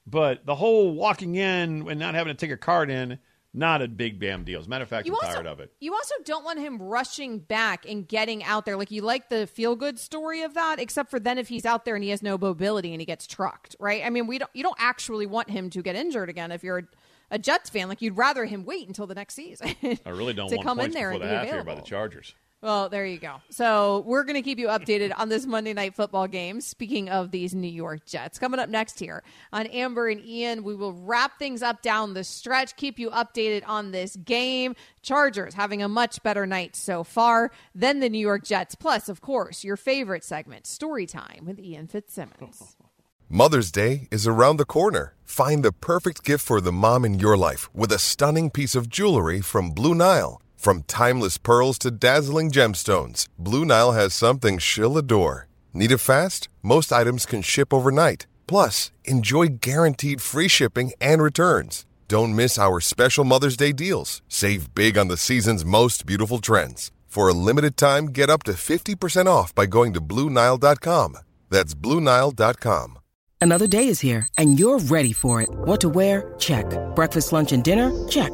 But 0.05 0.45
the 0.45 0.55
whole 0.55 0.93
walking 0.93 1.35
in 1.35 1.89
and 1.89 1.99
not 1.99 2.13
having 2.13 2.33
to 2.33 2.39
take 2.39 2.51
a 2.51 2.57
card 2.57 2.91
in, 2.91 3.17
not 3.51 3.81
a 3.81 3.87
big 3.87 4.19
bam 4.19 4.43
deal. 4.43 4.59
As 4.59 4.67
a 4.67 4.69
matter 4.69 4.83
of 4.83 4.89
fact, 4.89 5.07
You 5.07 5.13
I'm 5.13 5.25
also, 5.25 5.33
tired 5.33 5.47
of 5.47 5.59
it. 5.59 5.73
You 5.79 5.93
also 5.95 6.13
don't 6.23 6.45
want 6.45 6.59
him 6.59 6.79
rushing 6.79 7.39
back 7.39 7.87
and 7.89 8.07
getting 8.07 8.43
out 8.43 8.65
there. 8.65 8.77
Like 8.77 8.91
you 8.91 9.01
like 9.01 9.29
the 9.29 9.47
feel 9.47 9.75
good 9.75 9.97
story 9.97 10.43
of 10.43 10.53
that, 10.53 10.79
except 10.79 11.09
for 11.09 11.19
then 11.19 11.39
if 11.39 11.47
he's 11.47 11.65
out 11.65 11.83
there 11.83 11.95
and 11.95 12.03
he 12.03 12.11
has 12.11 12.21
no 12.21 12.37
mobility 12.37 12.91
and 12.93 13.01
he 13.01 13.05
gets 13.05 13.25
trucked, 13.25 13.75
right? 13.79 14.03
I 14.05 14.11
mean, 14.11 14.27
we 14.27 14.37
don't 14.37 14.51
you 14.53 14.61
don't 14.61 14.77
actually 14.79 15.25
want 15.25 15.49
him 15.49 15.71
to 15.71 15.81
get 15.81 15.95
injured 15.95 16.29
again 16.29 16.51
if 16.51 16.63
you're 16.63 16.77
a, 16.77 16.83
a 17.31 17.39
Jets 17.39 17.71
fan. 17.71 17.89
Like 17.89 18.03
you'd 18.03 18.17
rather 18.17 18.45
him 18.45 18.65
wait 18.65 18.87
until 18.87 19.07
the 19.07 19.15
next 19.15 19.33
season. 19.33 19.75
I 20.05 20.09
really 20.09 20.33
don't 20.35 20.49
to 20.49 20.57
want 20.57 20.67
come 20.67 20.79
in 20.79 20.91
there 20.91 21.09
and 21.09 21.21
be 21.21 21.47
here 21.47 21.63
by 21.63 21.73
the. 21.73 21.81
Chargers. 21.81 22.35
Well, 22.61 22.89
there 22.89 23.05
you 23.05 23.19
go. 23.19 23.37
So 23.49 24.03
we're 24.05 24.25
going 24.25 24.35
to 24.35 24.41
keep 24.41 24.59
you 24.59 24.67
updated 24.67 25.13
on 25.17 25.29
this 25.29 25.45
Monday 25.45 25.73
night 25.73 25.95
football 25.95 26.27
game. 26.27 26.59
Speaking 26.59 27.07
of 27.07 27.31
these 27.31 27.55
New 27.55 27.69
York 27.69 28.05
Jets, 28.05 28.37
coming 28.37 28.59
up 28.59 28.67
next 28.67 28.99
here 28.99 29.23
on 29.53 29.65
Amber 29.67 30.09
and 30.09 30.19
Ian, 30.25 30.63
we 30.63 30.75
will 30.75 30.91
wrap 30.91 31.39
things 31.39 31.61
up 31.61 31.81
down 31.81 32.15
the 32.15 32.25
stretch, 32.25 32.75
keep 32.75 32.99
you 32.99 33.11
updated 33.11 33.63
on 33.65 33.91
this 33.91 34.17
game. 34.17 34.75
Chargers 35.01 35.53
having 35.53 35.81
a 35.81 35.87
much 35.87 36.21
better 36.21 36.45
night 36.45 36.75
so 36.75 37.05
far 37.05 37.49
than 37.73 38.01
the 38.01 38.09
New 38.09 38.19
York 38.19 38.43
Jets. 38.43 38.75
Plus, 38.75 39.07
of 39.07 39.21
course, 39.21 39.63
your 39.63 39.77
favorite 39.77 40.25
segment, 40.25 40.67
Story 40.67 41.05
Time 41.05 41.45
with 41.45 41.59
Ian 41.59 41.87
Fitzsimmons. 41.87 42.75
Mother's 43.29 43.71
Day 43.71 44.09
is 44.11 44.27
around 44.27 44.57
the 44.57 44.65
corner. 44.65 45.13
Find 45.23 45.63
the 45.63 45.71
perfect 45.71 46.25
gift 46.25 46.43
for 46.43 46.59
the 46.59 46.73
mom 46.73 47.05
in 47.05 47.19
your 47.19 47.37
life 47.37 47.73
with 47.73 47.91
a 47.91 47.99
stunning 47.99 48.49
piece 48.49 48.75
of 48.75 48.89
jewelry 48.89 49.39
from 49.39 49.69
Blue 49.69 49.95
Nile. 49.95 50.41
From 50.59 50.83
timeless 50.83 51.37
pearls 51.37 51.79
to 51.79 51.89
dazzling 51.89 52.51
gemstones, 52.51 53.27
Blue 53.37 53.63
Nile 53.63 53.93
has 53.93 54.13
something 54.13 54.57
she'll 54.57 54.97
adore. 54.97 55.47
Need 55.73 55.93
it 55.93 55.99
fast? 55.99 56.49
Most 56.61 56.91
items 56.91 57.25
can 57.25 57.41
ship 57.41 57.73
overnight. 57.73 58.27
Plus, 58.45 58.91
enjoy 59.05 59.59
guaranteed 59.61 60.21
free 60.21 60.49
shipping 60.49 60.91
and 60.99 61.21
returns. 61.21 61.85
Don't 62.09 62.35
miss 62.35 62.59
our 62.59 62.81
special 62.81 63.23
Mother's 63.23 63.55
Day 63.55 63.71
deals. 63.71 64.21
Save 64.27 64.75
big 64.75 64.97
on 64.97 65.07
the 65.07 65.15
season's 65.15 65.63
most 65.63 66.05
beautiful 66.05 66.39
trends. 66.39 66.91
For 67.05 67.29
a 67.29 67.33
limited 67.33 67.77
time, 67.77 68.07
get 68.07 68.29
up 68.29 68.43
to 68.43 68.51
50% 68.51 69.27
off 69.27 69.55
by 69.55 69.65
going 69.65 69.93
to 69.93 70.01
BlueNile.com. 70.01 71.17
That's 71.49 71.73
BlueNile.com. 71.73 72.99
Another 73.39 73.67
day 73.67 73.87
is 73.87 74.01
here, 74.01 74.27
and 74.37 74.59
you're 74.59 74.79
ready 74.79 75.13
for 75.13 75.41
it. 75.41 75.47
What 75.63 75.79
to 75.81 75.87
wear? 75.87 76.33
Check. 76.37 76.65
Breakfast, 76.95 77.31
lunch, 77.31 77.53
and 77.53 77.63
dinner? 77.63 77.91
Check. 78.09 78.33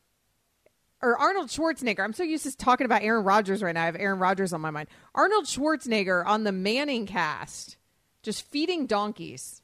or 1.01 1.17
Arnold 1.17 1.49
Schwarzenegger. 1.49 1.99
I'm 1.99 2.13
so 2.13 2.23
used 2.23 2.43
to 2.43 2.55
talking 2.55 2.85
about 2.85 3.03
Aaron 3.03 3.23
Rodgers 3.23 3.63
right 3.63 3.73
now. 3.73 3.83
I 3.83 3.85
have 3.85 3.95
Aaron 3.95 4.19
Rodgers 4.19 4.53
on 4.53 4.61
my 4.61 4.71
mind. 4.71 4.89
Arnold 5.15 5.45
Schwarzenegger 5.45 6.25
on 6.25 6.43
the 6.43 6.51
Manning 6.51 7.05
cast, 7.05 7.77
just 8.23 8.45
feeding 8.49 8.85
donkeys 8.85 9.61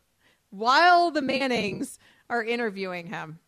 while 0.50 1.10
the 1.10 1.22
Mannings 1.22 1.98
are 2.30 2.42
interviewing 2.44 3.06
him. 3.06 3.38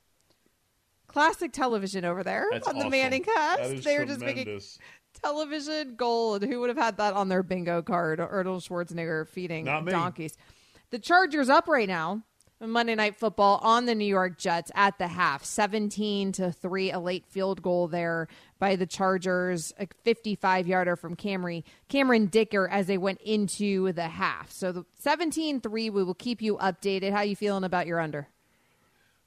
Classic 1.06 1.52
television 1.52 2.04
over 2.04 2.22
there 2.22 2.46
That's 2.50 2.68
on 2.68 2.78
the. 2.78 2.90
Manning 2.90 3.24
cast. 3.24 3.82
They're 3.82 4.04
just 4.04 4.20
making 4.20 4.60
television 5.22 5.94
gold. 5.96 6.44
Who 6.44 6.60
would 6.60 6.68
have 6.68 6.76
had 6.76 6.98
that 6.98 7.14
on 7.14 7.28
their 7.28 7.42
bingo 7.42 7.82
card? 7.82 8.20
Arnold 8.20 8.62
Schwarzenegger 8.62 9.26
feeding 9.26 9.64
donkeys. 9.64 10.36
The 10.90 10.98
Chargers 10.98 11.48
up 11.48 11.66
right 11.66 11.88
now. 11.88 12.22
On 12.60 12.70
Monday 12.70 12.94
Night 12.94 13.16
Football 13.16 13.60
on 13.62 13.86
the 13.86 13.94
New 13.94 14.04
York 14.04 14.38
Jets 14.38 14.72
at 14.74 14.98
the 14.98 15.06
half, 15.06 15.44
seventeen 15.44 16.32
to 16.32 16.50
three, 16.50 16.90
a 16.90 16.98
late 16.98 17.24
field 17.26 17.62
goal 17.62 17.88
there 17.88 18.28
by 18.58 18.76
the 18.76 18.86
Chargers, 18.86 19.72
a 19.78 19.86
fifty-five 20.02 20.66
yarder 20.66 20.96
from 20.96 21.14
Camry, 21.14 21.62
Cameron 21.88 22.26
Dicker 22.26 22.68
as 22.68 22.86
they 22.86 22.98
went 22.98 23.20
into 23.22 23.92
the 23.92 24.08
half. 24.08 24.50
So 24.50 24.72
the 24.72 24.84
17-3, 25.04 25.62
we 25.72 25.90
will 25.90 26.14
keep 26.14 26.42
you 26.42 26.56
updated. 26.56 27.12
How 27.12 27.22
you 27.22 27.36
feeling 27.36 27.64
about 27.64 27.86
your 27.86 28.00
under? 28.00 28.28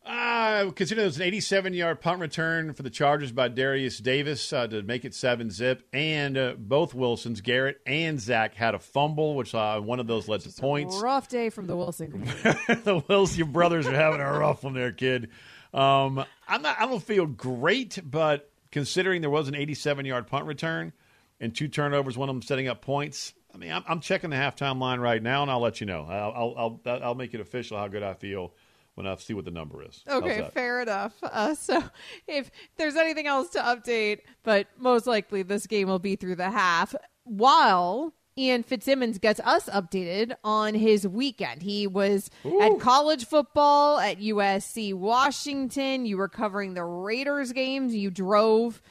Uh, 0.03 0.71
consider 0.71 1.01
it 1.01 1.05
was 1.05 1.17
an 1.17 1.23
87 1.23 1.73
yard 1.73 2.01
punt 2.01 2.19
return 2.19 2.73
for 2.73 2.81
the 2.81 2.89
Chargers 2.89 3.31
by 3.31 3.49
Derius 3.49 3.99
Davis 3.99 4.51
uh, 4.51 4.65
to 4.67 4.81
make 4.81 5.05
it 5.05 5.13
7 5.13 5.51
zip. 5.51 5.87
And 5.93 6.37
uh, 6.37 6.55
both 6.57 6.95
Wilsons, 6.95 7.41
Garrett 7.41 7.79
and 7.85 8.19
Zach, 8.19 8.55
had 8.55 8.73
a 8.73 8.79
fumble, 8.79 9.35
which 9.35 9.53
uh, 9.53 9.79
one 9.79 9.99
of 9.99 10.07
those 10.07 10.27
led 10.27 10.41
to 10.41 10.61
points. 10.61 10.99
Rough 11.01 11.27
day 11.27 11.49
from 11.49 11.67
the 11.67 11.75
Wilson. 11.75 12.23
the 12.23 13.03
Wilson 13.07 13.51
brothers 13.51 13.85
are 13.85 13.93
having 13.93 14.21
a 14.21 14.31
rough 14.39 14.63
one 14.63 14.73
there, 14.73 14.91
kid. 14.91 15.29
Um, 15.73 16.25
I'm 16.47 16.63
not, 16.63 16.79
I 16.79 16.87
don't 16.87 17.03
feel 17.03 17.27
great, 17.27 17.99
but 18.03 18.51
considering 18.71 19.21
there 19.21 19.29
was 19.29 19.47
an 19.47 19.55
87 19.55 20.05
yard 20.05 20.25
punt 20.25 20.45
return 20.45 20.93
and 21.39 21.55
two 21.55 21.67
turnovers, 21.67 22.17
one 22.17 22.27
of 22.27 22.35
them 22.35 22.41
setting 22.41 22.67
up 22.67 22.81
points. 22.81 23.33
I 23.53 23.57
mean, 23.57 23.71
I'm, 23.71 23.83
I'm 23.87 23.99
checking 23.99 24.31
the 24.31 24.35
halftime 24.35 24.79
line 24.79 24.99
right 24.99 25.21
now, 25.21 25.43
and 25.43 25.51
I'll 25.51 25.59
let 25.59 25.79
you 25.79 25.85
know. 25.85 26.05
I'll, 26.09 26.55
I'll, 26.57 26.81
I'll, 26.85 27.03
I'll 27.03 27.15
make 27.15 27.33
it 27.33 27.41
official 27.41 27.77
how 27.77 27.87
good 27.87 28.01
I 28.01 28.15
feel 28.15 28.53
when 28.95 29.07
I 29.07 29.15
see 29.15 29.33
what 29.33 29.45
the 29.45 29.51
number 29.51 29.83
is. 29.83 30.03
Okay, 30.07 30.47
fair 30.53 30.81
enough. 30.81 31.13
Uh, 31.23 31.55
so, 31.55 31.81
if 32.27 32.51
there's 32.77 32.95
anything 32.97 33.25
else 33.25 33.49
to 33.51 33.59
update, 33.59 34.19
but 34.43 34.67
most 34.77 35.07
likely 35.07 35.43
this 35.43 35.65
game 35.65 35.87
will 35.87 35.97
be 35.99 36.15
through 36.17 36.35
the 36.35 36.51
half. 36.51 36.93
While 37.23 38.13
Ian 38.37 38.63
Fitzsimmons 38.63 39.17
gets 39.17 39.39
us 39.41 39.69
updated 39.69 40.35
on 40.43 40.73
his 40.73 41.07
weekend, 41.07 41.61
he 41.63 41.87
was 41.87 42.29
at 42.61 42.79
college 42.79 43.25
football 43.25 43.99
at 43.99 44.19
USC 44.19 44.93
Washington. 44.93 46.05
You 46.05 46.17
were 46.17 46.27
covering 46.27 46.73
the 46.73 46.83
Raiders 46.83 47.53
games. 47.53 47.95
You 47.95 48.11
drove 48.11 48.81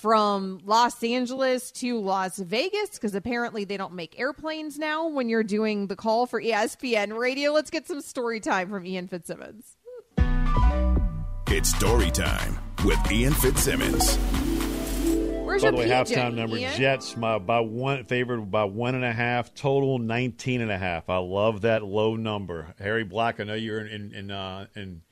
from 0.00 0.60
Los 0.64 1.02
Angeles 1.04 1.70
to 1.72 2.00
Las 2.00 2.38
Vegas 2.38 2.90
because 2.90 3.14
apparently 3.14 3.64
they 3.64 3.76
don't 3.76 3.92
make 3.92 4.18
airplanes 4.18 4.78
now 4.78 5.08
when 5.08 5.28
you're 5.28 5.44
doing 5.44 5.88
the 5.88 5.96
call 5.96 6.26
for 6.26 6.40
ESPN 6.40 7.16
radio. 7.16 7.52
Let's 7.52 7.70
get 7.70 7.86
some 7.86 8.00
story 8.00 8.40
time 8.40 8.70
from 8.70 8.86
Ian 8.86 9.08
Fitzsimmons. 9.08 9.76
It's 11.48 11.74
story 11.74 12.10
time 12.10 12.58
with 12.84 13.12
Ian 13.12 13.34
Fitzsimmons. 13.34 14.16
Where's 15.44 15.62
By 15.62 15.68
your 15.68 15.72
the 15.72 15.78
way, 15.78 15.88
PJ, 15.88 16.14
halftime 16.14 16.34
number 16.34 16.56
Ian? 16.56 16.78
Jets 16.78 17.16
my, 17.16 17.38
by 17.38 17.60
one 17.60 18.04
favored 18.04 18.50
by 18.50 18.64
one 18.64 18.94
and 18.94 19.04
a 19.04 19.12
half 19.12 19.52
total 19.52 19.98
19 19.98 20.62
and 20.62 20.70
a 20.70 20.78
half. 20.78 21.10
I 21.10 21.18
love 21.18 21.62
that 21.62 21.84
low 21.84 22.16
number. 22.16 22.74
Harry 22.78 23.04
Black, 23.04 23.38
I 23.40 23.44
know 23.44 23.54
you're 23.54 23.80
in 23.80 23.88
in, 23.88 24.14
in, 24.14 24.30
uh, 24.30 24.66
in 24.76 25.02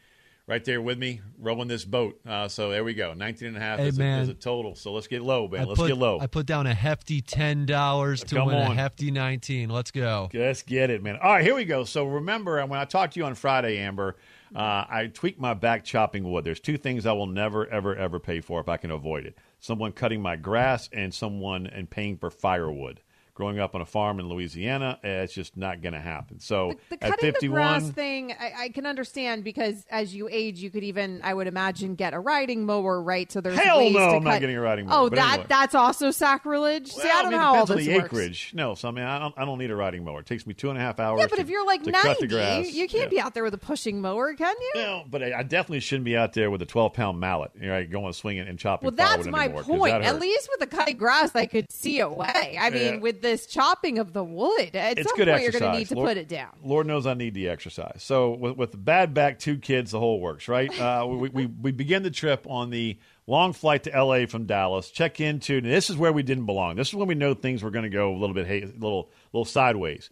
right 0.49 0.65
there 0.65 0.81
with 0.81 0.99
me 0.99 1.21
rowing 1.39 1.69
this 1.69 1.85
boat. 1.85 2.19
Uh, 2.27 2.49
so 2.49 2.71
there 2.71 2.83
we 2.83 2.95
go, 2.95 3.13
19 3.13 3.49
and 3.49 3.57
a 3.57 3.61
half 3.61 3.79
Hey, 3.79 3.89
is, 3.89 3.99
a, 4.01 4.05
is 4.21 4.29
a 4.31 4.35
total. 4.35 4.75
So 4.75 4.93
let's 4.93 5.07
get 5.07 5.23
low, 5.23 5.47
man. 5.47 5.61
I 5.61 5.65
let's 5.65 5.79
put, 5.79 5.89
get 5.89 5.99
low. 5.99 6.19
I 6.19 6.27
put 6.27 6.47
down 6.47 6.67
a 6.67 6.75
hefty 6.75 7.21
ten 7.21 7.67
dollars 7.67 8.25
to 8.25 8.37
Come 8.37 8.49
win 8.49 8.57
on. 8.57 8.73
a 8.73 8.75
hefty 8.75 9.13
nineteen. 9.13 9.69
Let's 9.69 9.93
go. 9.93 10.29
Let's 10.33 10.63
get 10.63 10.91
it, 10.91 11.03
man. 11.03 11.19
All 11.23 11.35
right, 11.35 11.45
here 11.45 11.55
we 11.55 11.65
go. 11.65 11.85
So 11.85 12.07
remember, 12.07 12.65
when 12.67 12.81
I 12.81 12.85
talked 12.87 13.15
to 13.15 13.21
you 13.21 13.27
on 13.27 13.35
Friday, 13.35 13.79
Amber, 13.79 14.17
uh, 14.57 14.85
I 14.89 15.11
tweaked 15.13 15.39
my 15.39 15.55
back 15.55 15.85
chopping 15.85 16.29
wood. 16.29 16.45
There's 16.45 16.61
two 16.61 16.79
things 16.79 17.07
I 17.07 17.13
will 17.13 17.27
never, 17.27 17.67
ever, 17.69 17.95
ever 17.95 18.19
pay 18.19 18.41
for 18.41 18.61
if 18.61 18.69
I 18.69 18.79
can 18.79 18.91
avoid 18.91 19.27
it: 19.27 19.37
someone 19.61 19.93
cutting 19.93 20.23
my 20.23 20.37
grass 20.37 20.89
and 20.93 21.13
someone 21.13 21.67
and 21.67 21.89
paying 21.89 22.17
for 22.17 22.31
firewood. 22.31 23.01
Growing 23.39 23.61
up 23.61 23.77
on 23.77 23.81
a 23.81 23.87
farm 23.87 24.19
in 24.19 24.29
Louisiana, 24.29 24.99
eh, 25.05 25.23
it's 25.23 25.33
just 25.33 25.57
not 25.57 25.81
going 25.81 25.93
to 25.93 26.01
happen. 26.01 26.41
So 26.41 26.75
The 26.91 26.95
at 27.05 27.11
cutting 27.13 27.27
the 27.29 27.33
51, 27.35 27.55
grass 27.55 27.89
thing, 27.91 28.33
I, 28.33 28.53
I 28.65 28.69
can 28.71 28.85
understand 28.85 29.45
because 29.45 29.87
as 29.93 30.13
you 30.13 30.29
age, 30.29 30.59
you 30.59 30.71
could 30.71 30.83
even, 30.83 31.21
I 31.23 31.33
would 31.35 31.47
imagine, 31.47 31.95
get 31.95 32.15
a 32.15 32.19
riding 32.19 32.67
mower, 32.67 33.01
right? 33.01 33.31
So 33.31 33.41
there's 33.41 33.57
Hell 33.57 33.79
ways 33.79 33.93
no, 33.93 34.01
to 34.11 34.17
I'm 34.17 34.25
not 34.25 34.41
getting 34.41 34.57
a 34.57 34.61
riding 34.61 34.87
mower, 34.87 35.05
Oh, 35.05 35.09
that 35.11 35.33
anyway. 35.35 35.47
that's 35.49 35.77
also 35.77 36.11
sacrilege. 36.11 36.93
See, 36.93 37.03
I 37.09 37.23
don't 37.23 37.31
mean, 37.31 37.33
know 37.33 37.39
how 37.39 37.55
all 37.59 37.67
this 37.67 37.87
the 37.87 37.95
works. 37.95 38.07
acreage. 38.07 38.51
No, 38.55 38.75
so 38.75 38.89
I 38.89 38.91
mean, 38.91 39.05
I 39.05 39.21
don't, 39.21 39.35
I 39.39 39.45
don't 39.45 39.59
need 39.59 39.71
a 39.71 39.77
riding 39.77 40.03
mower. 40.05 40.19
It 40.19 40.27
takes 40.27 40.45
me 40.45 40.55
two 40.55 40.71
and 40.71 40.77
a 40.77 40.81
half 40.81 40.99
hours. 40.99 41.21
Yeah, 41.21 41.29
but 41.31 41.37
to- 41.37 41.43
if 41.43 41.49
you're 41.49 41.65
like 41.65 41.85
to 41.85 41.93
cut 41.93 42.19
the 42.19 42.27
90, 42.27 42.27
grass. 42.27 42.75
you 42.75 42.89
can't 42.89 43.05
Yeah. 43.05 43.09
be 43.09 43.21
out 43.21 43.35
there 43.35 43.45
with 43.45 43.55
a 43.55 43.59
pushing 43.59 44.01
mower, 44.01 44.35
can 44.35 44.53
you? 44.61 44.81
No, 44.83 45.05
but 45.09 45.23
I 45.23 45.39
I 45.39 45.43
definitely 45.45 45.79
shouldn't 45.81 46.07
be 46.07 46.17
out 46.17 46.33
there 46.33 46.51
with 46.51 46.61
a 46.63 46.67
12 46.67 46.93
pound 46.93 47.21
mallet, 47.21 47.53
you 47.55 47.69
know, 47.69 47.87
going 47.87 48.13
swinging 48.15 48.49
and 48.49 48.59
chopping. 48.59 48.89
Well, 48.89 48.97
that's 48.97 49.29
my 49.29 49.45
anymore, 49.45 49.63
point. 49.63 49.93
that 49.93 50.03
At 50.03 50.19
least 50.19 50.49
with 50.51 50.69
the 50.69 50.77
cutting 50.77 50.97
grass, 50.97 51.37
I 51.37 51.47
could 51.47 51.71
see 51.71 52.01
a 52.01 52.09
way. 52.09 52.59
I 52.61 52.71
mean, 52.71 52.95
Yeah. 52.95 52.99
with 53.01 53.23
this 53.29 53.47
chopping 53.47 53.99
of 53.99 54.13
the 54.13 54.25
wood, 54.25 54.75
at 54.75 54.99
it's 54.99 55.09
some 55.09 55.17
good 55.17 55.29
point 55.29 55.43
exercise. 55.43 55.43
you're 55.43 55.61
going 55.61 55.73
to 55.73 55.79
need 55.79 55.89
to 55.89 55.95
Lord, 55.95 56.09
put 56.09 56.17
it 56.17 56.29
down. 56.29 56.51
Lord 56.65 56.87
knows 56.87 57.07
I 57.07 57.15
need 57.15 57.35
the 57.35 57.49
exercise. 57.49 58.03
So 58.03 58.31
with, 58.31 58.57
with 58.57 58.71
the 58.73 58.79
bad 58.79 59.15
back, 59.15 59.39
two 59.39 59.59
kids, 59.59 59.91
the 59.91 60.01
whole 60.01 60.21
works, 60.21 60.49
right? 60.49 60.69
Uh, 60.79 61.07
we, 61.09 61.29
we 61.29 61.47
we 61.47 61.73
begin 61.73 62.03
the 62.03 62.11
trip 62.11 62.47
on 62.49 62.71
the 62.71 62.99
long 63.27 63.53
flight 63.53 63.85
to 63.85 63.95
L.A. 63.95 64.27
from 64.27 64.47
Dallas. 64.47 64.91
Check 64.91 65.21
into 65.21 65.59
and 65.59 65.67
this 65.67 65.91
is 65.91 65.97
where 65.97 66.13
we 66.13 66.23
didn't 66.23 66.47
belong. 66.47 66.77
This 66.77 66.89
is 66.89 66.95
when 66.95 67.09
we 67.09 67.15
know 67.15 67.35
things 67.35 67.63
were 67.63 67.71
going 67.71 67.85
to 67.85 67.91
go 67.91 68.13
a 68.13 68.19
little 68.19 68.35
bit, 68.35 68.47
hey, 68.47 68.61
little 68.63 69.11
little 69.33 69.45
sideways. 69.45 70.11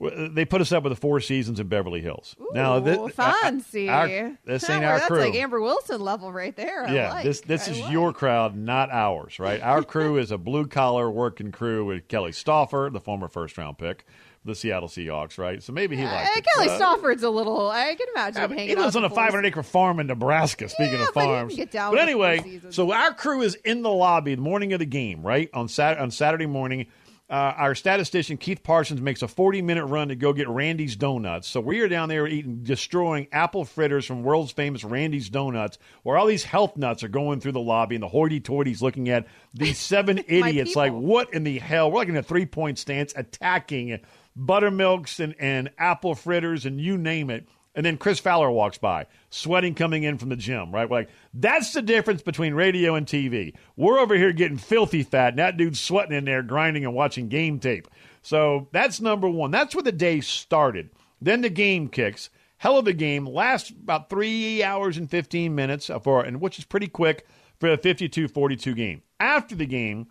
They 0.00 0.46
put 0.46 0.60
us 0.62 0.72
up 0.72 0.82
with 0.84 0.92
the 0.92 1.00
Four 1.00 1.20
Seasons 1.20 1.60
in 1.60 1.68
Beverly 1.68 2.00
Hills. 2.00 2.34
now, 2.52 2.78
Ooh, 2.78 3.08
thi- 3.08 3.12
fancy. 3.12 3.88
our- 3.90 4.08
this 4.46 4.68
ain't 4.70 4.80
Well, 4.80 4.92
our 4.92 4.96
that's 4.98 5.06
crew. 5.08 5.20
like 5.20 5.34
Amber 5.34 5.60
Wilson 5.60 6.00
level 6.00 6.32
right 6.32 6.56
there. 6.56 6.86
I 6.86 6.92
yeah, 6.94 7.12
like. 7.12 7.24
this 7.24 7.42
this 7.42 7.68
I 7.68 7.72
is 7.72 7.80
like. 7.80 7.92
your 7.92 8.12
crowd, 8.14 8.56
not 8.56 8.90
ours, 8.90 9.38
right? 9.38 9.60
Our 9.60 9.82
crew 9.82 10.16
is 10.16 10.30
a 10.30 10.38
blue 10.38 10.66
collar 10.66 11.10
working 11.10 11.52
crew 11.52 11.84
with 11.84 12.08
Kelly 12.08 12.30
Stouffer, 12.32 12.90
the 12.90 13.00
former 13.00 13.28
first 13.28 13.58
round 13.58 13.76
pick 13.78 14.04
the 14.42 14.54
Seattle 14.54 14.88
Seahawks, 14.88 15.36
right? 15.36 15.62
So 15.62 15.70
maybe 15.74 15.96
he 15.98 16.02
liked 16.04 16.30
Uh, 16.34 16.38
it. 16.38 16.46
Kelly 16.54 16.68
Uh, 16.70 16.76
Stafford's 16.76 17.22
a 17.22 17.28
little. 17.28 17.68
I 17.68 17.94
can 17.94 18.06
imagine 18.14 18.40
I 18.42 18.46
mean, 18.46 18.56
hanging 18.56 18.76
he 18.78 18.82
lives 18.82 18.96
on 18.96 19.04
a 19.04 19.10
500 19.10 19.44
acre 19.44 19.62
farm 19.62 20.00
in 20.00 20.06
Nebraska. 20.06 20.66
Speaking 20.70 20.94
Yeah, 20.94 21.08
of 21.08 21.14
but 21.14 21.24
farms, 21.24 21.54
but 21.58 21.72
Four 21.90 21.98
anyway, 21.98 22.60
so 22.70 22.90
our 22.90 23.12
crew 23.12 23.42
is 23.42 23.54
in 23.66 23.82
the 23.82 23.90
lobby 23.90 24.34
the 24.36 24.40
morning 24.40 24.72
of 24.72 24.78
the 24.78 24.86
game, 24.86 25.20
right 25.22 25.50
on 25.52 25.68
Sat 25.68 25.98
on 25.98 26.10
Saturday 26.10 26.46
morning. 26.46 26.86
Uh, 27.30 27.54
our 27.56 27.76
statistician 27.76 28.36
Keith 28.36 28.64
Parsons 28.64 29.00
makes 29.00 29.22
a 29.22 29.28
40 29.28 29.62
minute 29.62 29.84
run 29.86 30.08
to 30.08 30.16
go 30.16 30.32
get 30.32 30.48
Randy's 30.48 30.96
Donuts. 30.96 31.46
So 31.46 31.60
we 31.60 31.78
are 31.78 31.86
down 31.86 32.08
there 32.08 32.26
eating, 32.26 32.64
destroying 32.64 33.28
apple 33.30 33.64
fritters 33.64 34.04
from 34.04 34.24
world's 34.24 34.50
famous 34.50 34.82
Randy's 34.82 35.28
Donuts, 35.28 35.78
where 36.02 36.18
all 36.18 36.26
these 36.26 36.42
health 36.42 36.76
nuts 36.76 37.04
are 37.04 37.08
going 37.08 37.38
through 37.38 37.52
the 37.52 37.60
lobby 37.60 37.94
and 37.94 38.02
the 38.02 38.08
hoity 38.08 38.40
toity's 38.40 38.82
looking 38.82 39.08
at 39.08 39.28
these 39.54 39.78
seven 39.78 40.18
idiots. 40.26 40.74
Like, 40.74 40.92
what 40.92 41.32
in 41.32 41.44
the 41.44 41.60
hell? 41.60 41.92
We're 41.92 41.98
like 41.98 42.08
in 42.08 42.16
a 42.16 42.22
three 42.22 42.46
point 42.46 42.78
stance 42.78 43.12
attacking 43.14 44.00
buttermilks 44.34 45.20
and, 45.20 45.36
and 45.38 45.70
apple 45.78 46.16
fritters 46.16 46.66
and 46.66 46.80
you 46.80 46.98
name 46.98 47.30
it. 47.30 47.46
And 47.74 47.86
then 47.86 47.98
Chris 47.98 48.18
Fowler 48.18 48.50
walks 48.50 48.78
by, 48.78 49.06
sweating 49.30 49.76
coming 49.76 50.02
in 50.02 50.18
from 50.18 50.28
the 50.28 50.36
gym, 50.36 50.72
right? 50.72 50.90
We're 50.90 50.98
like, 50.98 51.10
that's 51.32 51.72
the 51.72 51.82
difference 51.82 52.20
between 52.20 52.54
radio 52.54 52.96
and 52.96 53.06
TV. 53.06 53.54
We're 53.76 54.00
over 54.00 54.16
here 54.16 54.32
getting 54.32 54.58
filthy 54.58 55.04
fat, 55.04 55.30
and 55.30 55.38
that 55.38 55.56
dude's 55.56 55.78
sweating 55.78 56.16
in 56.16 56.24
there, 56.24 56.42
grinding 56.42 56.84
and 56.84 56.94
watching 56.94 57.28
game 57.28 57.60
tape. 57.60 57.86
So 58.22 58.68
that's 58.72 59.00
number 59.00 59.28
one. 59.28 59.52
That's 59.52 59.74
where 59.74 59.84
the 59.84 59.92
day 59.92 60.20
started. 60.20 60.90
Then 61.20 61.42
the 61.42 61.50
game 61.50 61.88
kicks. 61.88 62.28
Hell 62.56 62.76
of 62.76 62.88
a 62.88 62.92
game. 62.92 63.24
Lasts 63.24 63.70
about 63.70 64.10
three 64.10 64.62
hours 64.62 64.96
and 64.96 65.08
15 65.08 65.54
minutes, 65.54 65.90
for, 66.02 66.22
and 66.22 66.40
which 66.40 66.58
is 66.58 66.64
pretty 66.64 66.88
quick 66.88 67.26
for 67.60 67.72
a 67.72 67.78
52 67.78 68.26
42 68.28 68.74
game. 68.74 69.02
After 69.20 69.54
the 69.54 69.66
game, 69.66 70.08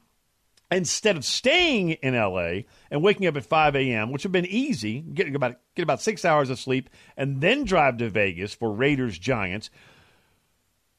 instead 0.72 1.18
of 1.18 1.26
staying 1.26 1.92
in 1.92 2.16
LA 2.16 2.62
and 2.92 3.02
waking 3.02 3.28
up 3.28 3.38
at 3.38 3.46
5 3.46 3.76
a.m., 3.76 4.12
which 4.12 4.24
would 4.24 4.36
have 4.36 4.44
been 4.44 4.52
easy, 4.52 5.02
get 5.02 5.34
about 5.34 5.56
get 5.76 5.84
about 5.84 6.02
six 6.02 6.26
hours 6.26 6.50
of 6.50 6.60
sleep, 6.60 6.90
and 7.18 7.42
then 7.42 7.64
drive 7.64 7.98
to 7.98 8.10
Vegas 8.10 8.54
for 8.54 8.72
Raiders 8.72 9.18
Giants. 9.18 9.70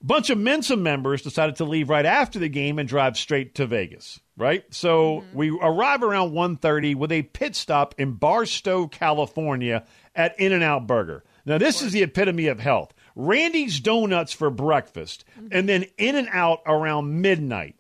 A 0.03 0.07
bunch 0.07 0.31
of 0.31 0.39
Mensa 0.39 0.77
members 0.77 1.23
decided 1.23 1.57
to 1.57 1.65
leave 1.65 1.91
right 1.91 2.07
after 2.07 2.39
the 2.39 2.49
game 2.49 2.79
and 2.79 2.89
drive 2.89 3.19
straight 3.19 3.55
to 3.57 3.67
Vegas. 3.67 4.21
Right, 4.37 4.65
so 4.71 5.21
mm-hmm. 5.21 5.37
we 5.37 5.51
arrive 5.51 6.03
around 6.03 6.33
1.30 6.33 6.95
with 6.95 7.13
a 7.13 7.23
pit 7.23 7.55
stop 7.55 7.95
in 7.99 8.13
Barstow, 8.13 8.87
California, 8.87 9.85
at 10.15 10.41
In 10.41 10.53
and 10.53 10.63
Out 10.63 10.87
Burger. 10.87 11.25
Now, 11.45 11.59
this 11.59 11.83
is 11.83 11.93
the 11.93 12.03
epitome 12.03 12.47
of 12.47 12.59
health. 12.59 12.95
Randy's 13.15 13.81
Donuts 13.81 14.33
for 14.33 14.49
breakfast, 14.49 15.27
mm-hmm. 15.39 15.49
and 15.51 15.69
then 15.69 15.85
In 15.99 16.17
and 16.17 16.29
Out 16.33 16.61
around 16.65 17.21
midnight. 17.21 17.77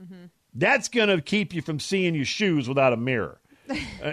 Mm-hmm. 0.00 0.26
That's 0.58 0.88
going 0.88 1.08
to 1.08 1.20
keep 1.20 1.54
you 1.54 1.62
from 1.62 1.78
seeing 1.80 2.14
your 2.14 2.24
shoes 2.24 2.68
without 2.68 2.92
a 2.92 2.96
mirror. 2.96 3.40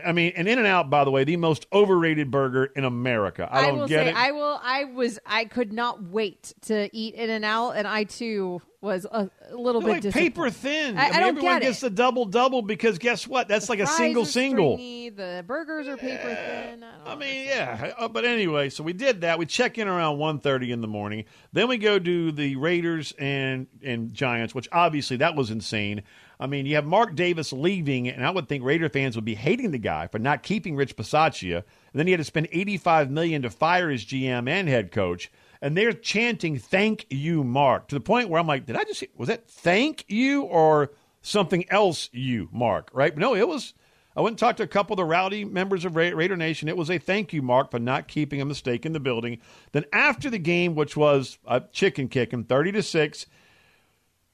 I 0.05 0.11
mean, 0.13 0.33
and 0.35 0.47
In 0.47 0.57
and 0.57 0.67
Out, 0.67 0.89
by 0.89 1.03
the 1.03 1.11
way, 1.11 1.23
the 1.23 1.37
most 1.37 1.67
overrated 1.71 2.31
burger 2.31 2.65
in 2.65 2.85
America. 2.85 3.47
I 3.51 3.61
don't 3.61 3.69
I 3.69 3.71
will 3.73 3.87
get 3.87 4.05
say, 4.05 4.09
it. 4.09 4.15
I 4.15 4.31
will. 4.31 4.59
I 4.63 4.85
was. 4.85 5.19
I 5.25 5.45
could 5.45 5.71
not 5.71 6.03
wait 6.03 6.53
to 6.63 6.89
eat 6.95 7.15
In 7.15 7.29
and 7.29 7.45
Out, 7.45 7.71
and 7.71 7.87
I 7.87 8.05
too 8.05 8.61
was 8.81 9.05
a, 9.09 9.29
little 9.53 9.79
They're 9.79 9.95
bit 9.95 10.05
like 10.05 10.13
paper 10.13 10.49
thin. 10.49 10.97
I, 10.97 11.03
I, 11.03 11.05
mean, 11.05 11.13
I 11.13 11.19
don't 11.19 11.29
everyone 11.37 11.53
get 11.59 11.61
gets 11.67 11.77
it. 11.77 11.81
the 11.81 11.89
double 11.91 12.25
double 12.25 12.61
because 12.61 12.97
guess 12.97 13.25
what? 13.25 13.47
That's 13.47 13.67
The 13.67 13.73
like 13.73 13.79
a 13.79 13.87
single 13.87 14.25
single. 14.25 14.73
stringy, 14.75 15.09
the 15.09 15.43
burgers 15.47 15.87
are 15.87 15.95
paper 15.95 16.35
thin. 16.35 16.83
I, 16.83 17.13
I 17.13 17.15
mean, 17.15 17.45
yeah. 17.47 17.93
Uh, 17.97 18.09
but 18.09 18.25
anyway, 18.25 18.69
so 18.69 18.83
we 18.83 18.91
did 18.91 19.21
that. 19.21 19.39
We 19.39 19.45
check 19.45 19.77
in 19.77 19.87
around 19.87 20.17
1.30 20.17 20.71
in 20.71 20.81
the 20.81 20.87
morning. 20.87 21.23
Then 21.53 21.69
we 21.69 21.77
go 21.77 21.97
do 21.97 22.31
the 22.31 22.57
Raiders 22.57 23.13
and 23.17 23.67
and 23.81 24.13
Giants, 24.13 24.53
which 24.53 24.67
obviously 24.71 25.17
that 25.17 25.35
was 25.35 25.49
insane. 25.49 26.03
I 26.39 26.47
mean, 26.47 26.65
you 26.65 26.75
have 26.75 26.85
Mark 26.85 27.15
Davis 27.15 27.53
leaving, 27.53 28.07
and 28.07 28.25
I 28.25 28.31
would 28.31 28.47
think 28.47 28.63
Raider 28.63 28.89
fans 28.89 29.15
would 29.15 29.25
be 29.25 29.35
hating 29.35 29.71
the 29.71 29.77
guy 29.77 30.07
for 30.07 30.19
not 30.19 30.43
keeping 30.43 30.75
Rich 30.75 30.95
Bisaccia. 30.95 31.57
And 31.57 31.63
then 31.93 32.07
he 32.07 32.11
had 32.11 32.19
to 32.19 32.23
spend 32.25 32.47
85 32.51 33.11
million 33.11 33.41
to 33.43 33.49
fire 33.49 33.89
his 33.89 34.05
GM 34.05 34.49
and 34.49 34.67
head 34.67 34.91
coach. 34.91 35.31
And 35.61 35.77
they're 35.77 35.93
chanting, 35.93 36.57
thank 36.57 37.05
you, 37.09 37.43
Mark, 37.43 37.87
to 37.87 37.95
the 37.95 38.01
point 38.01 38.29
where 38.29 38.39
I'm 38.39 38.47
like, 38.47 38.65
did 38.65 38.75
I 38.75 38.83
just, 38.83 39.03
was 39.15 39.29
that 39.29 39.47
thank 39.47 40.03
you 40.09 40.43
or 40.43 40.91
something 41.21 41.63
else 41.69 42.09
you, 42.11 42.49
Mark, 42.51 42.89
right? 42.93 43.15
No, 43.17 43.33
it 43.33 43.47
was, 43.47 43.73
I 44.15 44.21
went 44.21 44.33
and 44.33 44.39
talked 44.39 44.57
to 44.57 44.63
a 44.63 44.67
couple 44.67 44.93
of 44.93 44.97
the 44.97 45.05
rowdy 45.05 45.45
members 45.45 45.85
of 45.85 45.95
Ra- 45.95 46.11
Raider 46.13 46.35
Nation. 46.35 46.67
It 46.67 46.75
was 46.75 46.91
a 46.91 46.97
thank 46.97 47.31
you, 47.31 47.41
Mark, 47.41 47.71
for 47.71 47.79
not 47.79 48.09
keeping 48.09 48.41
a 48.41 48.45
mistake 48.45 48.85
in 48.85 48.91
the 48.91 48.99
building. 48.99 49.39
Then 49.71 49.85
after 49.93 50.29
the 50.29 50.37
game, 50.37 50.75
which 50.75 50.97
was 50.97 51.37
a 51.47 51.61
chicken 51.71 52.09
kicking, 52.09 52.43
30 52.43 52.73
to 52.73 52.83
6, 52.83 53.25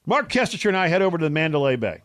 Mark 0.06 0.30
Kestecher 0.30 0.68
and 0.68 0.76
I 0.76 0.88
head 0.88 1.02
over 1.02 1.18
to 1.18 1.24
the 1.24 1.30
Mandalay 1.30 1.76
Bay. 1.76 2.02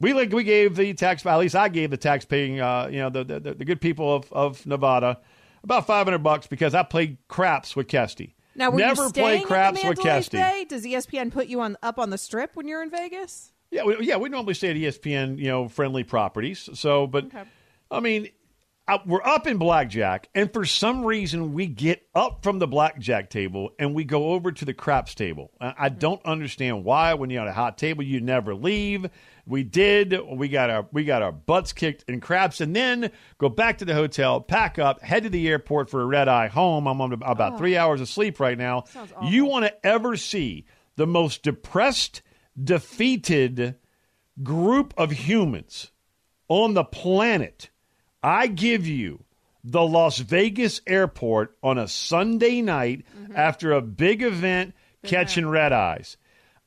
We 0.00 0.12
like 0.14 0.32
we 0.32 0.42
gave 0.42 0.74
the 0.74 0.94
tax 0.94 1.24
at 1.24 1.36
least 1.36 1.54
I 1.54 1.68
gave 1.68 1.90
the 1.90 1.96
tax 1.96 2.24
paying 2.24 2.60
uh, 2.60 2.88
you 2.90 2.98
know 2.98 3.10
the, 3.10 3.22
the 3.22 3.54
the 3.54 3.64
good 3.64 3.80
people 3.80 4.12
of, 4.12 4.32
of 4.32 4.66
Nevada 4.66 5.20
about 5.62 5.86
five 5.86 6.06
hundred 6.06 6.24
bucks 6.24 6.48
because 6.48 6.74
I 6.74 6.82
played 6.82 7.18
craps 7.28 7.76
with 7.76 7.86
Kesty. 7.86 8.34
Now, 8.54 8.70
were 8.70 8.78
never 8.78 9.04
you 9.04 9.12
played 9.12 9.44
craps 9.44 9.78
at 9.78 9.82
the 9.82 9.88
with 9.88 9.98
Kesty. 9.98 10.32
Bay? 10.32 10.66
Does 10.68 10.84
ESPN 10.84 11.32
put 11.32 11.46
you 11.46 11.60
on 11.60 11.76
up 11.82 11.98
on 11.98 12.10
the 12.10 12.18
strip 12.18 12.54
when 12.54 12.68
you're 12.68 12.82
in 12.82 12.90
Vegas? 12.90 13.52
Yeah, 13.70 13.84
we, 13.84 13.96
yeah, 14.00 14.16
we 14.16 14.28
normally 14.28 14.52
stay 14.54 14.70
at 14.70 14.76
ESPN, 14.76 15.38
you 15.38 15.46
know, 15.46 15.68
friendly 15.68 16.04
properties. 16.04 16.68
So, 16.74 17.06
but 17.06 17.28
I 17.90 18.00
mean, 18.00 18.28
uh, 18.88 18.98
we're 19.06 19.22
up 19.22 19.46
in 19.46 19.58
blackjack, 19.58 20.28
and 20.34 20.52
for 20.52 20.64
some 20.64 21.04
reason, 21.04 21.52
we 21.54 21.66
get 21.66 22.04
up 22.14 22.42
from 22.42 22.58
the 22.58 22.66
blackjack 22.66 23.30
table 23.30 23.70
and 23.78 23.94
we 23.94 24.02
go 24.04 24.32
over 24.32 24.50
to 24.50 24.64
the 24.64 24.74
craps 24.74 25.14
table. 25.14 25.52
I, 25.60 25.74
I 25.78 25.88
don't 25.88 26.20
understand 26.26 26.84
why. 26.84 27.14
When 27.14 27.30
you're 27.30 27.42
on 27.42 27.48
a 27.48 27.52
hot 27.52 27.78
table, 27.78 28.02
you 28.02 28.20
never 28.20 28.54
leave. 28.54 29.06
We 29.46 29.62
did. 29.62 30.16
We 30.30 30.48
got 30.48 30.70
our 30.70 30.86
we 30.92 31.04
got 31.04 31.22
our 31.22 31.32
butts 31.32 31.72
kicked 31.72 32.04
in 32.08 32.20
craps, 32.20 32.60
and 32.60 32.74
then 32.74 33.10
go 33.38 33.48
back 33.48 33.78
to 33.78 33.84
the 33.84 33.94
hotel, 33.94 34.40
pack 34.40 34.78
up, 34.78 35.00
head 35.02 35.22
to 35.24 35.28
the 35.30 35.48
airport 35.48 35.88
for 35.90 36.00
a 36.00 36.06
red 36.06 36.28
eye 36.28 36.48
home. 36.48 36.86
I'm 36.86 37.00
on 37.00 37.12
about 37.12 37.54
Oh. 37.54 37.58
three 37.58 37.76
hours 37.76 38.00
of 38.00 38.08
sleep 38.08 38.38
right 38.40 38.58
now. 38.58 38.84
You 39.22 39.44
want 39.44 39.64
to 39.66 39.86
ever 39.86 40.16
see 40.16 40.64
the 40.96 41.06
most 41.06 41.42
depressed, 41.42 42.22
defeated 42.62 43.76
group 44.42 44.94
of 44.96 45.10
humans 45.10 45.90
on 46.48 46.74
the 46.74 46.84
planet, 46.84 47.70
I 48.22 48.46
give 48.46 48.86
you 48.86 49.24
the 49.64 49.82
Las 49.82 50.18
Vegas 50.18 50.80
airport 50.86 51.56
on 51.62 51.78
a 51.78 51.88
Sunday 51.88 52.62
night 52.62 53.04
mm-hmm. 53.16 53.36
after 53.36 53.72
a 53.72 53.80
big 53.80 54.22
event 54.22 54.74
catching 55.04 55.48
red 55.48 55.72
eyes. 55.72 56.16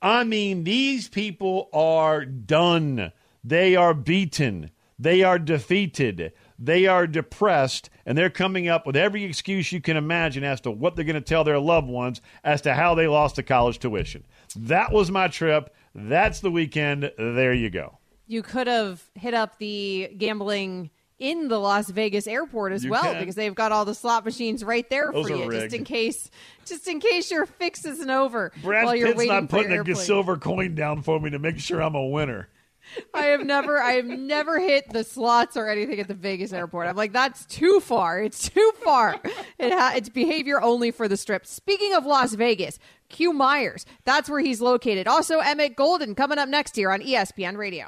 I 0.02 0.24
mean, 0.24 0.64
these 0.64 1.08
people 1.08 1.70
are 1.74 2.26
done. 2.26 3.12
They 3.44 3.76
are 3.76 3.94
beaten. 3.94 4.72
They 4.98 5.24
are 5.24 5.40
defeated. 5.40 6.32
They 6.58 6.88
are 6.88 7.06
depressed, 7.06 7.90
and 8.06 8.18
they're 8.18 8.30
coming 8.30 8.70
up 8.70 8.86
with 8.86 8.96
every 8.96 9.26
excuse 9.26 9.72
you 9.72 9.82
can 9.82 9.98
imagine 9.98 10.44
as 10.44 10.62
to 10.62 10.72
what 10.72 10.96
they're 10.96 11.04
going 11.04 11.16
to 11.16 11.22
tell 11.22 11.44
their 11.44 11.60
loved 11.60 11.88
ones 11.88 12.22
as 12.44 12.62
to 12.62 12.74
how 12.74 12.96
they 12.96 13.08
lost 13.08 13.36
the 13.36 13.44
college 13.44 13.80
tuition. 13.80 14.26
That 14.56 14.94
was 14.94 15.12
my 15.12 15.28
trip. 15.28 15.74
That's 15.94 16.40
the 16.40 16.52
weekend. 16.52 17.12
There 17.18 17.54
you 17.54 17.70
go. 17.70 17.98
You 18.28 18.42
could 18.42 18.68
have 18.68 19.04
hit 19.16 19.34
up 19.34 19.58
the 19.58 20.12
gambling 20.18 20.90
in 21.20 21.48
the 21.48 21.60
Las 21.60 21.90
Vegas 21.90 22.28
airport 22.28 22.74
as 22.74 22.84
You 22.84 22.92
well 22.92 23.04
can. 23.04 23.20
because 23.20 23.36
they've 23.36 23.56
got 23.56 23.72
all 23.72 23.86
the 23.86 23.96
slot 23.96 24.26
machines 24.26 24.64
right 24.64 24.90
there 24.90 25.12
Those 25.14 25.28
for 25.30 25.36
you, 25.36 25.50
just 25.52 25.74
in 25.74 25.84
case, 25.86 26.30
just 26.66 26.88
in 26.88 27.00
case 27.00 27.32
your 27.32 27.46
fix 27.46 27.86
isn't 27.86 28.10
over 28.10 28.52
Brad 28.62 28.86
while 28.86 28.96
you're 28.96 29.08
Pitt's 29.08 29.18
waiting 29.20 29.34
not 29.34 29.44
for 29.50 29.58
putting 29.58 29.72
a 29.72 29.76
airplane. 29.76 29.96
silver 29.96 30.38
coin 30.38 30.76
down 30.76 31.02
for 31.02 31.20
me 31.20 31.30
to 31.30 31.40
make 31.40 31.60
sure 31.60 31.82
I'm 31.82 31.96
a 31.96 32.06
winner. 32.06 32.50
I 33.16 33.24
have 33.28 33.44
never, 33.44 33.82
I 33.82 33.94
have 33.94 34.06
never 34.06 34.60
hit 34.60 34.92
the 34.94 35.04
slots 35.04 35.58
or 35.58 35.68
anything 35.68 36.00
at 36.00 36.08
the 36.08 36.14
Vegas 36.14 36.54
airport. 36.54 36.88
I'm 36.88 36.96
like, 36.96 37.14
that's 37.14 37.44
too 37.48 37.80
far. 37.80 38.22
It's 38.22 38.48
too 38.48 38.72
far. 38.84 39.20
It 39.58 39.72
ha- 39.72 39.94
it's 39.96 40.10
behavior 40.10 40.62
only 40.62 40.92
for 40.92 41.08
the 41.08 41.18
strip. 41.18 41.48
Speaking 41.48 41.94
of 41.96 42.06
Las 42.06 42.34
Vegas, 42.36 42.78
Q 43.10 43.34
Myers, 43.34 43.88
that's 44.04 44.30
where 44.30 44.40
he's 44.42 44.62
located. 44.62 45.08
Also, 45.08 45.40
Emmett 45.40 45.76
Golden 45.76 46.14
coming 46.14 46.38
up 46.38 46.48
next 46.48 46.78
year 46.78 46.92
on 46.92 47.00
ESPN 47.02 47.58
Radio. 47.58 47.88